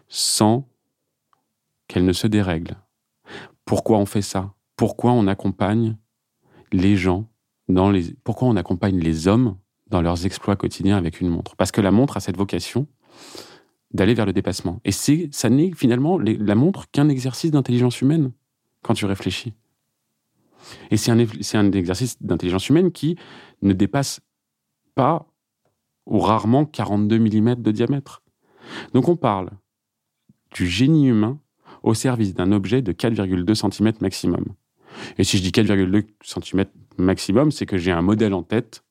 sans 0.08 0.66
qu'elle 1.86 2.04
ne 2.04 2.12
se 2.12 2.26
dérègle. 2.26 2.76
Pourquoi 3.68 3.98
on 3.98 4.06
fait 4.06 4.22
ça? 4.22 4.54
Pourquoi 4.76 5.12
on 5.12 5.26
accompagne 5.26 5.98
les 6.72 6.96
gens 6.96 7.28
dans 7.68 7.90
les 7.90 8.14
pourquoi 8.24 8.48
on 8.48 8.56
accompagne 8.56 8.98
les 8.98 9.28
hommes 9.28 9.58
dans 9.88 10.00
leurs 10.00 10.24
exploits 10.24 10.56
quotidiens 10.56 10.96
avec 10.96 11.20
une 11.20 11.28
montre? 11.28 11.54
Parce 11.54 11.70
que 11.70 11.82
la 11.82 11.90
montre 11.90 12.16
a 12.16 12.20
cette 12.20 12.38
vocation 12.38 12.86
d'aller 13.92 14.14
vers 14.14 14.24
le 14.24 14.32
dépassement. 14.32 14.80
Et 14.86 14.90
c'est 14.90 15.28
ça 15.32 15.50
n'est 15.50 15.72
finalement 15.72 16.18
la 16.18 16.54
montre 16.54 16.90
qu'un 16.90 17.10
exercice 17.10 17.50
d'intelligence 17.50 18.00
humaine 18.00 18.32
quand 18.80 18.94
tu 18.94 19.04
réfléchis. 19.04 19.52
Et 20.90 20.96
c'est 20.96 21.10
un, 21.10 21.18
un 21.18 21.72
exercice 21.72 22.22
d'intelligence 22.22 22.70
humaine 22.70 22.90
qui 22.90 23.18
ne 23.60 23.74
dépasse 23.74 24.20
pas 24.94 25.26
ou 26.06 26.20
rarement 26.20 26.64
42 26.64 27.18
mm 27.18 27.56
de 27.56 27.70
diamètre. 27.70 28.22
Donc 28.94 29.10
on 29.10 29.16
parle 29.16 29.50
du 30.54 30.66
génie 30.66 31.08
humain 31.08 31.38
au 31.82 31.94
service 31.94 32.34
d'un 32.34 32.52
objet 32.52 32.82
de 32.82 32.92
4,2 32.92 33.54
cm 33.54 33.92
maximum. 34.00 34.44
Et 35.18 35.24
si 35.24 35.38
je 35.38 35.42
dis 35.42 35.50
4,2 35.50 36.04
cm 36.22 36.64
maximum, 36.96 37.50
c'est 37.50 37.66
que 37.66 37.78
j'ai 37.78 37.92
un 37.92 38.02
modèle 38.02 38.34
en 38.34 38.42
tête 38.42 38.84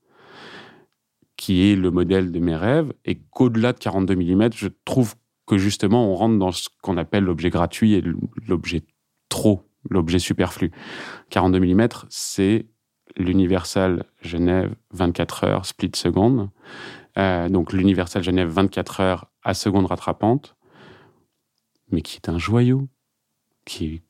qui 1.35 1.71
est 1.71 1.75
le 1.75 1.91
modèle 1.91 2.31
de 2.31 2.39
mes 2.39 2.55
rêves 2.55 2.91
et 3.05 3.15
qu'au-delà 3.15 3.73
de 3.73 3.77
42 3.77 4.15
mm, 4.15 4.49
je 4.55 4.67
trouve 4.85 5.15
que 5.45 5.57
justement 5.57 6.11
on 6.11 6.15
rentre 6.15 6.38
dans 6.39 6.51
ce 6.51 6.67
qu'on 6.81 6.97
appelle 6.97 7.23
l'objet 7.23 7.49
gratuit 7.49 7.93
et 7.93 8.03
l'objet 8.47 8.83
trop, 9.29 9.63
l'objet 9.89 10.19
superflu. 10.19 10.71
42 11.29 11.59
mm, 11.59 11.88
c'est 12.09 12.65
l'Universal 13.15 14.03
Genève 14.21 14.75
24 14.91 15.43
heures 15.45 15.65
split 15.65 15.91
seconde. 15.95 16.49
Euh, 17.17 17.49
donc 17.49 17.71
l'Universal 17.71 18.23
Genève 18.23 18.49
24 18.49 18.99
heures 18.99 19.31
à 19.43 19.53
seconde 19.53 19.85
rattrapante 19.85 20.57
mais 21.91 22.01
qui 22.01 22.17
est 22.17 22.29
un 22.29 22.38
joyau, 22.38 22.88
qui 23.65 23.85
est, 23.85 24.03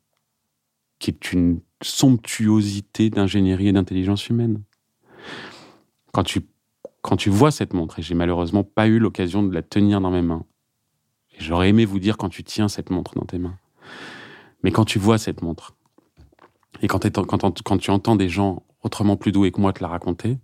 qui 0.99 1.11
est 1.11 1.32
une 1.32 1.61
somptuosité 1.82 3.09
d'ingénierie 3.09 3.67
et 3.67 3.73
d'intelligence 3.73 4.30
humaine. 4.30 4.63
Quand 6.11 6.23
tu, 6.23 6.41
quand 7.01 7.17
tu 7.17 7.30
vois 7.30 7.51
cette 7.51 7.73
montre, 7.73 7.99
et 7.99 8.01
j'ai 8.01 8.15
malheureusement 8.15 8.63
pas 8.63 8.88
eu 8.88 8.99
l'occasion 8.99 9.43
de 9.43 9.53
la 9.53 9.61
tenir 9.61 10.01
dans 10.01 10.11
mes 10.11 10.21
mains, 10.21 10.45
J'aurais 11.38 11.69
aimé 11.69 11.86
vous 11.86 11.99
dire 11.99 12.17
quand 12.17 12.30
tu 12.30 12.43
tiens 12.43 12.67
cette 12.67 12.89
montre 12.89 13.13
dans 13.15 13.25
tes 13.25 13.38
mains. 13.38 13.57
Mais 14.63 14.71
quand 14.71 14.86
tu 14.86 14.99
vois 14.99 15.17
cette 15.17 15.41
montre, 15.41 15.75
et 16.82 16.88
quand, 16.88 17.09
quand, 17.25 17.61
quand 17.63 17.78
tu 17.78 17.91
entends 17.91 18.15
des 18.15 18.30
gens 18.30 18.63
autrement 18.84 19.17
plus 19.17 19.32
doués 19.32 19.51
que 19.51 19.61
moi 19.61 19.73
te 19.73 19.82
la 19.82 19.88
raconter, 19.88 20.38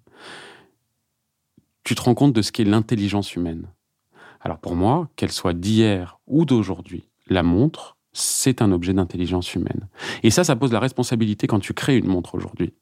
tu 1.84 1.96
te 1.96 2.02
rends 2.02 2.14
compte 2.14 2.34
de 2.34 2.42
ce 2.42 2.52
qu'est 2.52 2.64
l'intelligence 2.64 3.36
humaine. 3.36 3.72
Alors 4.40 4.60
pour 4.60 4.76
moi, 4.76 5.10
qu'elle 5.16 5.32
soit 5.32 5.54
d'hier 5.54 6.20
ou 6.28 6.46
d'aujourd'hui, 6.46 7.10
la 7.28 7.44
montre, 7.44 7.98
c'est 8.12 8.62
un 8.62 8.72
objet 8.72 8.94
d'intelligence 8.94 9.56
humaine. 9.56 9.88
Et 10.22 10.30
ça, 10.30 10.44
ça 10.44 10.56
pose 10.56 10.72
la 10.72 10.80
responsabilité 10.80 11.48
quand 11.48 11.60
tu 11.60 11.74
crées 11.74 11.98
une 11.98 12.08
montre 12.08 12.36
aujourd'hui, 12.36 12.74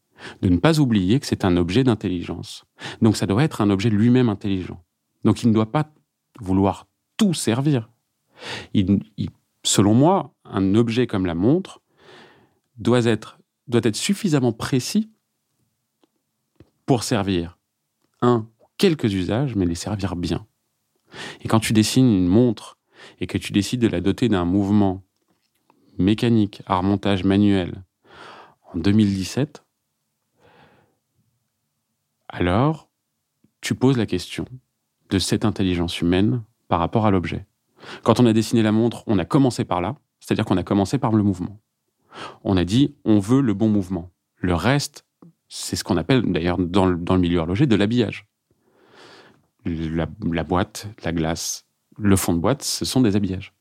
de 0.41 0.49
ne 0.49 0.57
pas 0.57 0.79
oublier 0.79 1.19
que 1.19 1.25
c'est 1.25 1.45
un 1.45 1.57
objet 1.57 1.83
d'intelligence. 1.83 2.65
Donc 3.01 3.15
ça 3.15 3.25
doit 3.25 3.43
être 3.43 3.61
un 3.61 3.69
objet 3.69 3.89
lui-même 3.89 4.29
intelligent. 4.29 4.83
Donc 5.23 5.43
il 5.43 5.49
ne 5.49 5.53
doit 5.53 5.71
pas 5.71 5.91
vouloir 6.39 6.87
tout 7.17 7.33
servir. 7.33 7.89
selon 9.63 9.93
moi, 9.93 10.33
un 10.43 10.75
objet 10.75 11.07
comme 11.07 11.25
la 11.25 11.35
montre 11.35 11.81
doit 12.77 13.05
être, 13.05 13.37
suffisamment 13.93 14.51
précis 14.51 15.11
pour 16.85 17.03
servir 17.03 17.57
un 18.21 18.47
quelques 18.77 19.13
usages, 19.13 19.55
mais 19.55 19.65
les 19.65 19.75
servir 19.75 20.15
bien. 20.15 20.47
Et 21.41 21.47
quand 21.47 21.59
tu 21.59 21.71
dessines 21.73 22.11
une 22.11 22.27
montre 22.27 22.79
et 23.19 23.27
que 23.27 23.37
tu 23.37 23.51
décides 23.51 23.81
de 23.81 23.87
la 23.87 24.01
doter 24.01 24.29
d'un 24.29 24.45
mouvement 24.45 25.03
mécanique 25.97 26.61
à 26.65 26.77
remontage 26.77 27.23
manuel 27.23 27.83
en 28.73 28.79
2017, 28.79 29.63
alors 32.29 32.89
tu 33.59 33.75
poses 33.75 33.97
la 33.97 34.05
question 34.05 34.45
de 35.09 35.19
cette 35.19 35.45
intelligence 35.45 36.01
humaine 36.01 36.43
par 36.67 36.79
rapport 36.79 37.05
à 37.05 37.11
l'objet. 37.11 37.45
Quand 38.03 38.19
on 38.19 38.25
a 38.25 38.33
dessiné 38.33 38.61
la 38.61 38.71
montre, 38.71 39.03
on 39.07 39.19
a 39.19 39.25
commencé 39.25 39.65
par 39.65 39.81
là, 39.81 39.95
c'est-à-dire 40.19 40.45
qu'on 40.45 40.57
a 40.57 40.63
commencé 40.63 40.97
par 40.97 41.11
le 41.11 41.23
mouvement. 41.23 41.59
On 42.43 42.57
a 42.57 42.63
dit 42.63 42.95
on 43.03 43.19
veut 43.19 43.41
le 43.41 43.53
bon 43.53 43.69
mouvement. 43.69 44.11
Le 44.37 44.55
reste, 44.55 45.05
c'est 45.49 45.75
ce 45.75 45.83
qu'on 45.83 45.97
appelle 45.97 46.21
d'ailleurs 46.31 46.57
dans, 46.57 46.89
dans, 46.89 47.15
le 47.15 47.21
milieu 47.21 47.39
horloger 47.39 47.65
de 47.65 47.75
l'habillage 47.75 48.27
la, 49.65 50.43
boîte, 50.43 50.87
la 51.03 51.11
glace, 51.11 51.65
le 51.97 52.15
fond 52.15 52.33
de 52.33 52.39
boîte, 52.39 52.63
ce 52.63 52.85
sont 52.85 53.01
des 53.01 53.15
habillages. 53.15 53.53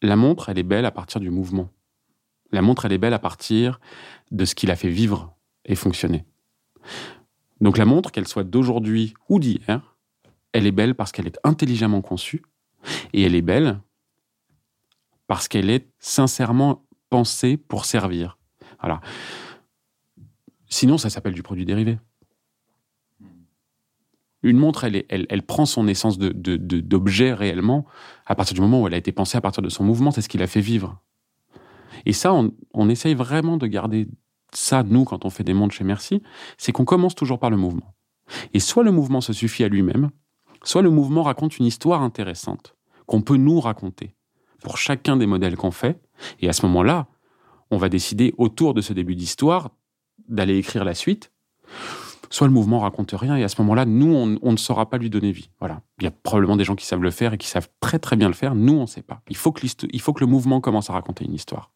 La 0.00 0.16
montre, 0.16 0.48
elle 0.48 0.58
est 0.58 0.64
belle 0.64 0.84
à 0.84 0.90
partir 0.90 1.20
du 1.20 1.30
mouvement. 1.30 1.70
La 2.50 2.62
montre, 2.62 2.84
elle 2.84 2.92
est 2.92 2.98
belle 2.98 3.14
à 3.14 3.18
partir 3.18 3.80
de 4.30 4.44
ce 4.44 4.54
qui 4.54 4.66
la 4.66 4.76
fait 4.76 4.88
vivre 4.88 5.34
et 5.64 5.74
fonctionner. 5.74 6.24
Donc 7.60 7.78
la 7.78 7.84
montre, 7.84 8.10
qu'elle 8.10 8.26
soit 8.26 8.44
d'aujourd'hui 8.44 9.14
ou 9.28 9.38
d'hier, 9.38 9.96
elle 10.52 10.66
est 10.66 10.72
belle 10.72 10.94
parce 10.94 11.12
qu'elle 11.12 11.26
est 11.26 11.38
intelligemment 11.44 12.02
conçue 12.02 12.42
et 13.12 13.22
elle 13.22 13.34
est 13.34 13.42
belle 13.42 13.80
parce 15.28 15.48
qu'elle 15.48 15.70
est 15.70 15.88
sincèrement 15.98 16.84
pensée 17.08 17.56
pour 17.56 17.84
servir. 17.84 18.38
Sinon, 20.68 20.98
ça 20.98 21.10
s'appelle 21.10 21.34
du 21.34 21.42
produit 21.42 21.64
dérivé. 21.64 21.98
Une 24.42 24.58
montre, 24.58 24.84
elle, 24.84 25.42
prend 25.42 25.66
son 25.66 25.86
essence 25.86 26.18
d'objet 26.18 27.30
de, 27.30 27.34
réellement 27.34 27.86
à 28.26 28.34
partir 28.34 28.54
du 28.54 28.60
moment 28.60 28.82
où 28.82 28.86
elle 28.86 28.94
a 28.94 28.98
été 28.98 29.12
pensée 29.12 29.38
à 29.38 29.40
partir 29.40 29.62
de 29.62 29.68
son 29.68 29.84
mouvement. 29.84 30.10
C'est 30.10 30.22
ce 30.22 30.28
qui 30.28 30.38
l'a 30.38 30.48
fait 30.48 30.60
vivre. 30.60 31.00
Et 32.06 32.12
ça, 32.12 32.34
on, 32.34 32.88
essaye 32.88 33.14
vraiment 33.14 33.56
de 33.56 33.66
garder 33.66 34.08
ça, 34.52 34.82
nous, 34.82 35.04
quand 35.04 35.24
on 35.24 35.30
fait 35.30 35.44
des 35.44 35.54
montres 35.54 35.74
chez 35.74 35.84
Merci, 35.84 36.22
c'est 36.58 36.72
qu'on 36.72 36.84
commence 36.84 37.14
toujours 37.14 37.38
par 37.38 37.50
le 37.50 37.56
mouvement. 37.56 37.94
Et 38.52 38.60
soit 38.60 38.82
le 38.82 38.90
mouvement 38.90 39.20
se 39.20 39.32
suffit 39.32 39.64
à 39.64 39.68
lui-même, 39.68 40.10
soit 40.64 40.82
le 40.82 40.90
mouvement 40.90 41.22
raconte 41.22 41.58
une 41.58 41.66
histoire 41.66 42.02
intéressante 42.02 42.74
qu'on 43.06 43.22
peut 43.22 43.36
nous 43.36 43.60
raconter 43.60 44.14
pour 44.60 44.78
chacun 44.78 45.16
des 45.16 45.26
modèles 45.26 45.56
qu'on 45.56 45.70
fait. 45.70 46.00
Et 46.40 46.48
à 46.48 46.52
ce 46.52 46.66
moment-là, 46.66 47.06
on 47.70 47.76
va 47.76 47.88
décider 47.88 48.34
autour 48.38 48.74
de 48.74 48.80
ce 48.80 48.92
début 48.92 49.14
d'histoire 49.14 49.70
d'aller 50.28 50.56
écrire 50.56 50.84
la 50.84 50.94
suite 50.94 51.32
soit 52.30 52.46
le 52.46 52.52
mouvement 52.52 52.80
raconte 52.80 53.12
rien 53.12 53.36
et 53.36 53.44
à 53.44 53.48
ce 53.48 53.60
moment-là, 53.62 53.84
nous, 53.84 54.38
on, 54.42 54.52
ne 54.52 54.56
saura 54.56 54.88
pas 54.88 54.98
lui 54.98 55.10
donner 55.10 55.32
vie. 55.32 55.50
Voilà. 55.58 55.82
Il 55.98 56.04
y 56.04 56.06
a 56.06 56.10
probablement 56.10 56.56
des 56.56 56.64
gens 56.64 56.74
qui 56.76 56.86
savent 56.86 57.02
le 57.02 57.10
faire 57.10 57.34
et 57.34 57.38
qui 57.38 57.48
savent 57.48 57.68
très 57.80 57.98
très 57.98 58.16
bien 58.16 58.28
le 58.28 58.34
faire. 58.34 58.54
Nous, 58.54 58.74
on 58.74 58.82
ne 58.82 58.86
sait 58.86 59.02
pas. 59.02 59.22
Il 59.28 59.36
faut, 59.36 59.52
que 59.52 59.66
il 59.90 60.00
faut 60.00 60.12
que 60.12 60.20
le 60.20 60.26
mouvement 60.26 60.60
commence 60.60 60.90
à 60.90 60.92
raconter 60.92 61.24
une 61.24 61.34
histoire. 61.34 61.70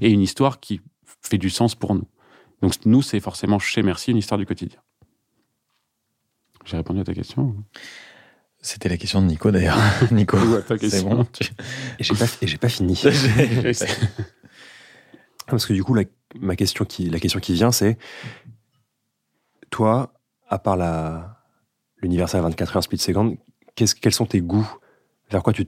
Et 0.00 0.10
une 0.10 0.20
histoire 0.20 0.60
qui 0.60 0.80
fait 1.22 1.38
du 1.38 1.50
sens 1.50 1.74
pour 1.74 1.94
nous. 1.94 2.06
Donc 2.60 2.74
nous, 2.84 3.02
c'est 3.02 3.20
forcément 3.20 3.58
chez 3.58 3.82
Merci 3.82 4.12
une 4.12 4.18
histoire 4.18 4.38
du 4.38 4.46
quotidien. 4.46 4.80
J'ai 6.64 6.76
répondu 6.76 7.00
à 7.00 7.04
ta 7.04 7.12
question 7.14 7.56
C'était 8.60 8.88
la 8.88 8.96
question 8.96 9.20
de 9.20 9.26
Nico 9.26 9.50
d'ailleurs. 9.50 9.78
Nico, 10.12 10.38
c'est 10.80 11.02
bon. 11.02 11.26
Et 11.98 12.04
j'ai 12.04 12.14
pas, 12.14 12.26
pas 12.60 12.68
fini. 12.68 13.00
Parce 15.48 15.66
que 15.66 15.72
du 15.72 15.82
coup, 15.82 15.94
la, 15.94 16.04
ma 16.38 16.54
question 16.54 16.84
qui, 16.84 17.10
la 17.10 17.18
question 17.18 17.40
qui 17.40 17.54
vient, 17.54 17.72
c'est 17.72 17.98
toi, 19.72 20.12
à 20.48 20.60
part 20.60 20.76
l'Universal 21.96 22.42
24 22.42 22.76
heures 22.76 22.84
split 22.84 22.98
second, 22.98 23.36
quels 23.74 24.12
sont 24.12 24.26
tes 24.26 24.40
goûts? 24.40 24.70
Vers 25.30 25.42
quoi 25.42 25.52
tu 25.52 25.66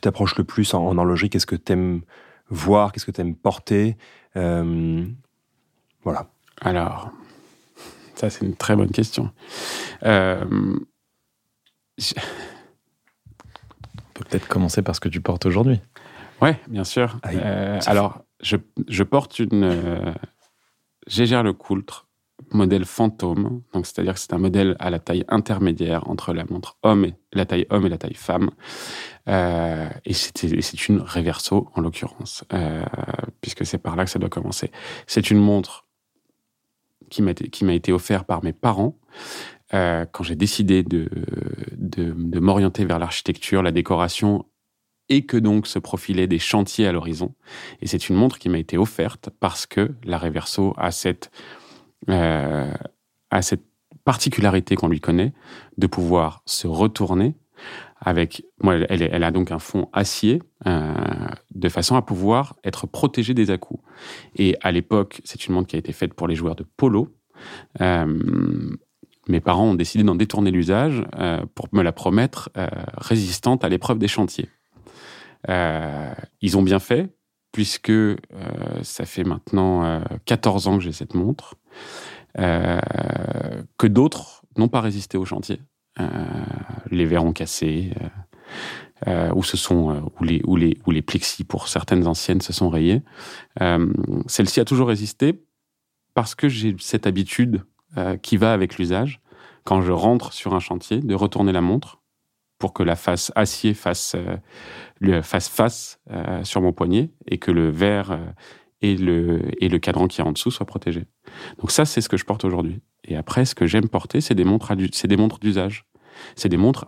t'approches 0.00 0.36
le 0.36 0.44
plus 0.44 0.72
en, 0.74 0.96
horlogerie? 0.96 1.30
Qu'est-ce 1.30 1.46
que 1.46 1.56
tu 1.56 1.72
aimes 1.72 2.02
voir? 2.48 2.92
Qu'est-ce 2.92 3.06
que 3.06 3.10
tu 3.10 3.20
aimes 3.20 3.34
porter? 3.34 3.96
Euh, 4.36 5.04
Voilà. 6.04 6.28
Alors, 6.60 7.10
ça 8.14 8.30
c'est 8.30 8.44
une 8.44 8.54
très 8.54 8.76
bonne 8.76 8.90
question. 8.90 9.32
Euh, 10.04 10.44
On 11.98 12.12
peut 14.14 14.24
peut-être 14.28 14.46
commencer 14.46 14.82
par 14.82 14.94
ce 14.94 15.00
que 15.00 15.08
tu 15.08 15.20
portes 15.20 15.46
aujourd'hui. 15.46 15.80
Ouais, 16.42 16.60
bien 16.68 16.84
sûr. 16.84 17.18
Euh, 17.26 17.80
alors, 17.86 18.24
je, 18.40 18.56
je, 18.88 19.02
porte 19.02 19.38
une 19.38 20.14
Gégère 21.06 21.42
le 21.42 21.52
Coultre 21.52 22.07
modèle 22.52 22.84
fantôme, 22.84 23.62
donc 23.72 23.86
c'est-à-dire 23.86 24.14
que 24.14 24.20
c'est 24.20 24.32
un 24.32 24.38
modèle 24.38 24.76
à 24.78 24.90
la 24.90 24.98
taille 24.98 25.24
intermédiaire 25.28 26.08
entre 26.08 26.32
la 26.32 26.44
montre 26.44 26.76
homme 26.82 27.04
et 27.04 27.14
la 27.32 27.46
taille 27.46 27.66
homme 27.70 27.86
et 27.86 27.88
la 27.88 27.98
taille 27.98 28.14
femme. 28.14 28.50
Euh, 29.28 29.88
et 30.04 30.14
c'est 30.14 30.88
une 30.88 31.00
reverso 31.00 31.68
en 31.74 31.80
l'occurrence, 31.80 32.44
euh, 32.52 32.82
puisque 33.40 33.66
c'est 33.66 33.78
par 33.78 33.96
là 33.96 34.04
que 34.04 34.10
ça 34.10 34.18
doit 34.18 34.28
commencer. 34.28 34.70
C'est 35.06 35.30
une 35.30 35.38
montre 35.38 35.86
qui 37.10 37.22
m'a 37.22 37.72
été 37.72 37.92
offerte 37.92 38.26
par 38.26 38.44
mes 38.44 38.52
parents 38.52 38.98
euh, 39.74 40.04
quand 40.10 40.24
j'ai 40.24 40.36
décidé 40.36 40.82
de, 40.82 41.08
de, 41.76 42.12
de 42.16 42.40
m'orienter 42.40 42.84
vers 42.84 42.98
l'architecture, 42.98 43.62
la 43.62 43.72
décoration 43.72 44.44
et 45.08 45.24
que 45.24 45.36
donc 45.36 45.66
se 45.66 45.78
profilaient 45.78 46.26
des 46.26 46.38
chantiers 46.38 46.86
à 46.86 46.92
l'horizon. 46.92 47.34
Et 47.80 47.86
c'est 47.86 48.08
une 48.08 48.16
montre 48.16 48.38
qui 48.38 48.48
m'a 48.48 48.58
été 48.58 48.76
offerte 48.76 49.30
parce 49.40 49.66
que 49.66 49.92
la 50.04 50.18
Reverso 50.18 50.74
a 50.76 50.90
cette 50.90 51.30
euh, 52.08 52.72
a 53.30 53.42
cette 53.42 53.64
particularité 54.04 54.74
qu'on 54.76 54.88
lui 54.88 55.00
connaît 55.00 55.32
de 55.76 55.86
pouvoir 55.86 56.42
se 56.46 56.66
retourner 56.66 57.34
avec, 58.00 58.44
elle, 58.64 59.24
a 59.24 59.30
donc 59.30 59.50
un 59.50 59.58
fond 59.58 59.88
acier 59.92 60.40
euh, 60.66 60.94
de 61.54 61.68
façon 61.68 61.96
à 61.96 62.02
pouvoir 62.02 62.54
être 62.62 62.86
protégée 62.86 63.34
des 63.34 63.50
à-coups. 63.50 63.82
Et 64.36 64.56
à 64.62 64.70
l'époque, 64.70 65.20
c'est 65.24 65.46
une 65.46 65.54
montre 65.54 65.66
qui 65.66 65.76
a 65.76 65.80
été 65.80 65.92
faite 65.92 66.14
pour 66.14 66.28
les 66.28 66.36
joueurs 66.36 66.54
de 66.54 66.64
polo. 66.76 67.08
Euh, 67.80 68.76
mes 69.28 69.40
parents 69.40 69.66
ont 69.66 69.74
décidé 69.74 70.04
d'en 70.04 70.14
détourner 70.14 70.50
l'usage 70.50 71.04
euh, 71.18 71.44
pour 71.54 71.68
me 71.72 71.82
la 71.82 71.92
promettre 71.92 72.50
euh, 72.56 72.66
résistante 72.96 73.62
à 73.62 73.68
l'épreuve 73.68 73.98
des 73.98 74.08
chantiers. 74.08 74.48
Euh, 75.48 76.12
ils 76.40 76.56
ont 76.56 76.62
bien 76.62 76.78
fait, 76.78 77.10
puisque 77.52 77.92
ça 78.82 79.04
fait 79.04 79.24
maintenant 79.24 80.02
14 80.26 80.66
ans 80.66 80.78
que 80.78 80.84
j'ai 80.84 80.92
cette 80.92 81.14
montre. 81.14 81.54
Euh, 82.38 83.62
que 83.78 83.86
d'autres 83.86 84.42
n'ont 84.56 84.68
pas 84.68 84.80
résisté 84.80 85.18
au 85.18 85.24
chantier. 85.24 85.60
Euh, 85.98 86.04
les 86.90 87.04
verres 87.04 87.24
ont 87.24 87.32
cassé, 87.32 87.92
euh, 89.08 89.32
ou, 89.34 89.42
sont, 89.42 90.10
ou, 90.20 90.24
les, 90.24 90.40
ou, 90.44 90.56
les, 90.56 90.76
ou 90.86 90.90
les 90.90 91.02
plexis 91.02 91.44
pour 91.44 91.68
certaines 91.68 92.06
anciennes 92.06 92.40
se 92.40 92.52
sont 92.52 92.68
rayés. 92.68 93.02
Celle-ci 94.26 94.60
a 94.60 94.64
toujours 94.64 94.88
résisté 94.88 95.42
parce 96.14 96.34
que 96.34 96.48
j'ai 96.48 96.76
cette 96.78 97.06
habitude 97.06 97.64
qui 98.22 98.36
va 98.36 98.52
avec 98.52 98.76
l'usage, 98.76 99.20
quand 99.64 99.80
je 99.82 99.92
rentre 99.92 100.32
sur 100.32 100.54
un 100.54 100.60
chantier, 100.60 101.00
de 101.00 101.14
retourner 101.14 101.52
la 101.52 101.60
montre 101.60 102.00
pour 102.58 102.72
que 102.72 102.82
la 102.82 102.96
face 102.96 103.32
acier 103.34 103.72
fasse 103.72 104.16
face 105.30 106.00
sur 106.42 106.60
mon 106.60 106.72
poignet 106.72 107.10
et 107.26 107.38
que 107.38 107.50
le 107.50 107.70
verre 107.70 108.18
et 108.82 108.96
le, 108.96 109.42
et 109.62 109.68
le 109.68 109.78
cadran 109.78 110.06
qui 110.06 110.20
est 110.20 110.24
en 110.24 110.32
dessous 110.32 110.50
soit 110.50 110.66
protégé. 110.66 111.04
Donc 111.58 111.70
ça, 111.70 111.84
c'est 111.84 112.00
ce 112.00 112.08
que 112.08 112.16
je 112.16 112.24
porte 112.24 112.44
aujourd'hui. 112.44 112.80
Et 113.04 113.16
après, 113.16 113.44
ce 113.44 113.54
que 113.54 113.66
j'aime 113.66 113.88
porter, 113.88 114.20
c'est 114.20 114.34
des 114.34 114.44
montres, 114.44 114.74
d'usage. 115.40 115.84
C'est 116.36 116.48
des 116.48 116.56
montres 116.56 116.86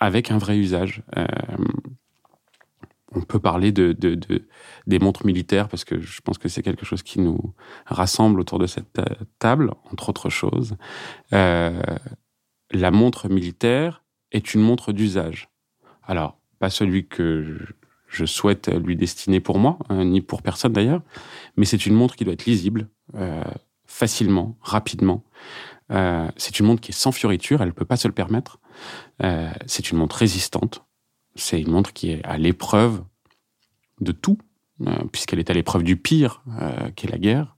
avec 0.00 0.30
un 0.30 0.38
vrai 0.38 0.56
usage. 0.56 1.02
Euh, 1.16 1.26
on 3.14 3.20
peut 3.20 3.38
parler 3.38 3.72
de, 3.72 3.92
de, 3.92 4.14
de, 4.14 4.48
des 4.86 4.98
montres 4.98 5.26
militaires 5.26 5.68
parce 5.68 5.84
que 5.84 6.00
je 6.00 6.20
pense 6.22 6.38
que 6.38 6.48
c'est 6.48 6.62
quelque 6.62 6.86
chose 6.86 7.02
qui 7.02 7.20
nous 7.20 7.54
rassemble 7.86 8.40
autour 8.40 8.58
de 8.58 8.66
cette 8.66 9.00
table, 9.38 9.72
entre 9.90 10.08
autres 10.08 10.30
choses. 10.30 10.76
Euh, 11.32 11.82
la 12.70 12.90
montre 12.90 13.28
militaire 13.28 14.02
est 14.30 14.54
une 14.54 14.62
montre 14.62 14.92
d'usage. 14.92 15.50
Alors, 16.02 16.38
pas 16.58 16.70
celui 16.70 17.06
que 17.06 17.58
je 18.12 18.26
souhaite 18.26 18.68
lui 18.68 18.94
destiner 18.94 19.40
pour 19.40 19.58
moi, 19.58 19.78
hein, 19.88 20.04
ni 20.04 20.20
pour 20.20 20.42
personne 20.42 20.72
d'ailleurs, 20.72 21.02
mais 21.56 21.64
c'est 21.64 21.86
une 21.86 21.94
montre 21.94 22.14
qui 22.14 22.24
doit 22.24 22.34
être 22.34 22.44
lisible, 22.44 22.88
euh, 23.14 23.42
facilement, 23.86 24.56
rapidement. 24.60 25.24
Euh, 25.90 26.30
c'est 26.36 26.58
une 26.58 26.66
montre 26.66 26.80
qui 26.80 26.92
est 26.92 26.94
sans 26.94 27.12
fioriture, 27.12 27.62
elle 27.62 27.68
ne 27.68 27.72
peut 27.72 27.84
pas 27.84 27.96
se 27.96 28.08
le 28.08 28.14
permettre. 28.14 28.58
Euh, 29.22 29.50
c'est 29.66 29.90
une 29.90 29.98
montre 29.98 30.16
résistante. 30.16 30.84
C'est 31.34 31.60
une 31.60 31.70
montre 31.70 31.92
qui 31.92 32.10
est 32.10 32.24
à 32.24 32.36
l'épreuve 32.36 33.02
de 34.00 34.12
tout, 34.12 34.38
puisqu'elle 35.12 35.38
est 35.38 35.50
à 35.50 35.54
l'épreuve 35.54 35.82
du 35.82 35.96
pire, 35.96 36.42
qui 36.96 37.06
est 37.06 37.10
la 37.10 37.18
guerre. 37.18 37.56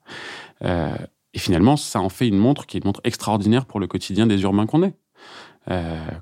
et 0.63 1.39
finalement, 1.39 1.77
ça 1.77 2.01
en 2.01 2.09
fait 2.09 2.29
une 2.29 2.39
montre 2.39 2.67
qui 2.67 2.77
est 2.77 2.81
une 2.81 2.87
montre 2.87 3.01
extraordinaire 3.03 3.67
pour 3.67 3.81
le 3.81 3.87
quotidien 3.89 4.27
des 4.27 4.43
urbains 4.43 4.67
qu'on 4.67 4.85
est. 4.85 4.95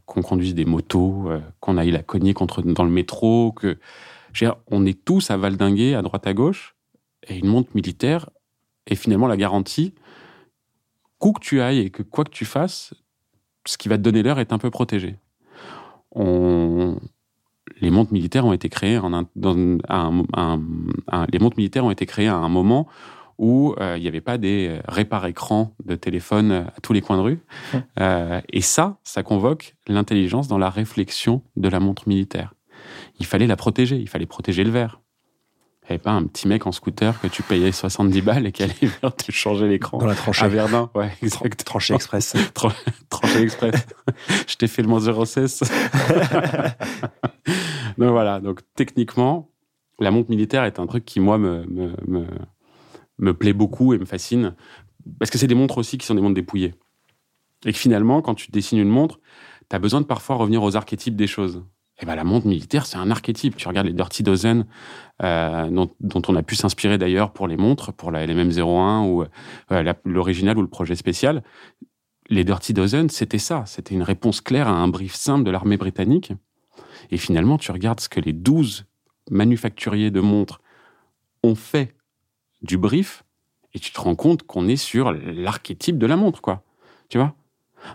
qu'on 0.06 0.22
conduise 0.22 0.54
des 0.54 0.64
motos, 0.64 1.28
qu'on 1.60 1.76
aille 1.76 1.90
la 1.90 2.02
cogner 2.02 2.32
contre, 2.32 2.62
dans 2.62 2.84
le 2.84 2.90
métro, 2.90 3.52
que 3.52 3.78
on 4.70 4.86
est 4.86 5.04
tous 5.04 5.30
à 5.30 5.36
valdinguer 5.36 5.94
à 5.94 6.02
droite 6.02 6.26
à 6.26 6.34
gauche, 6.34 6.74
et 7.28 7.38
une 7.38 7.46
montre 7.46 7.70
militaire 7.74 8.30
est 8.86 8.94
finalement 8.94 9.26
la 9.26 9.36
garantie 9.36 9.94
qu'où 11.18 11.32
que 11.32 11.40
tu 11.40 11.60
ailles 11.60 11.78
et 11.78 11.90
que 11.90 12.02
quoi 12.02 12.24
que 12.24 12.30
tu 12.30 12.44
fasses, 12.44 12.94
ce 13.64 13.78
qui 13.78 13.88
va 13.88 13.96
te 13.96 14.02
donner 14.02 14.22
l'heure 14.22 14.40
est 14.40 14.52
un 14.52 14.58
peu 14.58 14.70
protégé. 14.70 15.16
Les 16.16 17.90
montres 17.90 18.12
militaires 18.12 18.44
ont 18.44 18.52
été 18.52 18.68
créées 18.68 18.98
en 18.98 19.12
les 21.32 21.38
montres 21.38 21.56
militaires 21.56 21.84
ont 21.84 21.90
été 21.90 22.06
créées 22.06 22.26
à 22.26 22.34
un 22.34 22.48
moment 22.48 22.88
où 23.38 23.74
euh, 23.78 23.96
il 23.96 24.02
n'y 24.02 24.08
avait 24.08 24.20
pas 24.20 24.36
des 24.36 24.80
répar 24.86 25.26
écrans 25.26 25.74
de 25.84 25.94
téléphone 25.94 26.52
à 26.52 26.80
tous 26.82 26.92
les 26.92 27.00
coins 27.00 27.16
de 27.16 27.22
rue. 27.22 27.40
Euh, 28.00 28.40
et 28.52 28.60
ça, 28.60 28.98
ça 29.04 29.22
convoque 29.22 29.76
l'intelligence 29.86 30.48
dans 30.48 30.58
la 30.58 30.70
réflexion 30.70 31.42
de 31.56 31.68
la 31.68 31.80
montre 31.80 32.08
militaire 32.08 32.54
il 33.22 33.26
fallait 33.26 33.46
la 33.46 33.54
protéger, 33.54 33.98
il 33.98 34.08
fallait 34.08 34.26
protéger 34.26 34.64
le 34.64 34.70
verre. 34.70 35.00
Il 35.82 35.86
n'y 35.86 35.94
avait 35.94 36.02
pas 36.02 36.10
un 36.10 36.24
petit 36.24 36.48
mec 36.48 36.66
en 36.66 36.72
scooter 36.72 37.20
que 37.20 37.28
tu 37.28 37.44
payais 37.44 37.70
70 37.70 38.20
balles 38.20 38.46
et 38.48 38.52
qui 38.52 38.64
allait 38.64 38.74
venir 38.82 39.14
te 39.14 39.30
changer 39.30 39.68
l'écran. 39.68 39.98
Dans 39.98 40.06
la 40.06 40.16
tranchée. 40.16 40.44
À 40.44 40.48
Verdun, 40.48 40.90
ouais, 40.96 41.12
exact. 41.22 41.62
Tranchée 41.64 41.94
express. 41.94 42.34
tranchée 43.10 43.42
express. 43.42 43.86
Je 44.48 44.56
t'ai 44.56 44.66
fait 44.66 44.82
le 44.82 44.88
moins 44.88 44.98
016. 44.98 45.60
donc 47.96 48.10
voilà, 48.10 48.40
donc 48.40 48.62
techniquement, 48.74 49.50
la 50.00 50.10
montre 50.10 50.30
militaire 50.30 50.64
est 50.64 50.80
un 50.80 50.86
truc 50.86 51.04
qui, 51.04 51.20
moi, 51.20 51.38
me, 51.38 51.64
me, 51.66 51.92
me, 52.08 52.26
me 53.18 53.34
plaît 53.34 53.52
beaucoup 53.52 53.94
et 53.94 53.98
me 53.98 54.04
fascine. 54.04 54.56
Parce 55.20 55.30
que 55.30 55.38
c'est 55.38 55.46
des 55.46 55.54
montres 55.54 55.78
aussi 55.78 55.96
qui 55.96 56.06
sont 56.06 56.16
des 56.16 56.22
montres 56.22 56.34
dépouillées. 56.34 56.74
Et 57.64 57.72
que 57.72 57.78
finalement, 57.78 58.20
quand 58.20 58.34
tu 58.34 58.50
dessines 58.50 58.80
une 58.80 58.88
montre, 58.88 59.20
tu 59.70 59.76
as 59.76 59.78
besoin 59.78 60.00
de 60.00 60.06
parfois 60.06 60.34
revenir 60.34 60.64
aux 60.64 60.74
archétypes 60.74 61.14
des 61.14 61.28
choses. 61.28 61.62
Eh 62.02 62.06
ben, 62.06 62.16
la 62.16 62.24
montre 62.24 62.48
militaire, 62.48 62.84
c'est 62.84 62.96
un 62.96 63.12
archétype. 63.12 63.56
Tu 63.56 63.68
regardes 63.68 63.86
les 63.86 63.92
Dirty 63.92 64.24
Dozen, 64.24 64.66
euh, 65.22 65.70
dont, 65.70 66.22
on 66.26 66.34
a 66.34 66.42
pu 66.42 66.56
s'inspirer 66.56 66.98
d'ailleurs 66.98 67.32
pour 67.32 67.46
les 67.46 67.56
montres, 67.56 67.92
pour 67.92 68.10
la 68.10 68.26
LMM01 68.26 69.06
ou 69.06 69.24
euh, 69.70 69.94
l'original 70.04 70.58
ou 70.58 70.62
le 70.62 70.68
projet 70.68 70.96
spécial. 70.96 71.44
Les 72.28 72.42
Dirty 72.42 72.72
Dozen, 72.72 73.08
c'était 73.08 73.38
ça. 73.38 73.62
C'était 73.66 73.94
une 73.94 74.02
réponse 74.02 74.40
claire 74.40 74.66
à 74.66 74.72
un 74.72 74.88
brief 74.88 75.14
simple 75.14 75.44
de 75.44 75.52
l'armée 75.52 75.76
britannique. 75.76 76.32
Et 77.12 77.18
finalement, 77.18 77.56
tu 77.56 77.70
regardes 77.70 78.00
ce 78.00 78.08
que 78.08 78.18
les 78.18 78.32
12 78.32 78.84
manufacturiers 79.30 80.10
de 80.10 80.20
montres 80.20 80.60
ont 81.44 81.54
fait 81.54 81.94
du 82.62 82.78
brief, 82.78 83.22
et 83.74 83.78
tu 83.78 83.92
te 83.92 84.00
rends 84.00 84.16
compte 84.16 84.42
qu'on 84.42 84.66
est 84.66 84.76
sur 84.76 85.12
l'archétype 85.12 85.98
de 85.98 86.06
la 86.06 86.16
montre, 86.16 86.40
quoi. 86.40 86.64
Tu 87.08 87.18
vois? 87.18 87.34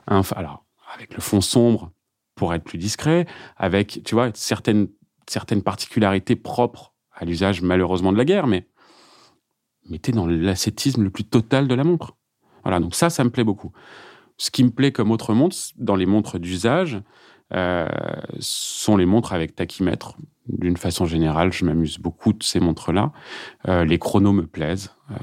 Alors, 0.08 0.66
avec 0.94 1.14
le 1.14 1.22
fond 1.22 1.42
sombre, 1.42 1.92
pour 2.38 2.54
être 2.54 2.64
plus 2.64 2.78
discret, 2.78 3.26
avec, 3.58 4.02
tu 4.06 4.16
vois, 4.16 4.32
certaines, 4.34 4.88
certaines 5.28 5.64
particularités 5.64 6.38
propres 6.38 6.94
à 7.12 7.26
l'usage 7.26 7.62
malheureusement 7.62 8.14
de 8.14 8.18
la 8.18 8.24
guerre, 8.24 8.48
mais, 8.48 8.68
mais 9.90 9.98
t'es 9.98 10.14
dans 10.14 10.28
l'ascétisme 10.28 11.04
le 11.04 11.10
plus 11.10 11.26
total 11.26 11.68
de 11.68 11.76
la 11.76 11.84
montre. 11.84 12.16
Voilà, 12.64 12.80
donc 12.80 12.96
ça, 12.96 13.10
ça 13.10 13.24
me 13.24 13.30
plaît 13.30 13.44
beaucoup. 13.44 13.74
Ce 14.38 14.52
qui 14.52 14.64
me 14.64 14.70
plaît 14.70 14.92
comme 14.92 15.12
autre 15.12 15.34
montre, 15.34 15.58
dans 15.78 15.96
les 15.96 16.06
montres 16.06 16.40
d'usage, 16.40 17.02
euh, 17.54 17.88
sont 18.40 18.98
les 18.98 19.06
montres 19.06 19.34
avec 19.34 19.56
tachymètre. 19.56 20.16
D'une 20.50 20.78
façon 20.78 21.06
générale, 21.06 21.52
je 21.52 21.66
m'amuse 21.66 21.98
beaucoup 22.00 22.34
de 22.34 22.44
ces 22.44 22.60
montres-là. 22.60 23.12
Euh, 23.68 23.84
les 23.86 24.00
chronos 24.00 24.32
me 24.32 24.46
plaisent. 24.48 24.92
Euh, 25.12 25.16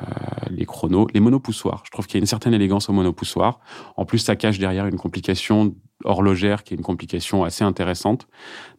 les 0.51 0.67
chronos, 0.67 1.09
les 1.15 1.21
monopoussoirs. 1.21 1.83
Je 1.87 1.91
trouve 1.91 2.07
qu'il 2.07 2.17
y 2.17 2.21
a 2.21 2.23
une 2.23 2.27
certaine 2.27 2.55
élégance 2.55 2.89
au 2.89 2.93
monopoussoir. 2.93 3.61
En 3.97 4.05
plus, 4.05 4.19
ça 4.19 4.37
cache 4.37 4.59
derrière 4.59 4.87
une 4.87 4.97
complication 4.97 5.75
horlogère 6.05 6.65
qui 6.65 6.75
est 6.75 6.77
une 6.77 6.83
complication 6.83 7.45
assez 7.45 7.65
intéressante 7.65 8.29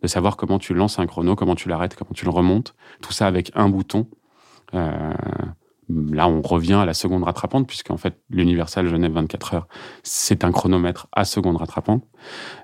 de 0.02 0.08
savoir 0.08 0.38
comment 0.38 0.60
tu 0.60 0.74
lances 0.74 1.00
un 1.00 1.08
chrono, 1.08 1.36
comment 1.36 1.56
tu 1.56 1.70
l'arrêtes, 1.70 1.96
comment 1.96 2.12
tu 2.14 2.26
le 2.26 2.32
remontes. 2.32 2.76
Tout 3.02 3.14
ça 3.14 3.28
avec 3.28 3.52
un 3.56 3.70
bouton. 3.70 4.08
Euh, 4.74 5.14
là, 5.90 6.28
on 6.28 6.42
revient 6.42 6.74
à 6.74 6.86
la 6.86 6.94
seconde 6.94 7.24
rattrapante, 7.24 7.68
puisqu'en 7.68 7.98
fait, 7.98 8.20
l'Universal 8.30 8.88
Genève 8.88 9.12
24 9.12 9.54
heures, 9.54 9.68
c'est 10.04 10.44
un 10.44 10.52
chronomètre 10.52 11.08
à 11.12 11.26
seconde 11.26 11.58
rattrapante. 11.58 12.04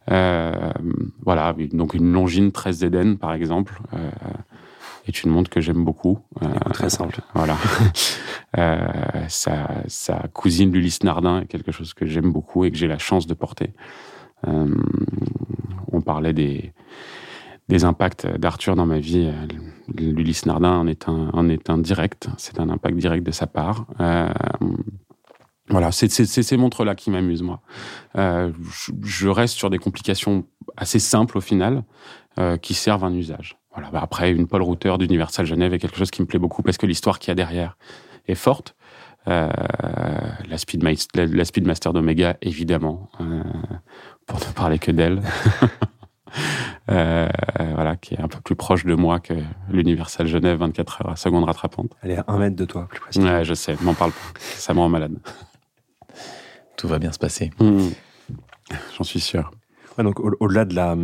Euh, 0.10 0.72
voilà, 1.24 1.56
donc 1.74 1.94
une 1.94 2.12
Longines 2.12 2.52
13 2.52 2.78
Zeden, 2.78 3.18
par 3.18 3.34
exemple, 3.34 3.82
euh, 3.94 4.10
est 5.08 5.24
une 5.24 5.32
montre 5.32 5.50
que 5.50 5.62
j'aime 5.62 5.84
beaucoup. 5.84 6.20
très 6.74 6.90
simple. 6.90 7.22
Voilà. 7.34 7.58
sa, 9.28 9.70
sa, 9.88 10.28
cousine 10.34 10.72
l'Ulysse 10.72 11.04
Nardin 11.04 11.42
est 11.42 11.46
quelque 11.46 11.72
chose 11.72 11.94
que 11.94 12.06
j'aime 12.06 12.32
beaucoup 12.32 12.66
et 12.66 12.72
que 12.72 12.78
j'ai 12.78 12.88
la 12.88 13.00
chance 13.00 13.28
de 13.28 13.34
porter. 13.34 13.74
on 14.44 16.02
parlait 16.02 16.34
des 16.34 16.74
des 17.72 17.86
impacts 17.86 18.28
d'Arthur 18.28 18.76
dans 18.76 18.86
ma 18.86 19.00
vie. 19.00 19.32
L'Ulysse 19.98 20.46
Nardin 20.46 20.80
en 20.80 20.88
est 21.50 21.70
un, 21.70 21.78
direct. 21.78 22.28
C'est 22.38 22.60
un 22.60 22.70
impact 22.70 22.98
direct 22.98 23.26
de 23.26 23.32
sa 23.32 23.48
part. 23.48 23.86
Euh, 24.02 24.30
voilà, 25.70 25.94
c'est 25.94 26.10
ces 26.10 26.58
montres-là 26.58 26.96
qui 26.96 27.10
m'amusent, 27.12 27.44
moi. 27.44 27.62
Euh, 28.18 28.52
je, 29.04 29.30
reste 29.30 29.56
sur 29.56 29.70
des 29.70 29.78
complications 29.78 30.46
assez 30.76 31.00
simples 31.00 31.38
au 31.38 31.42
final, 31.42 31.84
euh, 32.40 32.58
qui 32.58 32.74
servent 32.74 33.06
un 33.06 33.14
usage. 33.14 33.58
Voilà. 33.74 33.90
Bah 33.90 34.02
après, 34.04 34.32
une 34.32 34.48
Paul 34.48 34.64
Router 34.64 34.96
d'Universal 35.00 35.46
Genève 35.46 35.74
est 35.74 35.80
quelque 35.80 35.98
chose 35.98 36.12
qui 36.12 36.22
me 36.22 36.28
plaît 36.28 36.40
beaucoup 36.40 36.64
parce 36.64 36.78
que 36.78 36.86
l'histoire 36.86 37.20
qu'il 37.20 37.30
y 37.30 37.32
a 37.32 37.36
derrière 37.36 37.78
est 38.28 38.36
forte. 38.36 38.76
Euh, 39.28 39.50
la, 40.50 40.58
Speed 40.58 40.84
la, 40.84 41.46
Speedmaster 41.46 41.94
d'Omega, 41.94 42.38
évidemment, 42.42 43.10
euh, 43.22 43.44
pour 44.26 44.40
ne 44.40 44.54
parler 44.54 44.80
que 44.80 44.92
d'elle. 44.92 45.22
Euh, 46.90 47.30
voilà, 47.76 47.96
qui 47.96 48.16
est 48.16 48.20
un 48.20 48.28
peu 48.28 48.40
plus 48.42 48.56
proche 48.56 48.86
de 48.86 48.96
moi 48.96 49.20
que 49.20 49.34
l'Universal 49.70 50.28
Genève 50.28 50.58
24 50.58 51.02
heures 51.02 51.12
à 51.12 51.16
seconde 51.16 51.46
rattrapante. 51.46 51.92
Elle 52.02 52.12
est 52.12 52.18
à 52.18 52.26
un 52.28 52.38
mètre 52.38 52.56
de 52.56 52.66
toi, 52.66 52.88
plus 52.90 53.00
précisément. 53.00 53.32
Ouais, 53.32 53.46
je 53.46 53.54
sais, 53.54 53.76
m'en 53.82 53.94
parle 53.94 54.12
pas. 54.12 54.40
Ça 54.40 54.74
me 54.74 54.80
rend 54.80 54.90
malade. 54.90 55.18
Tout 56.78 56.88
va 56.88 57.00
bien 57.00 57.12
se 57.12 57.20
passer. 57.20 57.52
Mmh. 57.60 57.90
J'en 58.98 59.04
suis 59.04 59.20
sûr. 59.20 59.52
donc 59.98 60.20
au-delà 60.20 60.66
de 60.66 60.76
la 60.76 60.96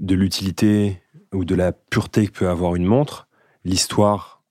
de 0.00 0.14
l'utilité 0.14 1.00
ou 1.32 1.44
de 1.44 1.54
la 1.54 1.72
pureté 1.72 2.26
que 2.26 2.32
peut 2.32 2.48
avoir 2.48 2.74
une 2.74 2.84
montre, 2.84 3.28
l'histoire 3.64 4.42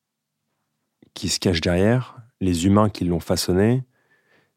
qui 1.14 1.30
se 1.30 1.40
cache 1.40 1.62
derrière, 1.62 2.18
les 2.42 2.66
humains 2.66 2.90
qui 2.90 3.06
l'ont 3.06 3.20
façonnée, 3.20 3.84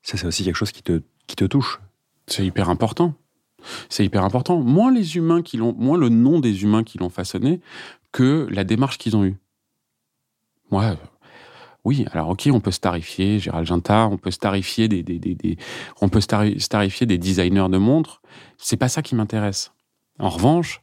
ça 0.03 0.17
c'est 0.17 0.27
aussi 0.27 0.45
quelque 0.45 0.57
chose 0.57 0.73
qui 0.73 0.83
te, 0.83 1.03
qui 1.27 1.37
te 1.37 1.45
touche. 1.45 1.81
C'est 2.27 2.45
hyper 2.45 2.71
important. 2.71 3.15
C'est 3.89 4.05
hyper 4.05 4.25
important. 4.25 4.61
Moins 4.61 4.93
les 4.93 5.17
humains 5.17 5.43
qui 5.43 5.57
l'ont, 5.57 5.75
moins 5.77 5.99
le 5.99 6.09
nom 6.09 6.41
des 6.41 6.63
humains 6.63 6.85
qui 6.85 6.99
l'ont 6.99 7.11
façonné 7.11 7.61
que 8.13 8.47
la 8.51 8.65
démarche 8.65 8.99
qu'ils 8.99 9.17
ont 9.17 9.25
eue. 9.25 9.37
Moi, 10.71 10.97
oui, 11.85 12.05
alors 12.11 12.31
ok, 12.31 12.49
on 12.53 12.59
peut 12.59 12.73
starifier 12.73 13.39
Gérald 13.39 13.67
Ginta, 13.67 14.09
on 14.09 14.19
peut 14.19 14.33
starifier 14.33 14.89
des, 14.89 15.05
des, 15.05 15.19
des, 15.19 15.57
on 16.01 16.09
peut 16.09 16.21
starifier 16.21 17.07
des 17.07 17.17
designers 17.17 17.69
de 17.69 17.79
montres. 17.79 18.23
C'est 18.59 18.77
pas 18.77 18.89
ça 18.89 19.03
qui 19.03 19.15
m'intéresse. 19.15 19.73
En 20.19 20.29
revanche, 20.29 20.81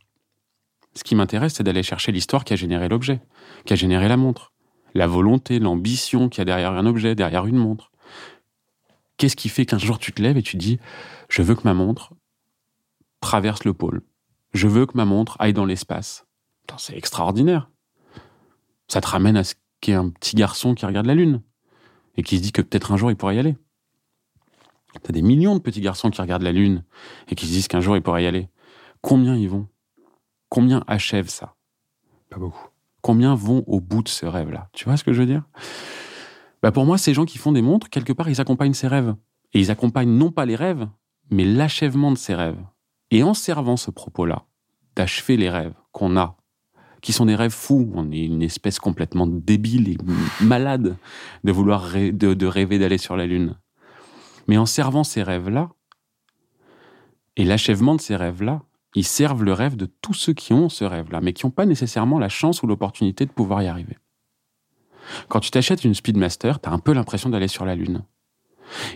ce 0.96 1.04
qui 1.04 1.16
m'intéresse, 1.16 1.56
c'est 1.56 1.64
d'aller 1.64 1.84
chercher 1.84 2.14
l'histoire 2.14 2.46
qui 2.46 2.54
a 2.54 2.56
généré 2.56 2.88
l'objet, 2.88 3.20
qui 3.66 3.74
a 3.74 3.76
généré 3.76 4.08
la 4.08 4.16
montre, 4.16 4.54
la 4.94 5.08
volonté, 5.08 5.60
l'ambition 5.60 6.30
qu'il 6.30 6.40
y 6.40 6.44
a 6.44 6.46
derrière 6.46 6.72
un 6.72 6.86
objet, 6.86 7.16
derrière 7.16 7.48
une 7.48 7.58
montre. 7.58 7.92
Qu'est-ce 9.18 9.36
qui 9.36 9.50
fait 9.50 9.66
qu'un 9.66 9.80
jour 9.80 10.00
tu 10.00 10.14
te 10.14 10.22
lèves 10.22 10.38
et 10.38 10.42
tu 10.42 10.56
dis, 10.56 10.80
je 11.28 11.42
veux 11.42 11.56
que 11.56 11.64
ma 11.66 11.74
montre 11.74 12.14
traverse 13.24 13.64
le 13.64 13.74
pôle. 13.74 14.02
Je 14.54 14.68
veux 14.68 14.86
que 14.86 14.96
ma 14.96 15.06
montre 15.06 15.36
aille 15.40 15.54
dans 15.54 15.66
l'espace. 15.66 16.26
C'est 16.78 16.98
extraordinaire. 16.98 17.70
Ça 18.88 19.00
te 19.00 19.08
ramène 19.08 19.38
à 19.38 19.44
ce 19.44 19.56
qu'est 19.80 19.94
un 19.94 20.10
petit 20.10 20.36
garçon 20.36 20.74
qui 20.74 20.86
regarde 20.86 21.06
la 21.06 21.16
Lune 21.16 21.42
et 22.18 22.24
qui 22.24 22.38
se 22.38 22.42
dit 22.42 22.52
que 22.52 22.62
peut-être 22.62 22.92
un 22.92 22.98
jour 22.98 23.12
il 23.12 23.16
pourrait 23.16 23.36
y 23.36 23.40
aller. 23.40 23.56
T'as 25.02 25.14
des 25.14 25.22
millions 25.22 25.56
de 25.56 25.62
petits 25.62 25.82
garçons 25.82 26.10
qui 26.10 26.22
regardent 26.22 26.44
la 26.44 26.52
Lune 26.52 26.84
et 27.30 27.36
qui 27.36 27.48
se 27.48 27.52
disent 27.52 27.68
qu'un 27.68 27.82
jour 27.82 27.96
ils 27.96 28.02
pourraient 28.02 28.24
y 28.24 28.28
aller. 28.28 28.50
Combien 29.02 29.36
ils 29.36 29.50
vont? 29.50 29.68
Combien 30.50 30.84
achèvent 30.88 31.30
ça? 31.30 31.56
Pas 32.30 32.38
beaucoup. 32.38 32.68
Combien 33.02 33.36
vont 33.36 33.64
au 33.68 33.80
bout 33.80 34.04
de 34.04 34.10
ce 34.10 34.26
rêve-là? 34.26 34.70
Tu 34.74 34.86
vois 34.86 34.98
ce 34.98 35.04
que 35.04 35.14
je 35.14 35.22
veux 35.22 35.28
dire? 35.28 35.44
Bah 36.62 36.72
Pour 36.72 36.86
moi, 36.86 36.98
ces 36.98 37.14
gens 37.14 37.26
qui 37.26 37.38
font 37.38 37.52
des 37.52 37.62
montres, 37.62 37.90
quelque 37.90 38.14
part, 38.14 38.30
ils 38.30 38.40
accompagnent 38.40 38.74
ces 38.74 38.88
rêves. 38.88 39.16
Et 39.54 39.60
ils 39.60 39.72
accompagnent 39.72 40.16
non 40.18 40.32
pas 40.32 40.46
les 40.46 40.56
rêves, 40.56 40.88
mais 41.30 41.44
l'achèvement 41.44 42.12
de 42.12 42.18
ces 42.18 42.34
rêves. 42.34 42.64
Et 43.12 43.24
en 43.24 43.34
servant 43.34 43.78
ce 43.78 43.92
propos-là, 43.92 44.46
d'achever 44.96 45.38
les 45.38 45.50
rêves 45.50 45.76
qu'on 45.92 46.18
a, 46.18 46.38
qui 47.02 47.14
sont 47.14 47.26
des 47.26 47.36
rêves 47.36 47.52
fous. 47.52 47.92
On 47.94 48.12
est 48.12 48.26
une 48.26 48.42
espèce 48.42 48.80
complètement 48.80 49.28
débile 49.28 49.90
et 49.90 49.98
malade 50.42 50.96
de 51.44 51.52
vouloir 51.52 51.92
de 51.92 52.46
rêver 52.46 52.80
d'aller 52.80 52.98
sur 52.98 53.16
la 53.16 53.28
Lune. 53.28 53.58
Mais 54.48 54.58
en 54.58 54.66
servant 54.66 55.04
ces 55.04 55.22
rêves-là, 55.22 55.70
et 57.36 57.46
l'achèvement 57.46 57.96
de 57.96 58.02
ces 58.02 58.16
rêves-là, 58.16 58.62
ils 58.96 59.06
servent 59.06 59.44
le 59.44 59.54
rêve 59.54 59.76
de 59.76 59.86
tous 59.86 60.14
ceux 60.14 60.34
qui 60.34 60.54
ont 60.54 60.70
ce 60.70 60.86
rêve-là, 60.86 61.20
mais 61.22 61.34
qui 61.34 61.46
n'ont 61.46 61.52
pas 61.52 61.66
nécessairement 61.66 62.20
la 62.20 62.30
chance 62.30 62.62
ou 62.62 62.68
l'opportunité 62.68 63.26
de 63.26 63.32
pouvoir 63.32 63.64
y 63.64 63.68
arriver. 63.68 63.98
Quand 65.28 65.40
tu 65.40 65.52
t'achètes 65.52 65.84
une 65.84 65.96
Speedmaster, 65.96 66.62
tu 66.62 66.70
as 66.70 66.72
un 66.72 66.80
peu 66.80 66.94
l'impression 66.94 67.30
d'aller 67.30 67.48
sur 67.48 67.66
la 67.66 67.76
Lune. 67.76 68.04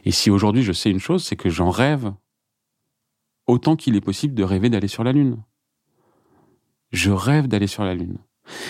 Et 0.06 0.12
si 0.12 0.30
aujourd'hui 0.30 0.64
je 0.64 0.72
sais 0.72 0.90
une 0.90 1.00
chose, 1.00 1.24
c'est 1.26 1.36
que 1.36 1.50
j'en 1.50 1.72
rêve 1.72 2.14
autant 3.48 3.76
qu'il 3.76 3.96
est 3.96 4.02
possible 4.02 4.34
de 4.36 4.44
rêver 4.44 4.70
d'aller 4.70 4.88
sur 4.88 5.04
la 5.04 5.14
Lune. 5.14 5.42
Je 6.92 7.12
rêve 7.12 7.48
d'aller 7.48 7.68
sur 7.68 7.84
la 7.84 7.96
Lune. 7.96 8.18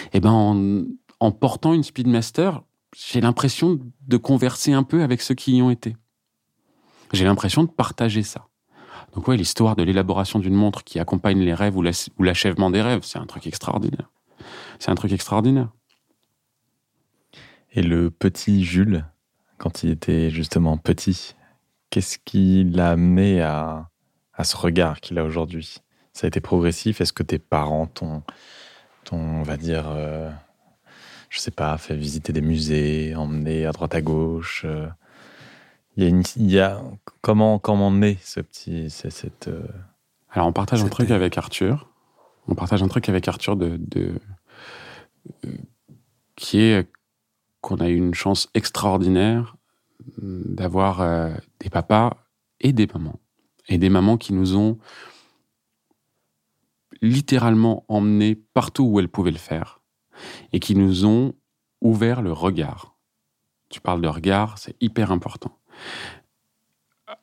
Et 0.06 0.18
eh 0.18 0.20
ben 0.20 0.88
en, 1.20 1.32
portant 1.32 1.74
une 1.74 1.84
Speedmaster, 1.84 2.64
j'ai 2.96 3.22
l'impression 3.22 3.80
de 4.08 4.18
converser 4.18 4.74
un 4.74 4.84
peu 4.84 5.04
avec 5.04 5.22
ceux 5.22 5.36
qui 5.36 5.58
y 5.58 5.62
ont 5.62 5.70
été. 5.70 5.96
J'ai 7.14 7.26
l'impression 7.26 7.64
de 7.64 7.70
partager 7.70 8.24
ça. 8.24 8.48
Donc 9.14 9.28
ouais, 9.28 9.38
l'histoire 9.38 9.76
de 9.76 9.84
l'élaboration 9.84 10.40
d'une 10.40 10.54
montre 10.54 10.84
qui 10.84 11.00
accompagne 11.00 11.40
les 11.40 11.54
rêves 11.54 11.78
ou 11.78 11.84
l'achèvement 12.24 12.70
des 12.70 12.82
rêves, 12.82 13.04
c'est 13.04 13.20
un 13.20 13.26
truc 13.26 13.48
extraordinaire. 13.48 14.12
C'est 14.80 14.92
un 14.92 14.96
truc 14.96 15.12
extraordinaire. 15.12 15.70
Et 17.72 17.82
le 17.82 18.10
petit 18.10 18.64
Jules, 18.64 19.06
quand 19.58 19.84
il 19.84 19.92
était 19.92 20.30
justement 20.30 20.78
petit, 20.78 21.36
qu'est-ce 21.90 22.18
qui 22.18 22.64
l'a 22.64 22.92
amené 22.92 23.42
à, 23.42 23.90
à 24.38 24.44
ce 24.44 24.56
regard 24.56 25.02
qu'il 25.02 25.20
a 25.20 25.24
aujourd'hui. 25.24 25.78
Ça 26.14 26.26
a 26.26 26.28
été 26.30 26.40
progressif. 26.40 27.02
Est-ce 27.02 27.14
que 27.14 27.24
tes 27.24 27.40
parents 27.40 27.88
t'ont, 27.88 28.24
on 29.12 29.44
va 29.44 29.58
dire, 29.58 29.86
euh, 29.90 30.32
je 31.30 31.40
sais 31.40 31.52
pas, 31.52 31.78
fait 31.78 31.96
visiter 31.96 32.34
des 32.34 32.42
musées, 32.42 33.16
emmené 33.16 33.66
à 33.66 33.72
droite 33.72 33.96
à 33.96 34.02
gauche 34.02 34.64
euh, 34.66 34.88
il 35.98 36.52
y 36.52 36.60
a, 36.60 36.82
comment 37.22 37.58
comment 37.58 37.92
naît 37.92 38.18
ce 38.22 38.40
petit 38.40 38.90
cette, 38.90 39.48
euh, 39.48 39.66
alors 40.30 40.48
on 40.48 40.54
partage 40.54 40.84
un 40.84 40.90
truc 40.90 41.10
avec 41.10 41.38
Arthur. 41.38 41.90
On 42.48 42.56
partage 42.56 42.84
un 42.84 42.88
truc 42.88 43.10
avec 43.10 43.28
Arthur 43.28 43.56
de, 43.56 43.78
de 43.78 44.20
euh, 45.46 45.58
qui 46.36 46.60
est 46.60 46.88
qu'on 47.62 47.78
a 47.78 47.90
eu 47.90 47.96
une 47.96 48.14
chance 48.14 48.50
extraordinaire 48.54 49.56
d'avoir 50.20 51.02
euh, 51.02 51.34
des 51.60 51.70
papas 51.70 52.16
et 52.62 52.72
des 52.74 52.88
mamans 52.88 53.20
et 53.68 53.78
des 53.78 53.90
mamans 53.90 54.18
qui 54.18 54.34
nous 54.34 54.56
ont 54.56 54.78
littéralement 57.02 57.86
emmenés 57.88 58.36
partout 58.36 58.84
où 58.84 59.00
elles 59.00 59.10
pouvaient 59.10 59.32
le 59.32 59.38
faire 59.38 59.82
et 60.52 60.60
qui 60.60 60.76
nous 60.76 61.06
ont 61.06 61.34
ouvert 61.82 62.22
le 62.22 62.32
regard. 62.32 62.96
Tu 63.70 63.82
parles 63.82 64.02
de 64.02 64.08
regard, 64.08 64.58
c'est 64.58 64.76
hyper 64.82 65.12
important 65.12 65.58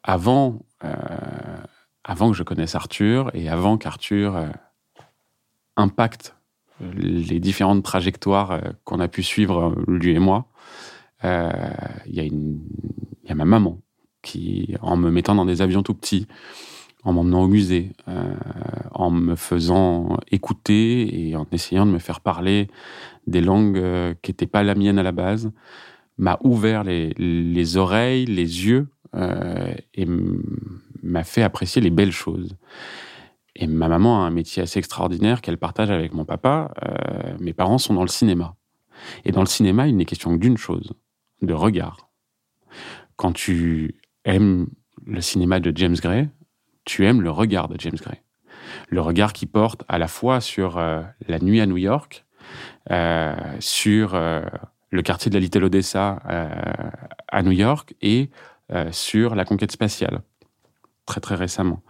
avant, 0.02 0.60
euh, 0.84 0.94
avant 2.04 2.30
que 2.30 2.36
je 2.36 2.42
connaisse 2.42 2.74
Arthur 2.74 3.30
et 3.34 3.48
avant 3.48 3.78
qu'Arthur 3.78 4.36
euh, 4.36 4.48
impacte 5.76 6.36
les 6.80 7.40
différentes 7.40 7.84
trajectoires 7.84 8.52
euh, 8.52 8.60
qu'on 8.84 9.00
a 9.00 9.08
pu 9.08 9.22
suivre, 9.22 9.74
lui 9.86 10.12
et 10.14 10.18
moi, 10.18 10.46
il 11.22 12.12
y, 12.12 13.30
a 13.30 13.34
ma 13.34 13.46
maman 13.46 13.80
qui, 14.24 14.74
en 14.80 14.96
me 14.96 15.10
mettant 15.10 15.34
dans 15.34 15.44
des 15.44 15.62
avions 15.62 15.82
tout 15.82 15.94
petits, 15.94 16.26
en 17.04 17.12
m'emmenant 17.12 17.42
au 17.42 17.48
musée, 17.48 17.92
en 18.92 19.10
me 19.10 19.36
faisant 19.36 20.16
écouter 20.30 21.28
et 21.28 21.36
en 21.36 21.46
essayant 21.52 21.84
de 21.84 21.90
me 21.90 21.98
faire 21.98 22.20
parler 22.20 22.68
des 23.26 23.42
langues 23.42 23.78
qui 24.22 24.30
n'étaient 24.30 24.46
pas 24.46 24.62
la 24.62 24.74
mienne 24.74 24.98
à 24.98 25.02
la 25.02 25.12
base, 25.12 25.52
m'a 26.18 26.38
ouvert 26.42 26.84
les, 26.84 27.10
les, 27.18 27.76
oreilles, 27.76 28.26
les 28.26 28.66
yeux 28.66 28.88
euh, 29.14 29.74
et 29.94 30.06
m'a 31.02 31.24
fait 31.24 31.42
apprécier 31.42 31.80
les 31.82 31.90
belles 31.90 32.12
choses. 32.12 32.56
Et 33.56 33.66
ma 33.66 33.88
maman 33.88 34.22
a 34.22 34.26
un 34.26 34.30
métier 34.30 34.62
assez 34.62 34.78
extraordinaire 34.78 35.40
qu'elle 35.40 35.58
partage 35.58 35.90
avec 35.90 36.12
mon 36.12 36.24
papa. 36.24 36.74
Euh, 36.84 37.36
mes 37.38 37.52
parents 37.52 37.78
sont 37.78 37.94
dans 37.94 38.02
le 38.02 38.08
cinéma. 38.08 38.56
Et 39.24 39.32
dans 39.32 39.40
le 39.40 39.46
cinéma, 39.46 39.86
il 39.86 39.96
n'est 39.96 40.04
question 40.04 40.30
que 40.32 40.40
d'une 40.40 40.56
chose, 40.56 40.92
de 41.42 41.52
regard. 41.52 42.08
Quand 43.16 43.32
tu 43.32 44.00
aimes 44.24 44.68
le 45.06 45.20
cinéma 45.20 45.60
de 45.60 45.72
James 45.74 45.96
Gray, 45.96 46.28
tu 46.84 47.06
aimes 47.06 47.22
le 47.22 47.30
regard 47.30 47.68
de 47.68 47.78
James 47.78 47.96
Gray. 48.00 48.20
Le 48.88 49.00
regard 49.00 49.32
qui 49.32 49.46
porte 49.46 49.84
à 49.88 49.98
la 49.98 50.08
fois 50.08 50.40
sur 50.40 50.78
euh, 50.78 51.02
la 51.28 51.38
nuit 51.38 51.60
à 51.60 51.66
New 51.66 51.76
York, 51.76 52.24
euh, 52.90 53.34
sur 53.60 54.14
euh, 54.14 54.42
le 54.90 55.02
quartier 55.02 55.30
de 55.30 55.34
la 55.34 55.40
Little 55.40 55.64
Odessa 55.64 56.18
à 57.28 57.42
New 57.42 57.52
York 57.52 57.94
et 58.00 58.30
sur 58.92 59.34
la 59.34 59.44
conquête 59.44 59.72
spatiale, 59.72 60.22
très 61.04 61.20
très 61.20 61.34
récemment. 61.34 61.82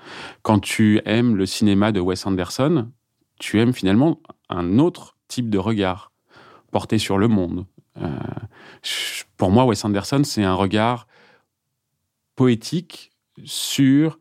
Quand 0.43 0.59
tu 0.59 1.03
aimes 1.05 1.37
le 1.37 1.45
cinéma 1.45 1.93
de 1.93 2.01
Wes 2.01 2.27
Anderson, 2.27 2.91
tu 3.39 3.61
aimes 3.61 3.75
finalement 3.75 4.21
un 4.49 4.79
autre 4.79 5.17
type 5.29 5.51
de 5.51 5.59
regard 5.59 6.13
porté 6.73 6.97
sur 6.99 7.19
le 7.19 7.29
monde. 7.29 7.67
Pour 9.37 9.51
moi, 9.51 9.67
Wes 9.67 9.85
Anderson, 9.85 10.23
c'est 10.25 10.43
un 10.43 10.55
regard 10.55 11.07
poétique 12.37 13.13
sur 13.45 14.19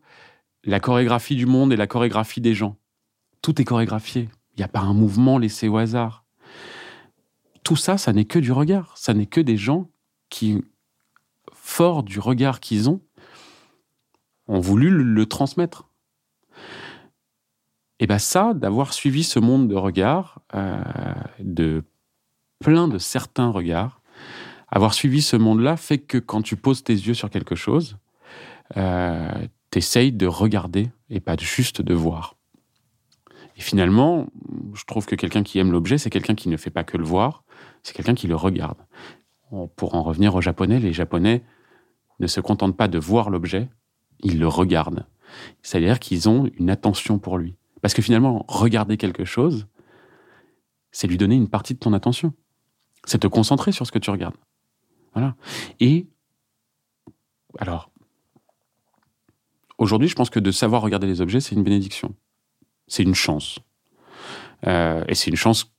la 0.64 0.80
chorégraphie 0.80 1.36
du 1.36 1.46
monde 1.46 1.72
et 1.72 1.76
la 1.76 1.86
chorégraphie 1.86 2.40
des 2.40 2.54
gens. 2.54 2.76
Tout 3.42 3.60
est 3.60 3.64
chorégraphié. 3.64 4.28
Il 4.56 4.60
n'y 4.60 4.64
a 4.64 4.68
pas 4.68 4.80
un 4.80 4.94
mouvement 4.94 5.38
laissé 5.38 5.68
au 5.68 5.76
hasard 5.76 6.24
tout 7.64 7.76
ça, 7.76 7.98
ça 7.98 8.12
n'est 8.12 8.26
que 8.26 8.38
du 8.38 8.52
regard. 8.52 8.96
Ça 8.96 9.14
n'est 9.14 9.26
que 9.26 9.40
des 9.40 9.56
gens 9.56 9.88
qui, 10.28 10.62
forts 11.52 12.02
du 12.02 12.20
regard 12.20 12.60
qu'ils 12.60 12.88
ont, 12.88 13.00
ont 14.46 14.60
voulu 14.60 14.90
le, 14.90 15.26
transmettre. 15.26 15.88
Et 17.98 18.06
bien 18.06 18.18
ça, 18.18 18.52
d'avoir 18.54 18.92
suivi 18.92 19.24
ce 19.24 19.38
monde 19.38 19.66
de 19.68 19.74
regards, 19.74 20.42
euh, 20.54 20.82
de 21.40 21.82
plein 22.60 22.86
de 22.86 22.98
certains 22.98 23.48
regards, 23.48 24.02
avoir 24.68 24.92
suivi 24.92 25.22
ce 25.22 25.36
monde-là 25.36 25.76
fait 25.76 25.98
que 25.98 26.18
quand 26.18 26.42
tu 26.42 26.56
poses 26.56 26.84
tes 26.84 26.92
yeux 26.92 27.14
sur 27.14 27.30
quelque 27.30 27.54
chose, 27.54 27.96
euh, 28.76 29.46
t'essayes 29.70 30.12
de 30.12 30.26
regarder 30.26 30.90
et 31.10 31.20
pas 31.20 31.36
juste 31.36 31.82
de 31.82 31.94
voir. 31.94 32.36
Et 33.56 33.60
finalement, 33.60 34.26
je 34.74 34.84
trouve 34.84 35.06
que 35.06 35.14
quelqu'un 35.14 35.42
qui 35.42 35.58
aime 35.58 35.70
l'objet, 35.70 35.98
c'est 35.98 36.10
quelqu'un 36.10 36.34
qui 36.34 36.48
ne 36.48 36.56
fait 36.56 36.70
pas 36.70 36.84
que 36.84 36.96
le 36.96 37.04
voir, 37.04 37.44
c'est 37.82 37.94
quelqu'un 37.94 38.14
qui 38.14 38.26
le 38.26 38.36
regarde. 38.36 38.78
Pour 39.76 39.94
en 39.94 40.02
revenir 40.02 40.34
aux 40.34 40.40
Japonais, 40.40 40.80
les 40.80 40.92
Japonais 40.92 41.44
ne 42.18 42.26
se 42.26 42.40
contentent 42.40 42.76
pas 42.76 42.88
de 42.88 42.98
voir 42.98 43.30
l'objet, 43.30 43.68
ils 44.20 44.38
le 44.40 44.48
regardent. 44.48 45.06
C'est-à-dire 45.62 46.00
qu'ils 46.00 46.28
ont 46.28 46.50
une 46.58 46.70
attention 46.70 47.18
pour 47.18 47.38
lui. 47.38 47.56
Parce 47.80 47.94
que 47.94 48.02
finalement, 48.02 48.44
regarder 48.48 48.96
quelque 48.96 49.24
chose, 49.24 49.66
c'est 50.90 51.06
lui 51.06 51.18
donner 51.18 51.36
une 51.36 51.48
partie 51.48 51.74
de 51.74 51.78
ton 51.78 51.92
attention. 51.92 52.32
C'est 53.04 53.18
te 53.18 53.26
concentrer 53.26 53.72
sur 53.72 53.86
ce 53.86 53.92
que 53.92 53.98
tu 53.98 54.10
regardes. 54.10 54.36
Voilà. 55.12 55.36
Et, 55.80 56.08
alors, 57.58 57.90
aujourd'hui, 59.78 60.08
je 60.08 60.14
pense 60.14 60.30
que 60.30 60.40
de 60.40 60.50
savoir 60.50 60.82
regarder 60.82 61.06
les 61.06 61.20
objets, 61.20 61.40
c'est 61.40 61.54
une 61.54 61.62
bénédiction. 61.62 62.14
C'est 62.86 63.02
une 63.02 63.14
chance. 63.14 63.58
Euh, 64.66 65.04
et 65.08 65.14
c'est 65.14 65.30
une 65.30 65.36
chance 65.36 65.72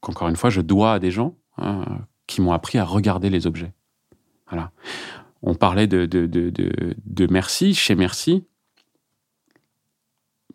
qu'encore 0.00 0.28
une 0.28 0.36
fois, 0.36 0.50
je 0.50 0.60
dois 0.60 0.94
à 0.94 0.98
des 0.98 1.10
gens 1.10 1.36
hein, 1.58 1.84
qui 2.26 2.40
m'ont 2.40 2.52
appris 2.52 2.78
à 2.78 2.84
regarder 2.84 3.30
les 3.30 3.46
objets. 3.46 3.72
Voilà. 4.48 4.72
On 5.42 5.54
parlait 5.54 5.86
de, 5.86 6.06
de, 6.06 6.26
de, 6.26 6.50
de, 6.50 7.26
Merci, 7.30 7.74
chez 7.74 7.94
Merci. 7.94 8.46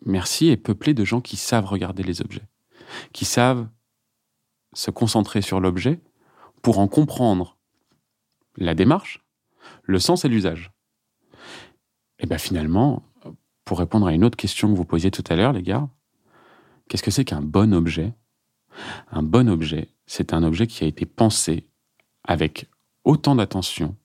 Merci 0.04 0.48
est 0.48 0.56
peuplé 0.56 0.94
de 0.94 1.04
gens 1.04 1.20
qui 1.20 1.36
savent 1.36 1.66
regarder 1.66 2.02
les 2.02 2.22
objets, 2.22 2.46
qui 3.12 3.24
savent 3.24 3.68
se 4.72 4.90
concentrer 4.90 5.42
sur 5.42 5.60
l'objet 5.60 6.00
pour 6.62 6.78
en 6.78 6.88
comprendre 6.88 7.56
la 8.56 8.74
démarche, 8.74 9.24
le 9.82 9.98
sens 9.98 10.24
et 10.24 10.28
l'usage. 10.28 10.72
Et 12.20 12.26
bien 12.26 12.38
finalement, 12.38 13.02
pour 13.64 13.78
répondre 13.78 14.06
à 14.06 14.12
une 14.12 14.24
autre 14.24 14.36
question 14.36 14.70
que 14.70 14.76
vous 14.76 14.84
posiez 14.84 15.10
tout 15.10 15.24
à 15.28 15.36
l'heure, 15.36 15.52
les 15.52 15.62
gars, 15.62 15.88
qu'est-ce 16.88 17.02
que 17.02 17.10
c'est 17.10 17.24
qu'un 17.24 17.42
bon 17.42 17.74
objet? 17.74 18.12
Un 19.10 19.22
bon 19.22 19.48
objet, 19.48 19.88
c'est 20.06 20.32
un 20.32 20.42
objet 20.42 20.66
qui 20.66 20.84
a 20.84 20.86
été 20.86 21.06
pensé 21.06 21.66
avec 22.24 22.68
autant 23.04 23.34
d'attention 23.34 23.96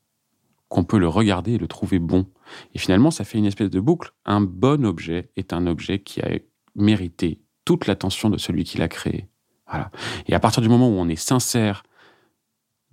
qu'on 0.70 0.84
peut 0.84 0.98
le 0.98 1.08
regarder 1.08 1.54
et 1.54 1.58
le 1.58 1.68
trouver 1.68 2.00
bon. 2.00 2.26
Et 2.74 2.80
finalement, 2.80 3.12
ça 3.12 3.24
fait 3.24 3.38
une 3.38 3.46
espèce 3.46 3.70
de 3.70 3.80
boucle. 3.80 4.14
Un 4.26 4.42
bon 4.42 4.86
objet 4.86 5.30
est 5.36 5.54
un 5.54 5.68
objet 5.68 6.00
qui 6.00 6.22
a 6.22 6.30
mérité 6.76 7.42
toute 7.66 7.88
l'attention 7.88 8.30
de 8.30 8.38
celui 8.38 8.64
qui 8.64 8.78
l'a 8.78 8.88
créé. 8.88 9.28
Voilà. 9.68 9.92
Et 10.28 10.34
à 10.34 10.40
partir 10.40 10.62
du 10.62 10.70
moment 10.70 10.90
où 10.90 10.94
on 10.94 11.08
est 11.08 11.16
sincère 11.16 11.84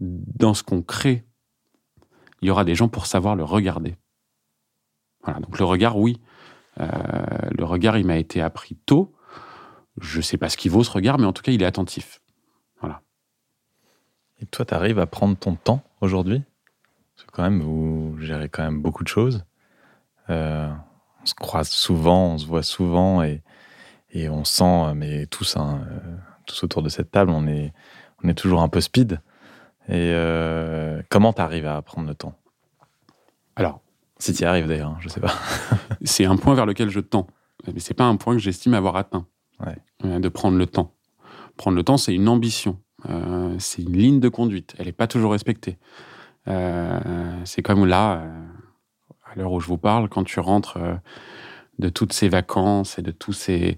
dans 0.01 0.55
ce 0.55 0.62
qu'on 0.62 0.83
crée, 0.83 1.25
il 2.41 2.49
y 2.49 2.51
aura 2.51 2.64
des 2.64 2.75
gens 2.75 2.89
pour 2.89 3.07
savoir 3.07 3.37
le 3.37 3.45
regarder. 3.45 3.97
Voilà. 5.25 5.41
Donc 5.41 5.59
le 5.59 5.64
regard, 5.64 5.97
oui, 5.99 6.20
euh, 6.81 6.87
le 7.51 7.64
regard, 7.64 7.99
il 7.99 8.07
m'a 8.07 8.16
été 8.16 8.41
appris 8.41 8.77
tôt. 8.77 9.14
Je 10.01 10.20
sais 10.20 10.39
pas 10.39 10.49
ce 10.49 10.57
qu'il 10.57 10.70
vaut 10.70 10.85
ce 10.85 10.91
regard, 10.91 11.18
mais 11.18 11.27
en 11.27 11.33
tout 11.33 11.43
cas, 11.43 11.53
il 11.53 11.62
est 11.62 11.66
attentif. 11.66 12.20
Voilà. 12.81 13.03
Et 14.41 14.47
toi, 14.47 14.64
tu 14.64 14.75
arrives 14.75 14.99
à 14.99 15.07
prendre 15.07 15.37
ton 15.37 15.55
temps 15.55 15.83
aujourd'hui? 16.01 16.43
Parce 17.14 17.27
que 17.27 17.33
quand 17.33 17.43
même, 17.43 17.61
vous 17.61 18.16
gérez 18.18 18.49
quand 18.49 18.62
même 18.62 18.81
beaucoup 18.81 19.05
de 19.05 19.09
choses. 19.09 19.45
Euh, 20.31 20.73
on 21.20 21.27
se 21.27 21.35
croise 21.35 21.68
souvent, 21.68 22.33
on 22.33 22.39
se 22.39 22.47
voit 22.47 22.62
souvent 22.62 23.23
et, 23.23 23.43
et 24.11 24.29
on 24.29 24.45
sent, 24.45 24.95
mais 24.95 25.27
tous, 25.27 25.57
hein, 25.57 25.87
euh, 25.91 26.16
tous 26.47 26.64
autour 26.64 26.83
de 26.83 26.89
cette 26.89 27.11
table, 27.11 27.31
on 27.31 27.47
est, 27.47 27.73
on 28.25 28.29
est 28.29 28.35
toujours 28.35 28.62
un 28.62 28.68
peu 28.68 28.81
speed. 28.81 29.20
Et 29.89 30.12
euh, 30.14 31.03
comment 31.11 31.33
tu 31.33 31.43
arrives 31.43 31.66
à 31.66 31.83
prendre 31.83 32.09
le 32.09 32.14
temps? 32.14 32.35
Alors, 33.57 33.82
Si 34.23 34.33
tu 34.33 34.43
y 34.43 34.45
arrives 34.45 34.68
d'ailleurs, 34.68 34.91
hein, 34.91 34.99
je 35.01 35.09
sais 35.09 35.18
pas. 35.18 35.35
c'est 36.05 36.27
un 36.27 36.37
point 36.37 36.55
vers 36.55 36.64
lequel 36.64 36.91
je 36.91 37.01
tends. 37.01 37.27
Mais 37.66 37.81
c'est 37.81 37.93
pas 37.93 38.05
un 38.05 38.14
point 38.14 38.35
que 38.35 38.41
j'estime 38.41 38.73
avoir 38.73 38.95
atteint. 38.95 39.27
Ouais. 39.59 39.77
Euh, 40.05 40.20
de 40.20 40.29
prendre 40.29 40.57
le 40.57 40.66
temps. 40.66 40.95
Prendre 41.57 41.77
le 41.77 41.83
temps, 41.83 41.97
c'est 41.97 42.14
une 42.14 42.29
ambition. 42.29 42.79
Euh, 43.11 43.57
c'est 43.59 43.83
une 43.83 43.97
ligne 43.97 44.20
de 44.20 44.29
conduite. 44.29 44.77
Elle 44.79 44.87
n'est 44.87 44.93
pas 44.93 45.09
toujours 45.09 45.33
respectée. 45.33 45.77
Euh, 46.47 47.01
c'est 47.45 47.62
comme 47.62 47.85
là, 47.85 48.23
euh, 48.23 48.47
à 49.25 49.35
l'heure 49.35 49.51
où 49.51 49.59
je 49.59 49.66
vous 49.66 49.77
parle, 49.77 50.09
quand 50.09 50.23
tu 50.23 50.39
rentres 50.39 50.79
de 51.81 51.89
toutes 51.89 52.12
ces 52.12 52.29
vacances 52.29 53.01
et 53.01 53.03
de 53.03 53.11
tous 53.11 53.33
ces 53.33 53.77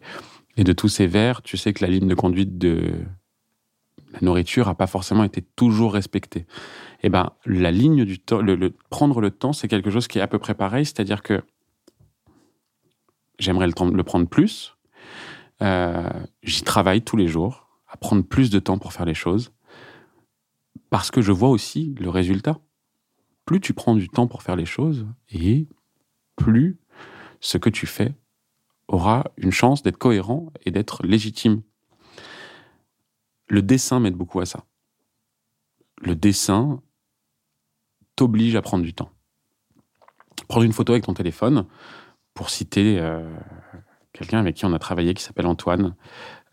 et 0.59 0.65
de 0.65 0.75
tous 0.75 0.89
ces 0.89 1.07
verres, 1.07 1.41
tu 1.41 1.57
sais 1.57 1.73
que 1.73 1.83
la 1.83 1.91
ligne 1.91 2.07
de 2.07 2.15
conduite 2.15 2.59
de 2.59 2.93
la 4.15 4.21
nourriture 4.23 4.67
n'a 4.67 4.75
pas 4.75 4.87
forcément 4.87 5.25
été 5.25 5.43
toujours 5.43 5.93
respectée. 5.93 6.47
Et 7.03 7.09
ben, 7.09 7.33
la 7.45 7.71
ligne 7.71 8.05
du 8.05 8.19
temps, 8.19 8.41
le, 8.41 8.73
prendre 8.91 9.21
le 9.21 9.31
temps, 9.31 9.53
c'est 9.53 9.69
quelque 9.69 9.91
chose 9.91 10.09
qui 10.09 10.19
est 10.19 10.23
à 10.23 10.29
peu 10.29 10.39
près 10.39 10.55
pareil, 10.55 10.87
c'est-à-dire 10.87 11.23
que 11.23 11.43
j'aimerais 13.39 13.67
le, 13.67 13.91
le 13.91 14.03
prendre 14.03 14.29
plus. 14.29 14.77
Euh, 15.62 16.09
J'y 16.43 16.62
travaille 16.62 17.03
tous 17.03 17.17
les 17.17 17.29
jours 17.29 17.69
à 17.89 17.97
prendre 17.97 18.23
plus 18.23 18.51
de 18.51 18.59
temps 18.59 18.79
pour 18.79 18.93
faire 18.93 19.07
les 19.07 19.15
choses 19.15 19.53
parce 20.91 21.11
que 21.11 21.23
je 21.23 21.33
vois 21.33 21.49
aussi 21.49 21.95
le 21.99 22.09
résultat. 22.09 22.59
Plus 23.45 23.61
tu 23.61 23.75
prends 23.75 23.95
du 23.95 24.09
temps 24.09 24.27
pour 24.27 24.43
faire 24.43 24.57
les 24.57 24.65
choses 24.65 25.07
et 25.31 25.69
plus 26.37 26.79
ce 27.41 27.59
que 27.59 27.69
tu 27.69 27.87
fais 27.87 28.15
aura 28.89 29.25
une 29.37 29.53
chance 29.53 29.83
d'être 29.83 29.99
cohérent 29.99 30.53
et 30.65 30.71
d'être 30.71 31.05
légitime. 31.05 31.62
Le 33.55 33.63
dessin 33.63 34.01
m'aide 34.01 34.17
beaucoup 34.17 34.41
à 34.41 34.47
ça. 34.47 34.65
Le 36.03 36.17
dessin 36.17 36.83
t'oblige 38.17 38.57
à 38.57 38.63
prendre 38.63 38.83
du 38.83 38.95
temps. 38.95 39.13
Prendre 40.49 40.65
une 40.65 40.73
photo 40.73 40.93
avec 40.93 41.05
ton 41.05 41.15
téléphone, 41.15 41.65
pour 42.35 42.51
citer 42.51 42.99
euh, 42.99 43.33
quelqu'un 44.13 44.41
avec 44.41 44.57
qui 44.57 44.65
on 44.65 44.73
a 44.73 44.81
travaillé 44.81 45.15
qui 45.15 45.23
s'appelle 45.23 45.47
Antoine, 45.47 45.95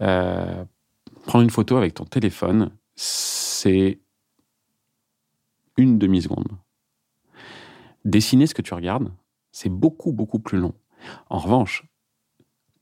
euh, 0.02 0.64
prendre 1.26 1.44
une 1.44 1.50
photo 1.50 1.76
avec 1.76 1.96
ton 1.96 2.06
téléphone, 2.06 2.70
c'est 2.94 4.00
une 5.78 5.98
demi-seconde. 5.98 6.50
Dessiner 8.06 8.46
ce 8.46 8.54
que 8.54 8.62
tu 8.62 8.76
regardes, 8.76 9.12
c'est 9.52 9.70
beaucoup, 9.70 10.12
beaucoup 10.12 10.40
plus 10.40 10.60
long. 10.60 10.76
En 11.32 11.40
revanche, 11.40 11.84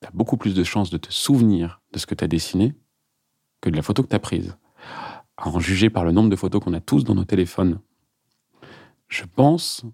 tu 0.02 0.10
as 0.10 0.12
beaucoup 0.12 0.36
plus 0.36 0.56
de 0.56 0.66
chances 0.66 0.90
de 0.90 0.98
te 0.98 1.10
souvenir 1.10 1.82
de 1.94 2.00
ce 2.00 2.06
que 2.06 2.16
tu 2.16 2.26
as 2.26 2.28
dessiné 2.28 2.76
que 3.62 3.70
de 3.70 3.76
la 3.76 3.82
photo 3.82 4.04
que 4.04 4.10
tu 4.10 4.16
as 4.16 4.20
prise. 4.20 4.58
En 5.38 5.60
juger 5.60 5.90
par 5.90 6.04
le 6.04 6.12
nombre 6.12 6.30
de 6.30 6.36
photos 6.36 6.62
qu'on 6.62 6.74
a 6.74 6.80
tous 6.80 7.04
dans 7.04 7.16
nos 7.16 7.26
téléphones, 7.26 7.80
je 9.08 9.24
pense 9.24 9.86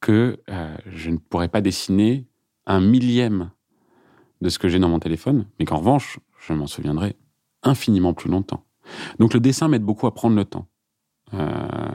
que 0.00 0.40
euh, 0.48 0.76
je 0.86 1.10
ne 1.10 1.18
pourrais 1.18 1.48
pas 1.48 1.60
dessiner 1.60 2.26
un 2.66 2.80
millième 2.80 3.50
de 4.40 4.48
ce 4.48 4.58
que 4.58 4.68
j'ai 4.68 4.78
dans 4.78 4.88
mon 4.88 4.98
téléphone, 4.98 5.46
mais 5.58 5.64
qu'en 5.64 5.78
revanche, 5.78 6.18
je 6.46 6.52
m'en 6.52 6.66
souviendrai 6.66 7.16
infiniment 7.62 8.14
plus 8.14 8.30
longtemps. 8.30 8.64
Donc 9.18 9.34
le 9.34 9.40
dessin 9.40 9.68
m'aide 9.68 9.82
beaucoup 9.82 10.06
à 10.06 10.14
prendre 10.14 10.36
le 10.36 10.44
temps. 10.44 10.68
Euh, 11.34 11.90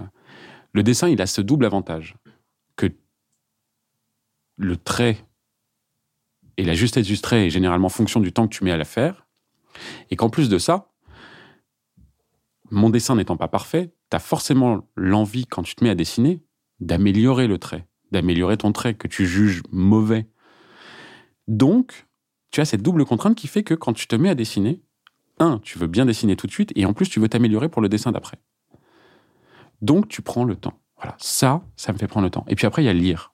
le 0.74 0.84
dessin, 0.84 1.08
il 1.10 1.22
a 1.22 1.26
ce 1.26 1.42
double 1.42 1.66
avantage 1.66 2.16
que 2.76 2.88
le 4.58 4.78
trait 4.78 5.26
et 6.58 6.64
la 6.64 6.74
justesse 6.74 7.08
du 7.08 7.20
trait 7.20 7.48
est 7.48 7.50
généralement 7.50 7.90
fonction 7.90 8.20
du 8.20 8.34
temps 8.34 8.48
que 8.48 8.56
tu 8.56 8.64
mets 8.64 8.72
à 8.72 8.78
la 8.78 8.86
faire, 8.86 9.28
et 10.10 10.16
qu'en 10.16 10.30
plus 10.30 10.50
de 10.50 10.58
ça, 10.58 10.92
mon 12.70 12.90
dessin 12.90 13.16
n'étant 13.16 13.38
pas 13.38 13.48
parfait, 13.48 13.94
tu 14.10 14.16
as 14.16 14.20
forcément 14.20 14.88
l'envie, 14.96 15.46
quand 15.46 15.64
tu 15.64 15.76
te 15.76 15.84
mets 15.84 15.90
à 15.90 15.96
dessiner, 15.96 16.42
d'améliorer 16.80 17.48
le 17.48 17.58
trait, 17.58 17.88
d'améliorer 18.12 18.58
ton 18.58 18.72
trait 18.72 18.96
que 18.96 19.08
tu 19.08 19.26
juges 19.26 19.62
mauvais. 19.72 20.28
Donc, 21.48 22.08
tu 22.52 22.62
as 22.62 22.66
cette 22.66 22.82
double 22.82 23.06
contrainte 23.06 23.36
qui 23.36 23.48
fait 23.48 23.64
que 23.64 23.74
quand 23.74 23.94
tu 23.94 24.08
te 24.08 24.16
mets 24.16 24.30
à 24.30 24.36
dessiner, 24.36 24.82
un, 25.40 25.60
tu 25.60 25.78
veux 25.80 25.88
bien 25.88 26.06
dessiner 26.06 26.36
tout 26.36 26.48
de 26.48 26.52
suite, 26.52 26.72
et 26.76 26.86
en 26.86 26.94
plus, 26.94 27.10
tu 27.10 27.20
veux 27.20 27.30
t'améliorer 27.30 27.70
pour 27.70 27.82
le 27.82 27.90
dessin 27.90 28.12
d'après. 28.12 28.38
Donc, 29.82 30.08
tu 30.08 30.22
prends 30.22 30.44
le 30.44 30.56
temps. 30.56 30.80
Voilà, 30.98 31.16
ça, 31.20 31.64
ça 31.76 31.92
me 31.92 31.98
fait 31.98 32.08
prendre 32.08 32.26
le 32.26 32.30
temps. 32.30 32.46
Et 32.48 32.56
puis 32.56 32.68
après, 32.68 32.84
il 32.84 32.86
y 32.86 32.90
a 32.90 32.94
lire. 32.94 33.31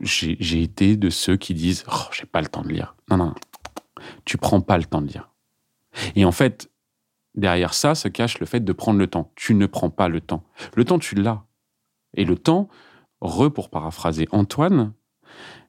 J'ai 0.00 0.62
été 0.62 0.96
de 0.96 1.10
ceux 1.10 1.36
qui 1.36 1.54
disent 1.54 1.84
oh, 1.90 2.06
j'ai 2.12 2.26
pas 2.26 2.40
le 2.40 2.46
temps 2.48 2.62
de 2.62 2.68
lire. 2.68 2.94
Non, 3.10 3.16
non. 3.16 3.34
Tu 4.24 4.38
prends 4.38 4.60
pas 4.60 4.78
le 4.78 4.84
temps 4.84 5.02
de 5.02 5.08
lire. 5.08 5.30
Et 6.14 6.24
en 6.24 6.32
fait, 6.32 6.70
derrière 7.34 7.74
ça 7.74 7.94
se 7.94 8.08
cache 8.08 8.38
le 8.38 8.46
fait 8.46 8.60
de 8.60 8.72
prendre 8.72 8.98
le 8.98 9.08
temps. 9.08 9.32
Tu 9.34 9.54
ne 9.54 9.66
prends 9.66 9.90
pas 9.90 10.08
le 10.08 10.20
temps. 10.20 10.44
Le 10.76 10.84
temps, 10.84 10.98
tu 10.98 11.16
l'as. 11.16 11.44
Et 12.16 12.24
le 12.24 12.36
temps, 12.36 12.68
re 13.20 13.52
pour 13.52 13.70
paraphraser 13.70 14.28
Antoine, 14.30 14.92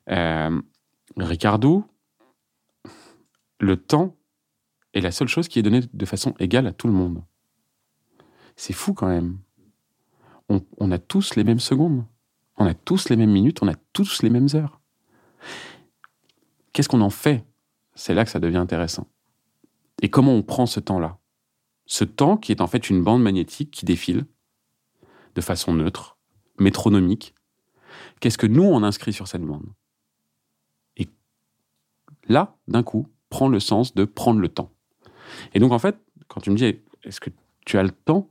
euh, 0.10 0.62
Ricardo, 1.18 1.86
le 3.60 3.78
temps 3.78 4.16
est 4.94 5.02
la 5.02 5.12
seule 5.12 5.28
chose 5.28 5.48
qui 5.48 5.60
est 5.60 5.64
donnée 5.64 5.82
de 5.92 6.06
façon 6.06 6.36
égale 6.40 6.68
à 6.68 6.74
tout 6.74 6.88
le 6.88 6.94
monde. 6.94 7.24
C'est 8.56 8.74
fou 8.74 8.94
quand 8.94 9.08
même. 9.08 9.40
On 10.48 10.92
a 10.92 11.00
tous 11.00 11.36
les 11.36 11.44
mêmes 11.44 11.60
secondes. 11.60 12.06
On 12.58 12.66
a 12.66 12.74
tous 12.74 13.10
les 13.10 13.16
mêmes 13.16 13.32
minutes, 13.32 13.62
on 13.62 13.68
a 13.68 13.76
tous 13.94 14.22
les 14.24 14.30
mêmes 14.30 14.48
heures. 14.54 14.80
Qu'est-ce 16.74 16.90
qu'on 16.90 17.02
en 17.02 17.10
fait? 17.10 17.46
C'est 17.96 18.14
là 18.14 18.26
que 18.26 18.32
ça 18.32 18.40
devient 18.40 18.58
intéressant. 18.58 19.08
Et 20.02 20.10
comment 20.10 20.34
on 20.34 20.44
prend 20.44 20.66
ce 20.66 20.80
temps-là? 20.80 21.18
Ce 21.86 22.04
temps 22.04 22.38
qui 22.38 22.52
est 22.52 22.62
en 22.62 22.68
fait 22.68 22.90
une 22.90 23.04
bande 23.04 23.22
magnétique 23.22 23.72
qui 23.72 23.86
défile 23.86 24.26
de 25.36 25.42
façon 25.42 25.74
neutre, 25.74 26.18
métronomique. 26.60 27.36
Qu'est-ce 28.20 28.38
que 28.38 28.48
nous, 28.48 28.64
on 28.64 28.84
inscrit 28.84 29.14
sur 29.14 29.28
cette 29.28 29.44
bande? 29.44 29.68
Et 30.98 31.10
là, 32.28 32.58
d'un 32.68 32.84
coup, 32.84 33.08
prend 33.30 33.48
le 33.48 33.60
sens 33.60 33.94
de 33.94 34.06
prendre 34.06 34.40
le 34.40 34.50
temps. 34.50 34.72
Et 35.54 35.60
donc, 35.60 35.72
en 35.72 35.80
fait, 35.80 35.98
quand 36.28 36.42
tu 36.42 36.52
me 36.52 36.56
dis, 36.56 36.80
est-ce 37.04 37.20
que 37.20 37.30
tu 37.66 37.78
as 37.78 37.84
le 37.84 37.92
temps? 37.92 38.30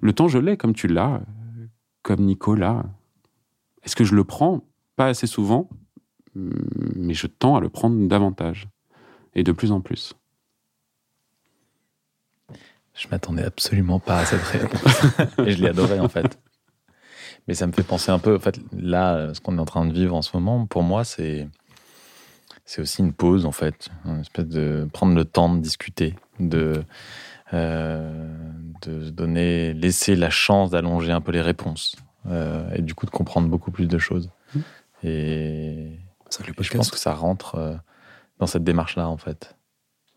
Le 0.00 0.12
temps, 0.12 0.28
je 0.28 0.38
l'ai 0.38 0.56
comme 0.56 0.74
tu 0.74 0.86
l'as, 0.88 1.16
euh, 1.16 1.66
comme 2.02 2.24
Nicolas. 2.24 2.84
Est-ce 3.88 3.96
que 3.96 4.04
je 4.04 4.14
le 4.14 4.24
prends 4.24 4.60
Pas 4.96 5.06
assez 5.06 5.26
souvent, 5.26 5.70
mais 6.34 7.14
je 7.14 7.26
tends 7.26 7.56
à 7.56 7.60
le 7.60 7.70
prendre 7.70 8.06
davantage. 8.06 8.68
Et 9.34 9.42
de 9.42 9.50
plus 9.50 9.72
en 9.72 9.80
plus. 9.80 10.12
Je 12.94 13.08
m'attendais 13.10 13.44
absolument 13.44 13.98
pas 13.98 14.18
à 14.18 14.24
cette 14.26 14.42
réponse. 14.42 14.82
Et 15.46 15.52
je 15.52 15.62
l'ai 15.62 15.68
adoré, 15.70 16.00
en 16.00 16.08
fait. 16.10 16.38
Mais 17.46 17.54
ça 17.54 17.66
me 17.66 17.72
fait 17.72 17.82
penser 17.82 18.10
un 18.10 18.18
peu, 18.18 18.36
en 18.36 18.40
fait, 18.40 18.60
là, 18.76 19.32
ce 19.32 19.40
qu'on 19.40 19.56
est 19.56 19.60
en 19.60 19.64
train 19.64 19.86
de 19.86 19.94
vivre 19.94 20.14
en 20.14 20.20
ce 20.20 20.36
moment, 20.36 20.66
pour 20.66 20.82
moi, 20.82 21.02
c'est. 21.04 21.48
C'est 22.66 22.82
aussi 22.82 23.00
une 23.00 23.14
pause, 23.14 23.46
en 23.46 23.52
fait. 23.52 23.88
Une 24.04 24.20
espèce 24.20 24.48
de 24.48 24.86
prendre 24.92 25.14
le 25.14 25.24
temps 25.24 25.48
de 25.54 25.62
discuter, 25.62 26.14
de. 26.40 26.84
euh, 27.54 28.36
de 28.82 29.08
donner, 29.08 29.72
laisser 29.72 30.14
la 30.14 30.28
chance 30.28 30.68
d'allonger 30.68 31.10
un 31.10 31.22
peu 31.22 31.32
les 31.32 31.40
réponses. 31.40 31.96
Euh, 32.26 32.68
et 32.74 32.82
du 32.82 32.94
coup, 32.94 33.06
de 33.06 33.10
comprendre 33.10 33.48
beaucoup 33.48 33.70
plus 33.70 33.86
de 33.88 33.98
choses. 33.98 34.30
Mmh. 34.54 34.58
Et. 35.04 35.90
Je 36.60 36.70
pense 36.76 36.90
que 36.90 36.98
ça 36.98 37.14
rentre 37.14 37.54
euh, 37.54 37.74
dans 38.38 38.46
cette 38.46 38.64
démarche-là, 38.64 39.08
en 39.08 39.16
fait. 39.16 39.56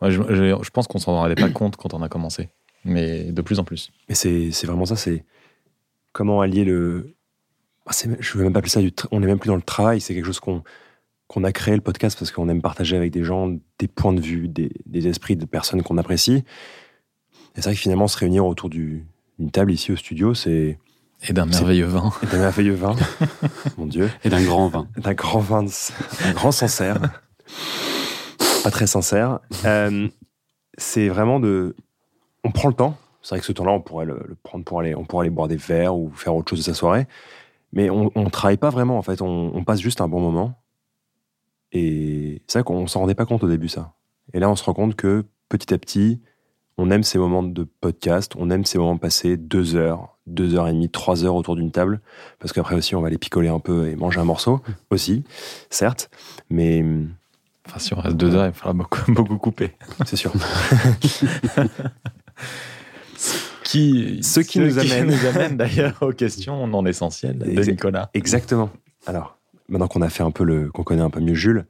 Ouais, 0.02 0.12
je, 0.12 0.22
je- 0.30 0.62
je 0.64 0.70
pense 0.72 0.88
qu'on 0.88 0.99
s'en 0.99 1.14
rendait 1.14 1.36
pas 1.36 1.49
compte 1.49 1.78
quand 1.78 1.93
on 1.93 2.02
a 2.02 2.10
commencé, 2.10 2.49
mais 2.84 3.32
de 3.32 3.41
plus 3.41 3.60
en 3.60 3.64
plus. 3.64 3.91
Mais 4.10 4.16
c'est 4.16 4.52
vraiment 4.66 4.86
ça, 4.86 4.95
c'est 4.97 5.24
comment 6.12 6.41
allier 6.41 6.66
le. 6.66 7.16
Ah, 7.86 7.93
c'est- 7.93 8.10
Je 8.22 8.34
ne 8.34 8.38
veux 8.39 8.43
même 8.43 8.52
pas 8.54 8.60
appeler 8.60 8.72
ça 8.72 8.82
du. 8.82 8.89
tra- 8.89 9.08
On 9.12 9.20
n'est 9.22 9.28
même 9.28 9.39
plus 9.39 9.47
dans 9.47 9.56
le 9.56 9.62
travail, 9.62 10.02
c'est 10.02 10.14
quelque 10.14 10.26
chose 10.26 10.39
qu'on 10.41 10.64
qu'on 11.28 11.45
a 11.45 11.54
créé 11.54 11.76
le 11.76 11.82
podcast 11.82 12.20
parce 12.20 12.30
qu'on 12.30 12.49
aime 12.49 12.62
partager 12.62 12.97
avec 12.97 13.12
des 13.14 13.24
gens 13.24 13.56
des 13.80 13.88
points 13.88 14.12
de 14.12 14.20
vue, 14.20 14.49
des, 14.49 14.70
des 14.86 15.08
esprits 15.08 15.38
de 15.38 15.45
personnes 15.45 15.82
qu'on 15.82 15.97
apprécie. 15.97 16.34
Et 16.34 16.43
c'est 17.56 17.62
vrai 17.64 17.74
que 17.76 17.80
finalement, 17.80 18.10
se 18.10 18.18
réunir 18.18 18.45
autour 18.45 18.70
du- 18.70 19.06
d'une 19.39 19.49
table 19.49 19.72
ici 19.72 19.93
au 19.93 19.95
studio, 19.95 20.34
c'est 20.34 20.78
Et 21.28 21.34
d'un 21.34 21.45
merveilleux 21.45 21.86
vin. 21.86 22.11
d'un 22.32 22.39
merveilleux 22.39 22.74
vin, 22.74 22.95
mon 23.78 23.86
Dieu, 23.86 24.09
Et 24.24 24.30
d'un 24.30 24.43
grand 24.43 24.67
vin. 24.69 24.88
d'un 24.97 25.13
grand 25.13 25.39
vin, 25.39 25.63
de- 25.63 25.69
d'un 26.24 26.34
grand 26.34 26.51
sincère, 26.51 26.99
pas 28.63 28.72
très 28.72 28.88
sincère. 28.88 29.39
Euh, 29.65 30.07
c'est 30.78 31.09
vraiment 31.09 31.39
de. 31.39 31.76
On 32.43 32.51
prend 32.51 32.69
le 32.69 32.74
temps. 32.74 32.97
C'est 33.22 33.36
vrai 33.36 33.39
que 33.39 33.45
ce 33.45 33.51
temps-là, 33.51 33.72
on 33.72 33.82
pourrait 33.82 34.05
le, 34.05 34.19
le 34.28 34.36
prendre 34.41 34.65
pour 34.65 34.80
aller, 34.80 34.95
on 34.95 35.05
pourrait 35.05 35.26
aller 35.26 35.30
boire 35.36 35.47
des 35.47 35.55
verres 35.57 35.95
ou 35.95 36.11
faire 36.11 36.36
autre 36.36 36.49
chose 36.49 36.59
de 36.59 36.63
sa 36.63 36.74
soirée. 36.74 37.05
Mais 37.72 37.89
on, 37.91 38.11
on 38.15 38.30
travaille 38.32 38.57
pas 38.57 38.72
vraiment, 38.72 38.97
en 38.97 39.03
fait. 39.03 39.22
On, 39.22 39.51
on 39.55 39.63
passe 39.63 39.80
juste 39.80 40.01
un 40.01 40.07
bon 40.07 40.19
moment. 40.19 40.55
Et 41.72 42.41
c'est 42.47 42.59
vrai 42.59 42.63
qu'on 42.63 42.88
s'en 42.88 43.01
rendait 43.01 43.15
pas 43.15 43.26
compte 43.26 43.43
au 43.43 43.47
début, 43.47 43.69
ça. 43.69 43.93
Et 44.34 44.39
là, 44.39 44.49
on 44.49 44.55
se 44.55 44.63
rend 44.63 44.74
compte 44.74 44.95
que 44.95 45.26
petit 45.49 45.72
à 45.74 45.78
petit, 45.78 46.19
on 46.78 46.89
aime 46.89 47.03
ces 47.03 47.17
moments 47.19 47.43
de 47.43 47.63
podcast, 47.63 48.34
on 48.38 48.49
aime 48.49 48.65
ces 48.65 48.78
moments 48.80 48.97
passés 48.97 49.38
deux 49.38 49.76
heures, 49.76 50.17
deux 50.34 50.55
heures 50.55 50.67
et 50.67 50.73
demie, 50.73 50.89
trois 50.89 51.23
heures 51.25 51.36
autour 51.36 51.55
d'une 51.55 51.71
table, 51.71 52.01
parce 52.39 52.53
qu'après 52.53 52.75
aussi, 52.75 52.95
on 52.95 53.01
va 53.01 53.09
les 53.09 53.17
picoler 53.17 53.49
un 53.49 53.59
peu 53.59 53.88
et 53.89 53.95
manger 53.95 54.19
un 54.19 54.25
morceau 54.25 54.61
aussi, 54.89 55.23
certes, 55.69 56.09
mais 56.49 56.84
Enfin, 57.67 57.77
si 57.79 57.93
on 57.93 57.99
reste 58.01 58.17
deux 58.17 58.34
heures, 58.36 58.47
il 58.47 58.53
faudra 58.53 58.73
beaucoup, 58.73 59.11
beaucoup 59.13 59.38
couper. 59.38 59.73
c'est 60.05 60.15
sûr. 60.15 60.34
Qui, 63.63 64.19
Ce 64.23 64.39
qui 64.39 64.59
nous 64.59 64.79
amène- 64.79 65.07
nous 65.07 65.25
amène 65.27 65.55
d'ailleurs 65.57 65.97
aux 66.01 66.11
questions 66.11 66.65
non 66.67 66.86
essentielles 66.86 67.38
de 67.38 67.45
Exact. 67.49 67.71
Nicolas. 67.71 68.09
Exactement. 68.13 68.69
Alors, 69.05 69.38
maintenant 69.69 69.88
qu'on 69.88 70.01
a 70.01 70.09
fait 70.09 70.23
un 70.23 70.32
peu 70.32 70.43
le, 70.43 70.69
qu'on 70.71 70.84
connaît 70.84 71.01
un 71.03 71.09
peu 71.09 71.21
mieux 71.21 71.36
Jules, 71.36 71.65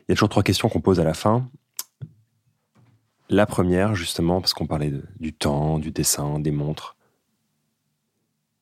il 0.00 0.04
y 0.08 0.12
a 0.12 0.14
toujours 0.14 0.30
trois 0.30 0.42
questions 0.42 0.68
qu'on 0.68 0.80
pose 0.80 0.98
à 0.98 1.04
la 1.04 1.14
fin. 1.14 1.48
La 3.30 3.44
première, 3.46 3.94
justement, 3.94 4.40
parce 4.40 4.54
qu'on 4.54 4.66
parlait 4.66 4.90
de- 4.90 5.04
du 5.20 5.32
temps, 5.34 5.78
du 5.78 5.90
dessin, 5.92 6.40
des 6.40 6.50
montres, 6.50 6.96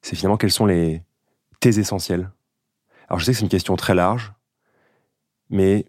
c'est 0.07 0.15
finalement 0.15 0.37
quels 0.37 0.53
sont 0.53 0.67
les 0.67 1.03
tes 1.59 1.81
essentiels. 1.81 2.31
Alors, 3.09 3.19
je 3.19 3.25
sais 3.25 3.33
que 3.33 3.39
c'est 3.39 3.43
une 3.43 3.49
question 3.49 3.75
très 3.75 3.93
large, 3.93 4.35
mais 5.51 5.87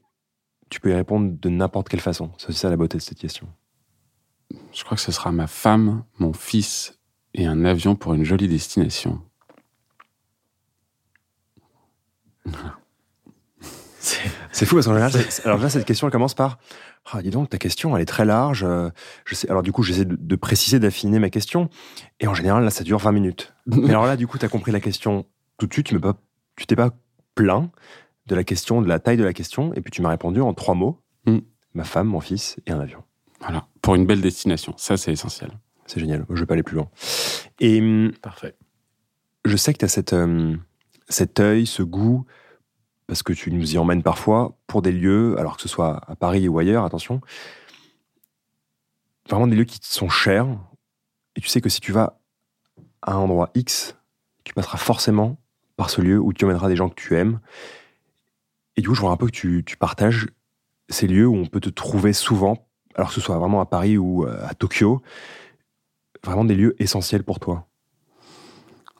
tu 0.72 0.80
peux 0.80 0.90
y 0.90 0.94
répondre 0.96 1.38
de 1.40 1.50
n'importe 1.50 1.88
quelle 1.88 2.00
façon. 2.00 2.32
C'est 2.40 2.52
ça 2.52 2.72
la 2.72 2.78
beauté 2.78 2.98
de 2.98 3.04
cette 3.04 3.20
question. 3.20 3.48
Je 4.74 4.84
crois 4.84 4.98
que 4.98 5.04
ce 5.04 5.12
sera 5.12 5.32
ma 5.32 5.46
femme, 5.46 6.04
mon 6.18 6.34
fils 6.34 7.00
et 7.36 7.46
un 7.46 7.64
avion 7.64 7.96
pour 7.96 8.16
une 8.16 8.24
jolie 8.24 8.48
destination. 8.48 9.22
C'est 14.52 14.66
fou 14.66 14.76
parce 14.76 14.88
qu'en 14.88 14.94
général, 14.94 15.12
alors 15.46 15.58
là, 15.60 15.70
cette 15.70 15.86
question, 15.86 16.08
elle 16.08 16.12
commence 16.12 16.34
par 16.34 16.58
Ah, 17.12 17.22
dis 17.22 17.30
donc, 17.30 17.50
ta 17.50 17.58
question, 17.58 17.96
elle 17.96 18.02
est 18.02 18.06
très 18.06 18.26
large. 18.26 18.64
euh, 18.64 18.90
Je 19.26 19.36
sais, 19.36 19.50
alors, 19.50 19.64
du 19.64 19.72
coup, 19.72 19.84
j'essaie 19.84 20.06
de, 20.06 20.16
de 20.20 20.36
préciser, 20.36 20.80
d'affiner 20.80 21.20
ma 21.20 21.30
question. 21.30 21.70
Et 22.20 22.28
en 22.28 22.34
général, 22.34 22.64
là, 22.64 22.70
ça 22.70 22.84
dure 22.84 23.00
20 23.00 23.12
minutes. 23.12 23.54
Mais 23.68 23.90
alors 23.90 24.06
là, 24.06 24.16
du 24.18 24.28
coup, 24.28 24.38
tu 24.38 24.46
as 24.46 24.50
compris 24.50 24.72
la 24.72 24.80
question 24.80 25.26
tout 25.58 25.68
de 25.68 25.74
suite. 25.74 25.88
Tu 25.88 26.00
pas, 26.00 26.16
tu 26.56 26.66
t'es 26.68 26.76
pas 26.76 26.92
plaint 27.36 27.70
de 28.28 28.36
la 28.36 28.44
question, 28.44 28.82
de 28.82 28.88
la 28.88 29.00
taille 29.00 29.18
de 29.18 29.24
la 29.24 29.34
question. 29.34 29.74
Et 29.74 29.82
puis, 29.82 29.92
tu 29.92 30.02
m'as 30.02 30.10
répondu 30.10 30.42
en 30.42 30.54
trois 30.54 30.76
mots 30.76 31.02
Mm. 31.26 31.40
ma 31.74 31.84
femme, 31.84 32.08
mon 32.08 32.20
fils 32.22 32.56
et 32.66 32.72
un 32.72 32.80
avion. 32.80 33.04
Voilà, 33.42 33.68
pour 33.82 33.96
une 33.96 34.06
belle 34.06 34.22
destination. 34.22 34.74
Ça, 34.78 34.96
c'est 34.98 35.12
essentiel. 35.12 35.52
C'est 35.86 36.00
génial. 36.00 36.26
Je 36.30 36.40
vais 36.40 36.46
pas 36.46 36.54
aller 36.54 36.64
plus 36.64 36.76
loin. 36.78 36.90
Et 37.60 37.80
hum, 37.82 38.12
Parfait. 38.22 38.56
je 39.46 39.56
sais 39.58 39.74
que 39.74 39.80
tu 39.80 39.86
as 39.86 39.90
cette, 39.90 40.14
euh, 40.14 40.56
cet 41.10 41.40
œil, 41.40 41.66
ce 41.66 41.84
goût, 41.84 42.26
parce 43.08 43.24
que 43.24 43.34
tu 43.34 43.52
nous 43.52 43.74
y 43.74 43.78
emmènes 43.78 44.04
parfois 44.04 44.58
pour 44.68 44.82
des 44.82 44.92
lieux, 44.92 45.40
alors 45.40 45.56
que 45.56 45.62
ce 45.62 45.70
soit 45.70 46.02
à 46.08 46.16
Paris 46.16 46.48
ou 46.48 46.60
ailleurs, 46.60 46.84
attention, 46.84 47.22
vraiment 49.30 49.48
des 49.48 49.56
lieux 49.56 49.66
qui 49.66 49.80
te 49.80 49.86
sont 49.86 50.10
chers. 50.10 50.48
Et 51.36 51.42
tu 51.42 51.48
sais 51.48 51.62
que 51.62 51.70
si 51.70 51.80
tu 51.80 51.92
vas 51.92 52.20
à 53.02 53.14
un 53.14 53.18
endroit 53.18 53.50
X, 53.56 53.96
tu 54.44 54.54
passeras 54.54 54.78
forcément 54.78 55.38
par 55.78 55.90
ce 55.90 56.02
lieu 56.02 56.20
où 56.20 56.34
tu 56.34 56.46
emmèneras 56.46 56.68
des 56.68 56.76
gens 56.76 56.90
que 56.90 56.96
tu 56.96 57.16
aimes. 57.16 57.40
Et 58.76 58.82
du 58.82 58.90
coup, 58.90 58.96
je 58.96 59.02
vois 59.02 59.12
un 59.12 59.18
peu 59.18 59.28
que 59.28 59.32
tu, 59.32 59.64
tu 59.66 59.78
partages 59.78 60.28
ces 60.90 61.08
lieux 61.08 61.28
où 61.28 61.36
on 61.36 61.46
peut 61.46 61.60
te 61.60 61.70
trouver 61.70 62.14
souvent, 62.14 62.68
alors 62.96 63.10
que 63.10 63.16
ce 63.16 63.22
soit 63.22 63.38
vraiment 63.38 63.62
à 63.62 63.66
Paris 63.66 63.98
ou 63.98 64.26
euh, 64.26 64.46
à 64.48 64.54
Tokyo, 64.54 65.02
vraiment 66.24 66.46
des 66.46 66.56
lieux 66.56 66.76
essentiels 66.82 67.24
pour 67.24 67.40
toi. 67.40 67.68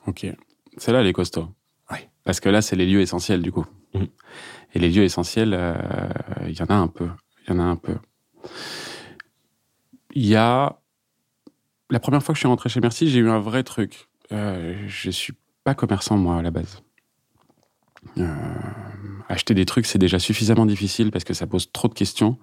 Ok. 0.06 0.26
Celle-là, 0.76 1.00
elle 1.00 1.06
est 1.06 1.12
costaud. 1.12 1.48
Ouais. 1.90 2.08
Parce 2.24 2.40
que 2.40 2.48
là, 2.48 2.62
c'est 2.62 2.76
les 2.76 2.86
lieux 2.86 3.00
essentiels, 3.00 3.42
du 3.42 3.52
coup. 3.52 3.66
Mhm. 3.98 4.08
Et 4.74 4.78
les 4.78 4.90
lieux 4.90 5.04
essentiels, 5.04 5.54
euh, 5.54 5.74
il 6.46 6.58
y 6.58 6.62
en 6.62 6.66
a 6.66 6.74
un 6.74 6.88
peu. 6.88 7.08
Il 7.46 7.50
y 7.50 7.56
en 7.56 7.60
a 7.60 7.64
un 7.64 7.76
peu. 7.76 7.96
Il 10.14 10.26
y 10.26 10.36
a... 10.36 10.78
La 11.90 12.00
première 12.00 12.22
fois 12.22 12.34
que 12.34 12.36
je 12.36 12.40
suis 12.40 12.48
rentré 12.48 12.68
chez 12.68 12.80
Merci, 12.80 13.08
j'ai 13.08 13.18
eu 13.18 13.30
un 13.30 13.40
vrai 13.40 13.62
truc. 13.62 14.08
Euh, 14.32 14.84
je 14.86 15.10
suis 15.10 15.32
pas 15.64 15.74
commerçant, 15.74 16.18
moi, 16.18 16.36
à 16.36 16.42
la 16.42 16.50
base. 16.50 16.82
Euh, 18.18 18.34
acheter 19.28 19.54
des 19.54 19.64
trucs, 19.64 19.86
c'est 19.86 19.98
déjà 19.98 20.18
suffisamment 20.18 20.66
difficile 20.66 21.10
parce 21.10 21.24
que 21.24 21.34
ça 21.34 21.46
pose 21.46 21.70
trop 21.72 21.88
de 21.88 21.94
questions. 21.94 22.38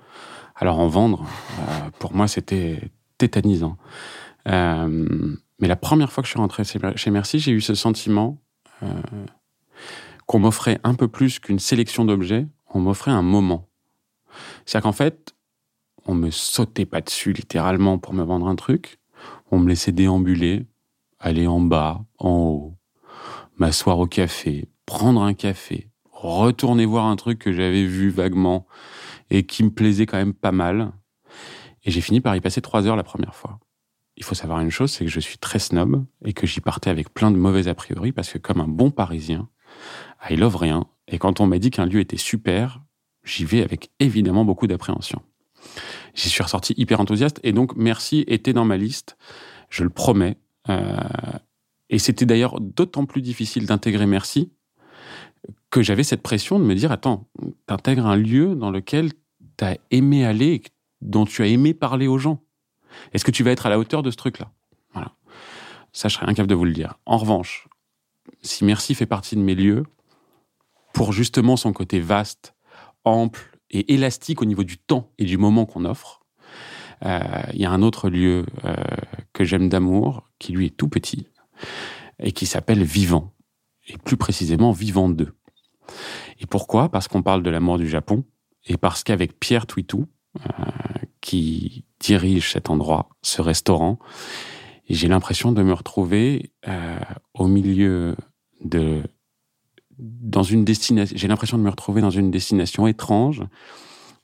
Alors 0.56 0.80
en 0.80 0.88
vendre, 0.88 1.26
euh, 1.60 1.89
pour 1.99 2.14
moi, 2.14 2.28
c'était 2.28 2.91
tétanisant. 3.18 3.78
Euh, 4.47 5.36
mais 5.60 5.68
la 5.68 5.76
première 5.76 6.12
fois 6.12 6.22
que 6.22 6.28
je 6.28 6.32
suis 6.32 6.39
rentré 6.39 6.64
chez 6.64 7.12
Merci, 7.12 7.39
j'ai 7.39 7.51
eu 7.51 7.62
ce 7.62 7.76
sentiment 7.76 8.41
euh, 8.84 8.88
qu'on 10.26 10.40
m'offrait 10.40 10.80
un 10.84 10.96
peu 10.96 11.08
plus 11.08 11.40
qu'une 11.40 11.60
sélection 11.60 12.06
d'objets, 12.06 12.48
on 12.74 12.80
m'offrait 12.80 13.12
un 13.12 13.22
moment. 13.22 13.70
C'est-à-dire 14.66 14.84
qu'en 14.84 14.92
fait, 14.92 15.36
on 16.06 16.16
me 16.16 16.32
sautait 16.32 16.86
pas 16.86 17.02
dessus 17.02 17.34
littéralement 17.34 17.98
pour 17.98 18.14
me 18.14 18.24
vendre 18.24 18.48
un 18.48 18.56
truc, 18.56 19.00
on 19.52 19.60
me 19.60 19.70
laissait 19.70 19.92
déambuler, 19.92 20.66
aller 21.20 21.48
en 21.48 21.60
bas, 21.60 22.04
en 22.20 22.30
haut, 22.30 22.78
m'asseoir 23.58 24.00
au 24.00 24.08
café, 24.08 24.68
prendre 24.86 25.22
un 25.22 25.34
café, 25.34 25.90
retourner 26.12 26.86
voir 26.86 27.06
un 27.06 27.16
truc 27.16 27.40
que 27.40 27.54
j'avais 27.54 27.86
vu 27.86 28.10
vaguement 28.10 28.68
et 29.30 29.46
qui 29.46 29.64
me 29.64 29.72
plaisait 29.72 30.06
quand 30.06 30.18
même 30.18 30.34
pas 30.34 30.52
mal. 30.52 30.92
Et 31.84 31.92
j'ai 31.92 32.02
fini 32.02 32.22
par 32.22 32.36
y 32.36 32.42
passer 32.42 32.62
trois 32.62 32.86
heures 32.88 32.96
la 32.96 33.04
première 33.04 33.36
fois 33.36 33.60
il 34.18 34.24
faut 34.24 34.36
savoir 34.36 34.60
une 34.62 34.72
chose, 34.72 34.92
c'est 34.92 35.06
que 35.06 35.12
je 35.12 35.20
suis 35.20 35.38
très 35.38 35.60
snob 35.60 36.06
et 36.24 36.34
que 36.34 36.48
j'y 36.48 36.62
partais 36.62 36.90
avec 36.90 37.14
plein 37.14 37.32
de 37.32 37.38
mauvais 37.38 37.68
a 37.68 37.76
priori 37.76 38.12
parce 38.12 38.32
que 38.32 38.38
comme 38.38 38.62
un 38.62 38.68
bon 38.68 38.92
Parisien, 38.92 39.50
I 40.30 40.36
love 40.36 40.56
rien. 40.56 40.86
Et 41.08 41.18
quand 41.18 41.40
on 41.40 41.48
m'a 41.48 41.60
dit 41.60 41.72
qu'un 41.72 41.86
lieu 41.86 42.00
était 42.00 42.18
super, 42.18 42.82
j'y 43.24 43.46
vais 43.46 43.64
avec 43.64 43.92
évidemment 44.00 44.46
beaucoup 44.46 44.68
d'appréhension. 44.68 45.22
J'y 46.14 46.30
suis 46.30 46.44
ressorti 46.44 46.74
hyper 46.78 47.00
enthousiaste 47.00 47.40
et 47.44 47.52
donc 47.52 47.76
merci 47.76 48.24
était 48.28 48.54
dans 48.54 48.66
ma 48.66 48.78
liste, 48.78 49.18
je 49.70 49.84
le 49.84 49.90
promets. 49.90 50.38
Euh, 50.70 50.98
et 51.90 52.00
c'était 52.00 52.26
d'ailleurs 52.26 52.60
d'autant 52.60 53.06
plus 53.06 53.22
difficile 53.22 53.66
d'intégrer 53.66 54.06
merci 54.06 54.52
que 55.70 55.82
j'avais 55.82 56.04
cette 56.04 56.22
pression 56.22 56.60
de 56.60 56.64
me 56.64 56.74
dire 56.74 56.92
attends, 56.92 57.28
t'intègres 57.68 58.06
un 58.06 58.16
lieu 58.16 58.56
dans 58.56 58.72
lequel 58.72 59.12
t'as 59.58 59.76
aimé 59.92 60.26
aller 60.26 60.64
dont 61.02 61.26
tu 61.26 61.44
as 61.44 61.48
aimé 61.48 61.74
parler 61.74 62.08
aux 62.08 62.18
gens. 62.18 62.42
Est-ce 63.14 63.26
que 63.26 63.32
tu 63.32 63.44
vas 63.44 63.52
être 63.52 63.66
à 63.66 63.70
la 63.70 63.78
hauteur 63.78 64.02
de 64.02 64.10
ce 64.10 64.16
truc-là? 64.16 64.52
Voilà. 64.94 65.12
Ça, 65.92 66.08
je 66.08 66.16
serais 66.16 66.26
incapable 66.26 66.50
de 66.50 66.56
vous 66.56 66.66
le 66.66 66.74
dire. 66.74 66.96
En 67.06 67.18
revanche, 67.18 67.68
si 68.42 68.66
Merci 68.66 68.96
fait 68.96 69.06
partie 69.06 69.36
de 69.36 69.42
mes 69.42 69.56
lieux, 69.56 69.84
pour 70.96 71.12
justement 71.12 71.58
son 71.58 71.74
côté 71.74 72.00
vaste, 72.00 72.56
ample 73.04 73.60
et 73.70 73.93
élastique 73.93 74.41
au 74.41 74.46
niveau 74.46 74.64
du 74.64 74.78
temps 74.78 75.12
et 75.20 75.26
du 75.26 75.38
moment 75.38 75.66
qu'on 75.66 75.84
offre, 75.84 76.22
euh, 77.06 77.20
il 77.54 77.60
y 77.60 77.66
a 77.66 77.72
un 77.72 77.82
autre 77.82 78.10
lieu 78.10 78.46
euh, 78.64 78.76
que 79.34 79.43
j'aime 79.43 79.68
d'amour, 79.68 80.24
qui 80.39 80.54
lui 80.54 80.68
est 80.68 80.78
tout 80.78 80.88
petit, 80.88 81.28
et 82.20 82.32
qui 82.32 82.46
s'appelle 82.46 82.82
Vivant, 82.82 83.34
et 83.88 83.98
plus 83.98 84.16
précisément 84.16 84.72
Vivant 84.72 85.10
2. 85.10 85.36
Et 86.39 86.46
pourquoi? 86.46 86.89
Parce 86.89 87.10
qu'on 87.10 87.22
parle 87.22 87.43
de 87.43 87.50
l'amour 87.50 87.78
du 87.78 87.89
Japon, 87.89 88.24
et 88.66 88.78
parce 88.78 89.04
qu'avec 89.04 89.38
Pierre 89.38 89.68
Twitou, 89.68 90.08
euh, 90.39 90.64
qui 91.20 91.84
dirige 92.00 92.54
cet 92.54 92.70
endroit, 92.70 93.10
ce 93.22 93.41
restaurant, 93.41 94.00
j'ai 94.88 95.10
l'impression 95.10 95.52
de 95.52 95.62
me 95.62 95.74
retrouver 95.74 96.54
au 97.34 97.48
milieu 97.48 98.16
de 98.64 99.02
dans 99.98 100.43
une 100.43 100.66
destination. 100.66 101.16
J'ai 101.18 101.28
l'impression 101.28 101.58
de 101.58 101.64
me 101.64 101.70
retrouver 101.70 102.02
dans 102.02 102.10
une 102.10 102.32
destination 102.32 102.88
étrange, 102.88 103.43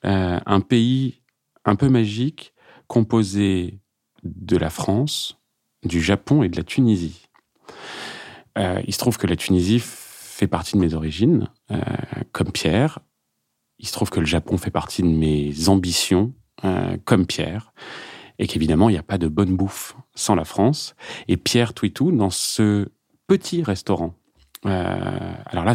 euh, 0.05 0.39
un 0.45 0.61
pays 0.61 1.22
un 1.65 1.76
peu 1.76 1.89
magique, 1.89 2.53
composé 2.88 3.80
de 4.24 4.57
la 4.57 4.69
France, 4.69 5.38
du 5.84 6.01
Japon 6.01 6.43
et 6.43 6.49
de 6.49 6.57
la 6.57 6.63
Tunisie. 6.63 7.28
Euh, 8.57 8.82
il 8.86 8.93
se 8.93 8.99
trouve 8.99 9.17
que 9.17 9.28
la 9.28 9.36
Tunisie 9.36 9.80
fait 9.82 10.47
partie 10.47 10.76
de 10.76 10.82
mes 10.82 10.93
origines, 10.93 11.47
euh, 11.72 11.80
comme 12.32 12.51
Pierre. 12.51 12.99
Il 13.80 13.88
se 13.88 13.93
trouve 13.93 14.09
que 14.09 14.19
le 14.19 14.26
Japon 14.26 14.57
fait 14.57 14.72
partie 14.72 15.01
de 15.01 15.07
mes 15.07 15.69
ambitions, 15.69 16.34
comme 17.05 17.26
Pierre, 17.26 17.74
et 18.38 18.45
qu'évidemment, 18.45 18.89
il 18.89 18.91
n'y 18.91 18.99
a 18.99 19.03
pas 19.03 19.17
de 19.17 19.28
bonne 19.28 19.57
bouffe 19.57 19.95
sans 20.13 20.36
la 20.36 20.45
France. 20.45 20.95
Et 21.28 21.36
Pierre 21.36 21.74
Twitou, 21.74 22.11
dans 22.11 22.30
ce 22.30 22.89
petit 23.26 23.63
restaurant, 23.63 24.13
euh, 24.66 25.34
alors 25.45 25.66
là, 25.66 25.74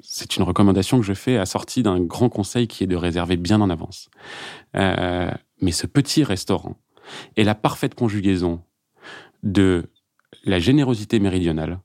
c'est 0.00 0.36
une 0.36 0.42
recommandation 0.42 0.98
que 1.00 1.06
je 1.06 1.14
fais 1.14 1.36
assortie 1.36 1.82
d'un 1.82 2.00
grand 2.00 2.28
conseil 2.28 2.68
qui 2.68 2.84
est 2.84 2.86
de 2.86 2.96
réserver 2.96 3.36
bien 3.36 3.60
en 3.60 3.70
avance. 3.70 4.10
Euh, 4.76 5.30
mais 5.60 5.72
ce 5.72 5.86
petit 5.86 6.24
restaurant 6.24 6.76
est 7.36 7.44
la 7.44 7.54
parfaite 7.54 7.94
conjugaison 7.94 8.62
de 9.42 9.90
la 10.44 10.58
générosité 10.58 11.18
méridionale, 11.18 11.80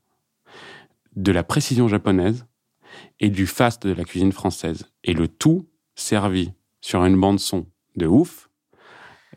de 1.15 1.31
la 1.31 1.43
précision 1.43 1.87
japonaise 1.87 2.45
et 3.19 3.29
du 3.29 3.47
faste 3.47 3.87
de 3.87 3.93
la 3.93 4.03
cuisine 4.03 4.31
française. 4.31 4.91
Et 5.03 5.13
le 5.13 5.27
tout 5.27 5.69
servi 5.95 6.51
sur 6.81 7.03
une 7.05 7.19
bande 7.19 7.39
son 7.39 7.67
de 7.95 8.07
ouf, 8.07 8.49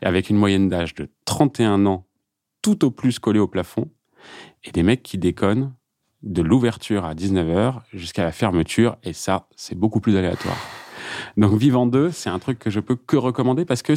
avec 0.01 0.29
une 0.29 0.37
moyenne 0.37 0.69
d'âge 0.69 0.95
de 0.95 1.09
31 1.25 1.85
ans, 1.85 2.07
tout 2.61 2.83
au 2.83 2.91
plus 2.91 3.19
collé 3.19 3.39
au 3.39 3.47
plafond, 3.47 3.89
et 4.63 4.71
des 4.71 4.83
mecs 4.83 5.03
qui 5.03 5.17
déconnent 5.17 5.73
de 6.25 6.41
l'ouverture 6.41 7.05
à 7.05 7.13
19h 7.13 7.81
jusqu'à 7.93 8.23
la 8.23 8.31
fermeture, 8.31 8.97
et 9.03 9.13
ça, 9.13 9.47
c'est 9.55 9.75
beaucoup 9.77 10.01
plus 10.01 10.17
aléatoire. 10.17 10.57
Donc 11.37 11.57
Vivant 11.57 11.85
2, 11.85 12.11
c'est 12.11 12.29
un 12.29 12.39
truc 12.39 12.59
que 12.59 12.69
je 12.69 12.79
peux 12.79 12.95
que 12.95 13.15
recommander 13.15 13.63
parce 13.63 13.83
que 13.83 13.93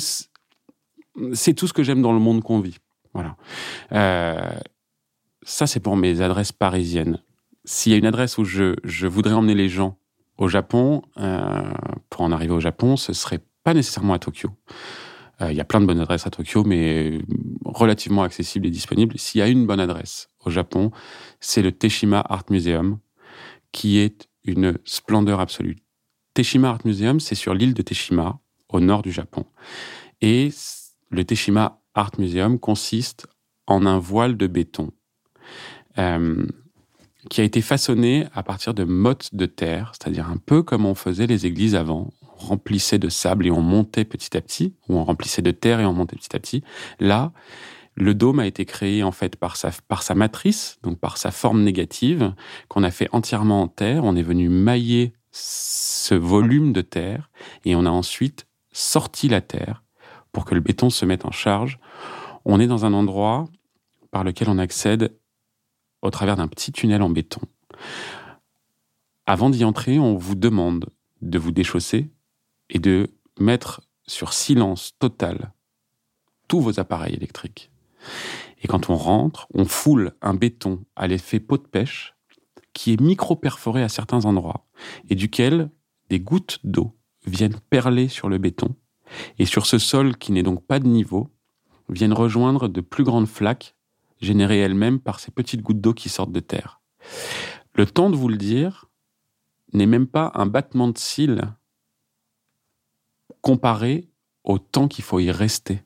c'est 1.33 1.55
tout 1.55 1.67
ce 1.67 1.73
que 1.73 1.83
j'aime 1.83 2.03
dans 2.03 2.13
le 2.13 2.19
monde 2.19 2.43
qu'on 2.43 2.61
vit. 2.61 2.77
Voilà. 3.15 3.37
Euh, 3.93 4.51
ça, 5.43 5.67
c'est 5.67 5.81
pour 5.81 5.97
mes 5.97 6.21
adresses 6.21 6.53
parisiennes. 6.53 7.23
S'il 7.65 7.93
y 7.93 7.95
a 7.95 7.99
une 7.99 8.07
adresse 8.07 8.39
où 8.39 8.45
je, 8.45 8.77
je, 8.85 9.07
voudrais 9.07 9.33
emmener 9.35 9.55
les 9.55 9.69
gens 9.69 9.99
au 10.37 10.49
Japon, 10.49 11.03
euh, 11.19 11.63
pour 12.11 12.23
en 12.23 12.33
arriver 12.33 12.53
au 12.53 12.61
Japon, 12.61 12.97
ce 12.97 13.13
serait 13.13 13.41
pas 13.65 13.75
nécessairement 13.75 14.15
à 14.15 14.19
Tokyo. 14.19 14.51
Euh, 15.41 15.53
il 15.53 15.57
y 15.57 15.61
a 15.61 15.65
plein 15.65 15.81
de 15.81 15.87
bonnes 15.87 16.01
adresses 16.01 16.27
à 16.27 16.31
Tokyo, 16.31 16.65
mais 16.65 17.21
relativement 17.65 18.23
accessibles 18.23 18.67
et 18.67 18.71
disponibles. 18.71 19.19
S'il 19.19 19.39
y 19.39 19.43
a 19.43 19.49
une 19.49 19.67
bonne 19.67 19.81
adresse 19.81 20.29
au 20.45 20.51
Japon, 20.51 20.91
c'est 21.41 21.63
le 21.63 21.73
Teshima 21.73 22.25
Art 22.29 22.45
Museum, 22.51 22.99
qui 23.73 23.99
est 23.99 24.29
une 24.45 24.79
splendeur 24.85 25.41
absolue. 25.41 25.77
Teshima 26.35 26.71
Art 26.71 26.81
Museum, 26.85 27.21
c'est 27.21 27.35
sur 27.35 27.55
l'île 27.55 27.75
de 27.75 27.83
Teshima, 27.83 28.41
au 28.69 28.81
nord 28.81 29.03
du 29.03 29.13
Japon. 29.13 29.45
Et 30.21 30.51
le 31.11 31.25
Teshima 31.25 31.81
Art 31.95 32.13
Museum 32.19 32.59
consiste 32.59 33.27
en 33.67 33.87
un 33.87 33.99
voile 33.99 34.37
de 34.37 34.47
béton 34.47 34.91
euh, 35.99 36.47
qui 37.29 37.41
a 37.41 37.45
été 37.45 37.61
façonné 37.61 38.27
à 38.35 38.43
partir 38.43 38.75
de 38.75 38.85
mottes 38.85 39.35
de 39.35 39.47
terre, 39.47 39.93
c'est-à-dire 39.93 40.29
un 40.29 40.39
peu 40.39 40.63
comme 40.63 40.87
on 40.87 40.95
faisait 40.95 41.27
les 41.27 41.47
églises 41.47 41.75
avant. 41.75 42.13
Remplissait 42.39 42.99
de 42.99 43.09
sable 43.09 43.47
et 43.47 43.51
on 43.51 43.61
montait 43.61 44.05
petit 44.05 44.37
à 44.37 44.41
petit, 44.41 44.75
ou 44.89 44.97
on 44.97 45.05
remplissait 45.05 45.43
de 45.43 45.51
terre 45.51 45.81
et 45.81 45.87
on 45.87 45.93
montait 45.93 46.17
petit 46.17 46.35
à 46.35 46.39
petit. 46.39 46.63
Là, 47.01 47.33
le 47.97 48.15
dôme 48.15 48.39
a 48.39 48.47
été 48.47 48.65
créé 48.65 49.03
en 49.03 49.11
fait 49.11 49.35
par 49.37 49.57
sa, 49.57 49.71
par 49.89 50.03
sa 50.05 50.15
matrice, 50.15 50.79
donc 50.83 50.99
par 50.99 51.17
sa 51.17 51.33
forme 51.33 51.63
négative, 51.63 52.33
qu'on 52.69 52.85
a 52.85 52.93
fait 52.93 53.09
entièrement 53.13 53.63
en 53.63 53.69
terre. 53.69 54.05
On 54.05 54.15
est 54.15 54.23
venu 54.23 54.49
mailler 54.49 55.13
ce 55.33 56.15
volume 56.15 56.73
de 56.73 56.81
terre 56.81 57.29
et 57.65 57.75
on 57.75 57.85
a 57.85 57.91
ensuite 57.91 58.47
sorti 58.73 59.29
la 59.29 59.41
terre 59.41 59.83
pour 60.31 60.45
que 60.45 60.55
le 60.55 60.61
béton 60.61 60.91
se 60.91 61.05
mette 61.05 61.25
en 61.25 61.33
charge. 61.33 61.81
On 62.45 62.61
est 62.61 62.69
dans 62.69 62.85
un 62.85 62.93
endroit 62.93 63.47
par 64.13 64.23
lequel 64.23 64.49
on 64.49 64.59
accède 64.59 65.13
au 66.03 66.11
travers 66.11 66.37
d'un 66.37 66.49
petit 66.49 66.71
tunnel 66.71 67.03
en 67.03 67.11
béton. 67.11 67.41
Avant 69.27 69.51
d'y 69.51 69.65
entrer, 69.65 69.99
on 69.99 70.17
vous 70.17 70.37
demande 70.37 70.87
de 71.21 71.39
vous 71.39 71.51
déchausser 71.51 72.09
et 72.71 72.79
de 72.79 73.11
mettre 73.39 73.83
sur 74.07 74.33
silence 74.33 74.95
total 74.99 75.53
tous 76.49 76.61
vos 76.61 76.81
appareils 76.81 77.15
électriques. 77.15 77.71
Et 78.63 78.69
quand 78.69 78.91
on 78.91 78.97
rentre, 78.97 79.47
on 79.55 79.65
foule 79.65 80.15
un 80.23 80.35
béton 80.35 80.85
à 80.97 81.07
l'effet 81.07 81.41
pot 81.41 81.59
de 81.59 81.69
pêche 81.69 82.15
qui 82.73 82.93
est 82.93 83.01
micro-perforé 83.01 83.83
à 83.83 83.89
certains 83.89 84.25
endroits 84.25 84.67
et 85.09 85.15
duquel 85.15 85.71
des 86.09 86.21
gouttes 86.21 86.59
d'eau 86.65 86.97
viennent 87.27 87.59
perler 87.71 88.09
sur 88.09 88.29
le 88.29 88.39
béton 88.39 88.75
et 89.39 89.47
sur 89.47 89.67
ce 89.67 89.79
sol 89.79 90.17
qui 90.17 90.33
n'est 90.33 90.43
donc 90.43 90.65
pas 90.65 90.79
de 90.79 90.87
niveau 90.87 91.31
viennent 91.89 92.13
rejoindre 92.13 92.69
de 92.69 92.81
plus 92.81 93.05
grandes 93.05 93.29
flaques 93.29 93.75
générées 94.21 94.59
elles-mêmes 94.59 95.01
par 95.01 95.21
ces 95.21 95.31
petites 95.31 95.63
gouttes 95.63 95.81
d'eau 95.81 95.95
qui 95.95 96.09
sortent 96.09 96.33
de 96.33 96.41
terre. 96.41 96.81
Le 97.75 97.87
temps 97.87 98.11
de 98.11 98.17
vous 98.17 98.29
le 98.29 98.37
dire 98.37 98.87
n'est 99.73 99.87
même 99.87 100.07
pas 100.07 100.33
un 100.35 100.47
battement 100.47 100.89
de 100.89 100.99
cils 100.99 101.43
comparé 103.41 104.09
au 104.45 104.59
temps 104.59 104.89
qu'il 104.89 105.05
faut 105.05 105.21
y 105.21 105.31
rester. 105.31 105.83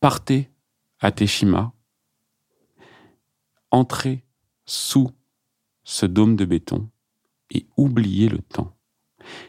Partez 0.00 0.50
à 1.00 1.12
Teshima, 1.12 1.72
entrez 3.70 4.24
sous 4.66 5.10
ce 5.84 6.06
dôme 6.06 6.36
de 6.36 6.44
béton 6.44 6.88
et 7.50 7.66
oubliez 7.76 8.28
le 8.28 8.38
temps. 8.38 8.74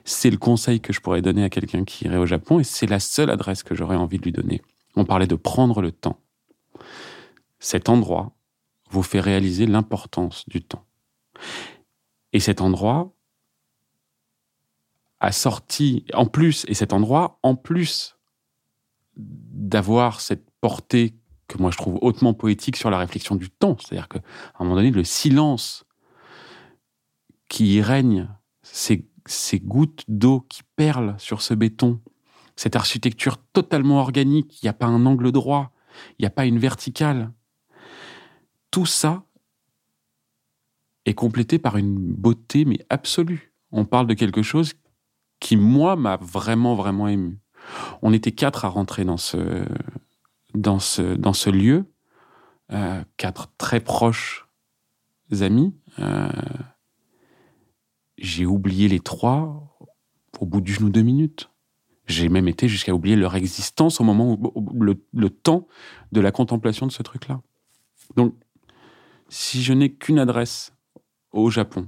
C'est 0.04 0.30
le 0.30 0.38
conseil 0.38 0.82
que 0.82 0.94
je 0.94 1.00
pourrais 1.00 1.22
donner 1.22 1.44
à 1.44 1.50
quelqu'un 1.50 1.84
qui 1.84 2.06
irait 2.06 2.18
au 2.18 2.26
Japon 2.26 2.60
et 2.60 2.64
c'est 2.64 2.88
la 2.88 3.00
seule 3.00 3.30
adresse 3.30 3.64
que 3.64 3.76
j'aurais 3.76 3.96
envie 3.96 4.18
de 4.18 4.24
lui 4.24 4.32
donner. 4.32 4.62
On 4.96 5.06
parlait 5.06 5.28
de 5.28 5.36
prendre 5.36 5.82
le 5.82 5.92
temps. 5.92 6.20
Cet 7.60 7.90
endroit 7.90 8.34
vous 8.90 9.04
fait 9.04 9.20
réaliser 9.20 9.66
l'importance 9.68 10.48
du 10.48 10.62
temps. 10.62 10.86
Et 12.34 12.40
cet 12.40 12.62
endroit 12.62 13.14
a 15.20 15.32
sorti, 15.32 16.06
en 16.14 16.26
plus, 16.26 16.66
et 16.68 16.74
cet 16.74 16.94
endroit, 16.94 17.40
en 17.44 17.56
plus 17.56 18.18
d'avoir 19.16 20.22
cette 20.22 20.50
portée 20.62 21.16
que 21.48 21.58
moi 21.58 21.72
je 21.72 21.78
trouve 21.78 21.98
hautement 22.02 22.34
poétique 22.34 22.78
sur 22.78 22.90
la 22.90 22.98
réflexion 22.98 23.36
du 23.36 23.50
temps, 23.50 23.76
c'est-à-dire 23.80 24.08
qu'à 24.08 24.20
un 24.60 24.64
moment 24.64 24.76
donné, 24.76 24.92
le 24.92 25.04
silence 25.04 25.84
qui 27.50 27.76
y 27.76 27.82
règne, 27.82 28.30
c'est 28.62 29.06
ces 29.26 29.60
gouttes 29.60 30.06
d'eau 30.08 30.42
qui 30.42 30.62
perlent 30.76 31.16
sur 31.18 31.42
ce 31.42 31.54
béton, 31.54 32.00
cette 32.56 32.76
architecture 32.76 33.38
totalement 33.54 34.00
organique, 34.00 34.62
il 34.62 34.66
n'y 34.66 34.70
a 34.70 34.74
pas 34.74 34.86
un 34.86 35.06
angle 35.06 35.32
droit, 35.32 35.72
il 36.18 36.24
n'y 36.24 36.28
a 36.28 36.32
pas 36.32 36.46
une 36.46 36.60
verticale. 36.60 37.32
Tout 38.72 38.86
ça 38.86 39.24
est 41.06 41.14
complété 41.14 41.58
par 41.58 41.78
une 41.78 42.14
beauté 42.14 42.66
mais 42.66 42.80
absolue. 42.90 43.54
On 43.72 43.86
parle 43.86 44.08
de 44.08 44.14
quelque 44.14 44.42
chose 44.42 44.74
qui, 45.40 45.58
moi, 45.58 45.96
m'a 45.96 46.18
vraiment, 46.18 46.76
vraiment 46.76 47.08
ému. 47.08 47.40
On 48.02 48.14
était 48.14 48.32
quatre 48.32 48.66
à 48.66 48.70
rentrer 48.70 49.06
dans 49.06 49.18
ce, 49.18 49.66
dans 50.54 50.80
ce, 50.80 51.16
dans 51.16 51.34
ce 51.34 51.50
lieu, 51.50 51.86
euh, 52.72 53.04
quatre 53.18 53.52
très 53.58 53.80
proches 53.80 54.48
amis. 55.42 55.76
Euh, 56.00 56.30
j'ai 58.18 58.46
oublié 58.46 58.88
les 58.88 59.00
trois 59.00 59.76
au 60.40 60.46
bout 60.46 60.62
d'une 60.62 60.86
ou 60.86 60.90
deux 60.90 61.02
minutes. 61.02 61.50
J'ai 62.08 62.30
même 62.30 62.48
été 62.48 62.68
jusqu'à 62.68 62.94
oublier 62.94 63.16
leur 63.16 63.36
existence 63.36 64.02
au 64.02 64.04
moment 64.04 64.34
où 64.34 64.84
le, 64.84 65.30
temps 65.30 65.68
de 66.12 66.22
la 66.22 66.32
contemplation 66.32 66.88
de 66.88 66.92
ce 66.92 67.04
truc-là. 67.04 67.42
Donc, 68.16 68.34
si 69.30 69.62
je 69.62 69.74
n'ai 69.74 69.94
qu'une 69.94 70.18
adresse 70.18 70.74
au 71.32 71.52
Japon, 71.52 71.88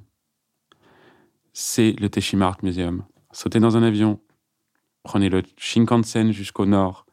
c'est 1.53 1.93
le 1.93 2.09
Teshima 2.09 2.45
Art 2.45 2.57
Museum. 2.61 3.03
Sautez 3.33 3.59
dans 3.59 3.77
un 3.77 3.83
avion, 3.83 4.19
prenez 5.03 5.29
le 5.29 5.43
Shinkansen 5.57 6.31
jusqu'au 6.31 6.65
nord, 6.65 7.05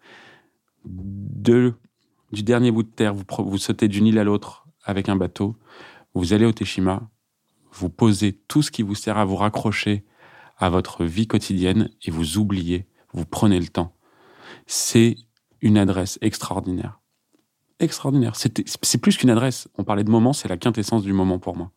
du 0.85 2.43
dernier 2.43 2.71
bout 2.71 2.83
de 2.83 2.89
terre, 2.89 3.15
vous, 3.15 3.25
vous 3.39 3.59
sautez 3.59 3.89
d'une 3.89 4.07
île 4.07 4.19
à 4.19 4.25
l'autre 4.25 4.67
avec 4.85 5.09
un 5.09 5.17
bateau, 5.17 5.57
vous 6.15 6.33
allez 6.33 6.45
au 6.45 6.53
Teshima, 6.53 7.09
vous 7.73 7.91
posez 7.91 8.33
tout 8.49 8.63
ce 8.63 8.71
qui 8.71 8.83
vous 8.83 8.95
sert 8.95 9.19
à 9.19 9.25
vous 9.25 9.37
raccrocher 9.37 10.05
à 10.57 10.71
votre 10.71 11.05
vie 11.05 11.27
quotidienne 11.27 11.91
et 12.03 12.11
vous 12.11 12.39
oubliez, 12.39 12.87
vous 13.13 13.25
prenez 13.25 13.61
le 13.61 13.69
temps. 13.69 13.95
C'est 14.67 15.17
une 15.61 15.79
adresse 15.79 16.19
extraordinaire. 16.21 17.01
Extraordinaire. 17.79 18.35
C'est 18.35 18.99
plus 18.99 19.17
qu'une 19.17 19.31
adresse. 19.31 19.69
On 19.79 19.85
parlait 19.85 20.05
de 20.05 20.11
moment, 20.11 20.33
c'est 20.33 20.49
la 20.49 20.57
quintessence 20.57 21.03
du 21.03 21.13
moment 21.13 21.39
pour 21.39 21.57
moi. 21.57 21.71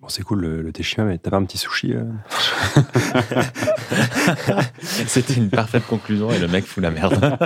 Bon, 0.00 0.08
c'est 0.08 0.22
cool 0.22 0.40
le, 0.40 0.62
le 0.62 0.72
mais 1.04 1.18
t'as 1.18 1.30
pas 1.30 1.38
un 1.38 1.44
petit 1.44 1.56
sushi 1.56 1.94
euh 1.94 2.04
C'était 4.82 5.34
une 5.34 5.48
parfaite 5.48 5.86
conclusion 5.86 6.30
et 6.30 6.38
le 6.38 6.48
mec 6.48 6.66
fout 6.66 6.82
la 6.82 6.90
merde. 6.90 7.14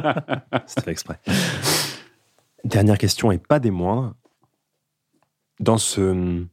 C'était 0.67 0.83
fait 0.83 0.91
exprès. 0.91 1.21
Dernière 2.65 2.99
question 2.99 3.31
et 3.31 3.39
pas 3.39 3.61
des 3.61 3.71
moindres 3.71 4.15
dans 5.61 5.79
ce, 5.79 6.45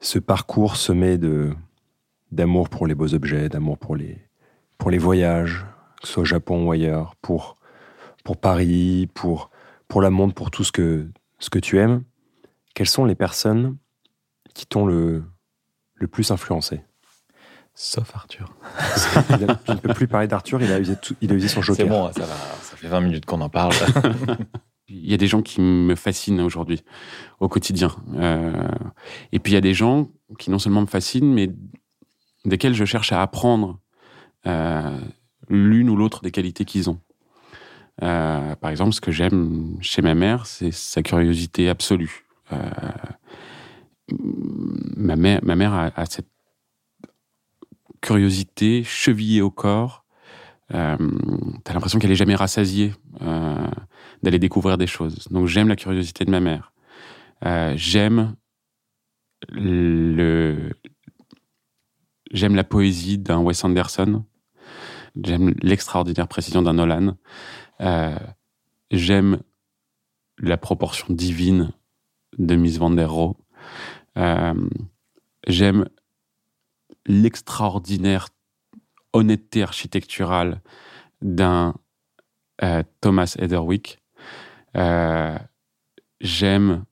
ce 0.00 0.18
parcours 0.18 0.76
semé 0.76 1.16
de, 1.16 1.54
d'amour 2.30 2.68
pour 2.68 2.86
les 2.86 2.94
beaux 2.94 3.14
objets, 3.14 3.48
d'amour 3.48 3.78
pour 3.78 3.96
les, 3.96 4.18
pour 4.76 4.90
les 4.90 4.98
voyages, 4.98 5.64
que 6.02 6.06
ce 6.06 6.12
soit 6.12 6.22
au 6.22 6.26
Japon 6.26 6.66
ou 6.66 6.72
ailleurs, 6.72 7.14
pour, 7.22 7.56
pour 8.22 8.36
Paris, 8.36 9.08
pour, 9.14 9.50
pour 9.88 10.02
la 10.02 10.10
monde, 10.10 10.34
pour 10.34 10.50
tout 10.50 10.64
ce 10.64 10.72
que, 10.72 11.08
ce 11.38 11.48
que 11.48 11.58
tu 11.58 11.78
aimes, 11.78 12.02
quelles 12.74 12.88
sont 12.88 13.06
les 13.06 13.14
personnes 13.14 13.78
qui 14.58 14.66
t'ont 14.66 14.86
le, 14.86 15.22
le 15.94 16.08
plus 16.08 16.32
influencé 16.32 16.80
Sauf 17.74 18.16
Arthur. 18.16 18.52
je 19.68 19.72
ne 19.72 19.78
peux 19.78 19.94
plus 19.94 20.08
parler 20.08 20.26
d'Arthur, 20.26 20.60
il 20.60 20.72
a 20.72 20.80
usé, 20.80 20.94
il 21.20 21.30
a 21.30 21.34
usé 21.36 21.46
son 21.46 21.62
joker. 21.62 21.86
C'est 21.86 21.88
bon, 21.88 22.12
ça, 22.12 22.26
va, 22.26 22.34
ça 22.60 22.76
fait 22.76 22.88
20 22.88 23.00
minutes 23.02 23.24
qu'on 23.24 23.40
en 23.40 23.48
parle. 23.48 23.72
Il 24.88 25.08
y 25.08 25.14
a 25.14 25.16
des 25.16 25.28
gens 25.28 25.42
qui 25.42 25.60
me 25.60 25.94
fascinent 25.94 26.40
aujourd'hui, 26.40 26.82
au 27.38 27.48
quotidien. 27.48 27.94
Euh, 28.16 28.68
et 29.32 29.38
puis 29.38 29.52
il 29.52 29.54
y 29.54 29.58
a 29.58 29.60
des 29.60 29.74
gens 29.74 30.08
qui 30.38 30.50
non 30.50 30.58
seulement 30.58 30.80
me 30.80 30.86
fascinent, 30.86 31.30
mais 31.30 31.50
desquels 32.46 32.72
je 32.72 32.86
cherche 32.86 33.12
à 33.12 33.20
apprendre 33.20 33.78
euh, 34.46 34.98
l'une 35.50 35.90
ou 35.90 35.96
l'autre 35.96 36.22
des 36.22 36.30
qualités 36.30 36.64
qu'ils 36.64 36.88
ont. 36.88 37.00
Euh, 38.02 38.56
par 38.56 38.70
exemple, 38.70 38.94
ce 38.94 39.02
que 39.02 39.12
j'aime 39.12 39.76
chez 39.82 40.00
ma 40.00 40.14
mère, 40.14 40.46
c'est 40.46 40.70
sa 40.70 41.02
curiosité 41.02 41.68
absolue. 41.68 42.24
Ma 44.10 45.16
mère, 45.16 45.40
ma 45.42 45.56
mère 45.56 45.72
a, 45.74 46.06
cette 46.06 46.28
curiosité 48.00 48.84
chevillée 48.84 49.42
au 49.42 49.50
corps. 49.50 50.04
T'as 50.70 50.96
l'impression 51.72 51.98
qu'elle 51.98 52.12
est 52.12 52.16
jamais 52.16 52.34
rassasiée 52.34 52.92
d'aller 54.22 54.38
découvrir 54.38 54.78
des 54.78 54.86
choses. 54.86 55.28
Donc 55.30 55.46
j'aime 55.46 55.68
la 55.68 55.76
curiosité 55.76 56.24
de 56.24 56.30
ma 56.30 56.40
mère. 56.40 56.72
Euh, 57.44 57.74
j'aime 57.76 58.34
le 59.50 60.72
j'aime 62.32 62.56
la 62.56 62.64
poésie 62.64 63.18
d'un 63.18 63.38
Wes 63.40 63.64
Anderson. 63.64 64.24
J'aime 65.22 65.54
l'extraordinaire 65.62 66.28
précision 66.28 66.62
d'un 66.62 66.74
Nolan. 66.74 67.16
Euh, 67.80 68.18
j'aime 68.90 69.40
la 70.38 70.56
proportion 70.56 71.06
divine 71.10 71.72
de 72.38 72.54
Miss 72.56 72.78
Van 72.78 72.90
der 72.90 73.10
Rohe. 73.10 73.36
Euh, 74.18 74.54
j'aime 75.46 75.88
l'extraordinaire 77.06 78.28
honnêteté 79.12 79.62
architecturale 79.62 80.60
d'un 81.22 81.74
euh, 82.62 82.82
Thomas 83.00 83.34
Ederwick. 83.38 84.00
Euh, 84.76 85.38
j'aime 86.20 86.84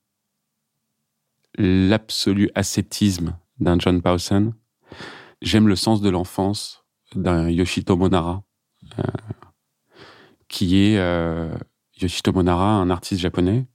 l'absolu 1.59 2.51
ascétisme 2.55 3.37
d'un 3.59 3.79
John 3.79 4.03
Pawson. 4.03 4.53
J'aime 5.43 5.69
le 5.69 5.77
sens 5.77 6.01
de 6.01 6.11
l'enfance 6.11 6.85
d'un 7.15 7.49
Yoshito 7.49 7.97
Monara, 7.97 8.43
euh, 8.99 9.03
qui 10.49 10.79
est 10.79 11.01
Yoshito 12.01 12.33
Monara, 12.33 12.71
un 12.71 12.91
artiste 12.91 13.21
japonais, 13.21 13.67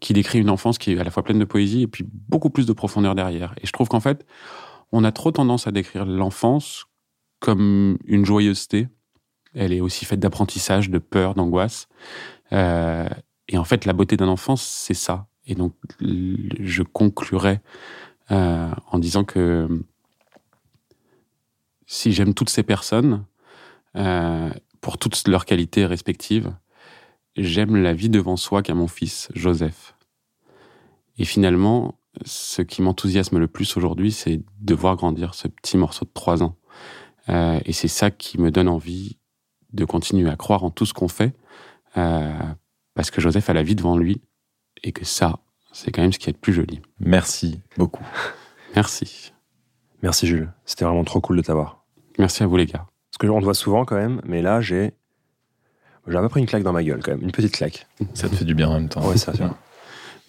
qui 0.00 0.12
décrit 0.12 0.40
une 0.40 0.50
enfance 0.50 0.78
qui 0.78 0.92
est 0.92 0.98
à 0.98 1.04
la 1.04 1.10
fois 1.10 1.22
pleine 1.22 1.38
de 1.38 1.44
poésie 1.44 1.82
et 1.82 1.86
puis 1.86 2.04
beaucoup 2.28 2.50
plus 2.50 2.66
de 2.66 2.72
profondeur 2.72 3.14
derrière. 3.14 3.54
Et 3.62 3.66
je 3.66 3.72
trouve 3.72 3.88
qu'en 3.88 4.00
fait, 4.00 4.26
on 4.92 5.04
a 5.04 5.12
trop 5.12 5.32
tendance 5.32 5.66
à 5.66 5.72
décrire 5.72 6.04
l'enfance 6.04 6.86
comme 7.40 7.98
une 8.04 8.24
joyeuseté. 8.24 8.88
Elle 9.54 9.72
est 9.72 9.80
aussi 9.80 10.04
faite 10.04 10.20
d'apprentissage, 10.20 10.90
de 10.90 10.98
peur, 10.98 11.34
d'angoisse. 11.34 11.88
Euh, 12.52 13.08
et 13.48 13.58
en 13.58 13.64
fait, 13.64 13.84
la 13.84 13.92
beauté 13.92 14.16
d'un 14.16 14.28
enfant, 14.28 14.56
c'est 14.56 14.94
ça. 14.94 15.26
Et 15.46 15.54
donc, 15.54 15.74
je 16.00 16.82
conclurai 16.82 17.60
euh, 18.30 18.70
en 18.90 18.98
disant 18.98 19.24
que 19.24 19.68
si 21.86 22.12
j'aime 22.12 22.34
toutes 22.34 22.50
ces 22.50 22.64
personnes, 22.64 23.24
euh, 23.94 24.50
pour 24.80 24.98
toutes 24.98 25.26
leurs 25.28 25.44
qualités 25.44 25.86
respectives, 25.86 26.52
j'aime 27.36 27.76
la 27.76 27.92
vie 27.92 28.08
devant 28.08 28.36
soi 28.36 28.62
qu'a 28.62 28.74
mon 28.74 28.88
fils, 28.88 29.28
Joseph. 29.34 29.94
Et 31.18 31.24
finalement, 31.24 31.98
ce 32.24 32.62
qui 32.62 32.82
m'enthousiasme 32.82 33.38
le 33.38 33.48
plus 33.48 33.76
aujourd'hui, 33.76 34.12
c'est 34.12 34.40
de 34.60 34.74
voir 34.74 34.96
grandir 34.96 35.34
ce 35.34 35.48
petit 35.48 35.76
morceau 35.76 36.04
de 36.04 36.10
trois 36.12 36.42
ans. 36.42 36.56
Euh, 37.28 37.60
et 37.64 37.72
c'est 37.72 37.88
ça 37.88 38.10
qui 38.10 38.40
me 38.40 38.50
donne 38.50 38.68
envie 38.68 39.18
de 39.72 39.84
continuer 39.84 40.30
à 40.30 40.36
croire 40.36 40.64
en 40.64 40.70
tout 40.70 40.86
ce 40.86 40.94
qu'on 40.94 41.08
fait, 41.08 41.34
euh, 41.96 42.32
parce 42.94 43.10
que 43.10 43.20
Joseph 43.20 43.50
a 43.50 43.52
la 43.52 43.62
vie 43.62 43.74
devant 43.74 43.96
lui, 43.96 44.22
et 44.82 44.92
que 44.92 45.04
ça, 45.04 45.40
c'est 45.72 45.90
quand 45.90 46.02
même 46.02 46.12
ce 46.12 46.18
qui 46.18 46.30
est 46.30 46.32
le 46.32 46.38
plus 46.38 46.52
joli. 46.52 46.80
Merci 47.00 47.60
beaucoup. 47.76 48.04
Merci. 48.74 49.32
Merci 50.02 50.26
Jules, 50.26 50.52
c'était 50.64 50.84
vraiment 50.84 51.04
trop 51.04 51.20
cool 51.20 51.38
de 51.38 51.42
t'avoir. 51.42 51.84
Merci 52.18 52.42
à 52.42 52.46
vous 52.46 52.56
les 52.56 52.66
gars. 52.66 52.86
Parce 53.10 53.18
que 53.18 53.26
on 53.26 53.40
te 53.40 53.44
voit 53.44 53.54
souvent 53.54 53.84
quand 53.84 53.96
même, 53.96 54.20
mais 54.24 54.42
là 54.42 54.60
j'ai 54.60 54.92
j'ai 56.08 56.16
un 56.16 56.22
peu 56.22 56.28
pris 56.28 56.40
une 56.40 56.46
claque 56.46 56.62
dans 56.62 56.72
ma 56.72 56.84
gueule 56.84 57.00
quand 57.02 57.12
même, 57.12 57.22
une 57.22 57.32
petite 57.32 57.52
claque. 57.52 57.86
Ça 58.14 58.28
te 58.28 58.34
fait 58.34 58.44
du 58.44 58.54
bien 58.54 58.68
en 58.68 58.74
même 58.74 58.88
temps. 58.88 59.06
Ouais, 59.06 59.16
ça. 59.16 59.32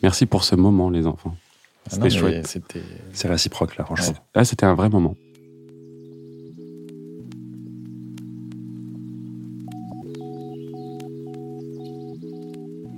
Merci 0.01 0.25
pour 0.25 0.43
ce 0.43 0.55
moment 0.55 0.89
les 0.89 1.07
enfants. 1.07 1.36
Ah 1.86 1.89
C'était 1.91 2.09
chouette. 2.09 2.59
C'est 3.13 3.28
réciproque 3.28 3.78
là, 3.78 3.86
franchement. 3.86 4.15
Là, 4.36 4.43
c'était 4.43 4.65
un 4.65 4.75
vrai 4.75 4.89
moment. 4.89 5.15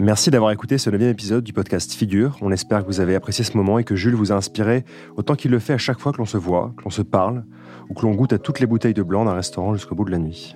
Merci 0.02 0.32
d'avoir 0.32 0.52
écouté 0.52 0.78
ce 0.78 0.90
neuvième 0.90 1.12
épisode 1.12 1.44
du 1.44 1.52
podcast 1.52 1.92
Figure. 1.92 2.38
On 2.42 2.54
espère 2.54 2.84
que 2.84 2.88
vous 2.88 3.02
avez 3.02 3.16
apprécié 3.16 3.44
ce 3.44 3.58
moment 3.58 3.80
et 3.80 3.84
que 3.84 3.98
Jules 3.98 4.16
vous 4.16 4.32
a 4.32 4.36
inspiré 4.36 4.86
autant 5.18 5.36
qu'il 5.36 5.52
le 5.52 5.60
fait 5.60 5.74
à 5.74 5.78
chaque 5.78 6.00
fois 6.00 6.14
que 6.14 6.20
l'on 6.20 6.26
se 6.26 6.38
voit, 6.38 6.74
que 6.78 6.84
l'on 6.86 6.90
se 6.90 7.02
parle 7.02 7.44
ou 7.90 7.94
que 7.94 8.04
l'on 8.04 8.16
goûte 8.16 8.32
à 8.32 8.38
toutes 8.38 8.62
les 8.62 8.66
bouteilles 8.66 8.94
de 8.94 9.04
blanc 9.04 9.26
d'un 9.26 9.34
restaurant 9.34 9.74
jusqu'au 9.74 9.96
bout 9.96 10.06
de 10.06 10.12
la 10.12 10.20
nuit. 10.20 10.56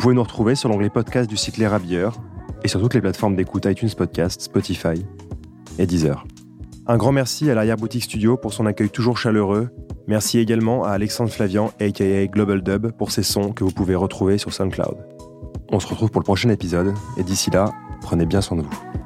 Vous 0.00 0.04
pouvez 0.04 0.14
nous 0.14 0.22
retrouver 0.22 0.54
sur 0.54 0.70
l'onglet 0.70 0.88
podcast 0.88 1.28
du 1.28 1.36
site 1.36 1.58
Les 1.58 1.66
Rabilleurs 1.66 2.16
et 2.64 2.68
sur 2.68 2.80
toutes 2.80 2.94
les 2.94 3.02
plateformes 3.02 3.36
d'écoute 3.36 3.66
iTunes 3.66 3.90
Podcast, 3.94 4.40
Spotify 4.40 5.04
et 5.78 5.86
Deezer. 5.86 6.24
Un 6.86 6.96
grand 6.96 7.12
merci 7.12 7.50
à 7.50 7.54
l'arrière-boutique 7.54 8.04
studio 8.04 8.38
pour 8.38 8.54
son 8.54 8.64
accueil 8.64 8.88
toujours 8.88 9.18
chaleureux. 9.18 9.68
Merci 10.06 10.38
également 10.38 10.84
à 10.84 10.92
Alexandre 10.92 11.30
Flavian, 11.30 11.70
aka 11.78 12.26
Global 12.28 12.62
Dub, 12.62 12.92
pour 12.92 13.10
ses 13.10 13.22
sons 13.22 13.52
que 13.52 13.62
vous 13.62 13.72
pouvez 13.72 13.94
retrouver 13.94 14.38
sur 14.38 14.54
SoundCloud. 14.54 14.96
On 15.70 15.80
se 15.80 15.86
retrouve 15.86 16.10
pour 16.10 16.22
le 16.22 16.24
prochain 16.24 16.48
épisode 16.48 16.94
et 17.18 17.22
d'ici 17.22 17.50
là, 17.50 17.70
prenez 18.00 18.24
bien 18.24 18.40
soin 18.40 18.56
de 18.56 18.62
vous. 18.62 18.99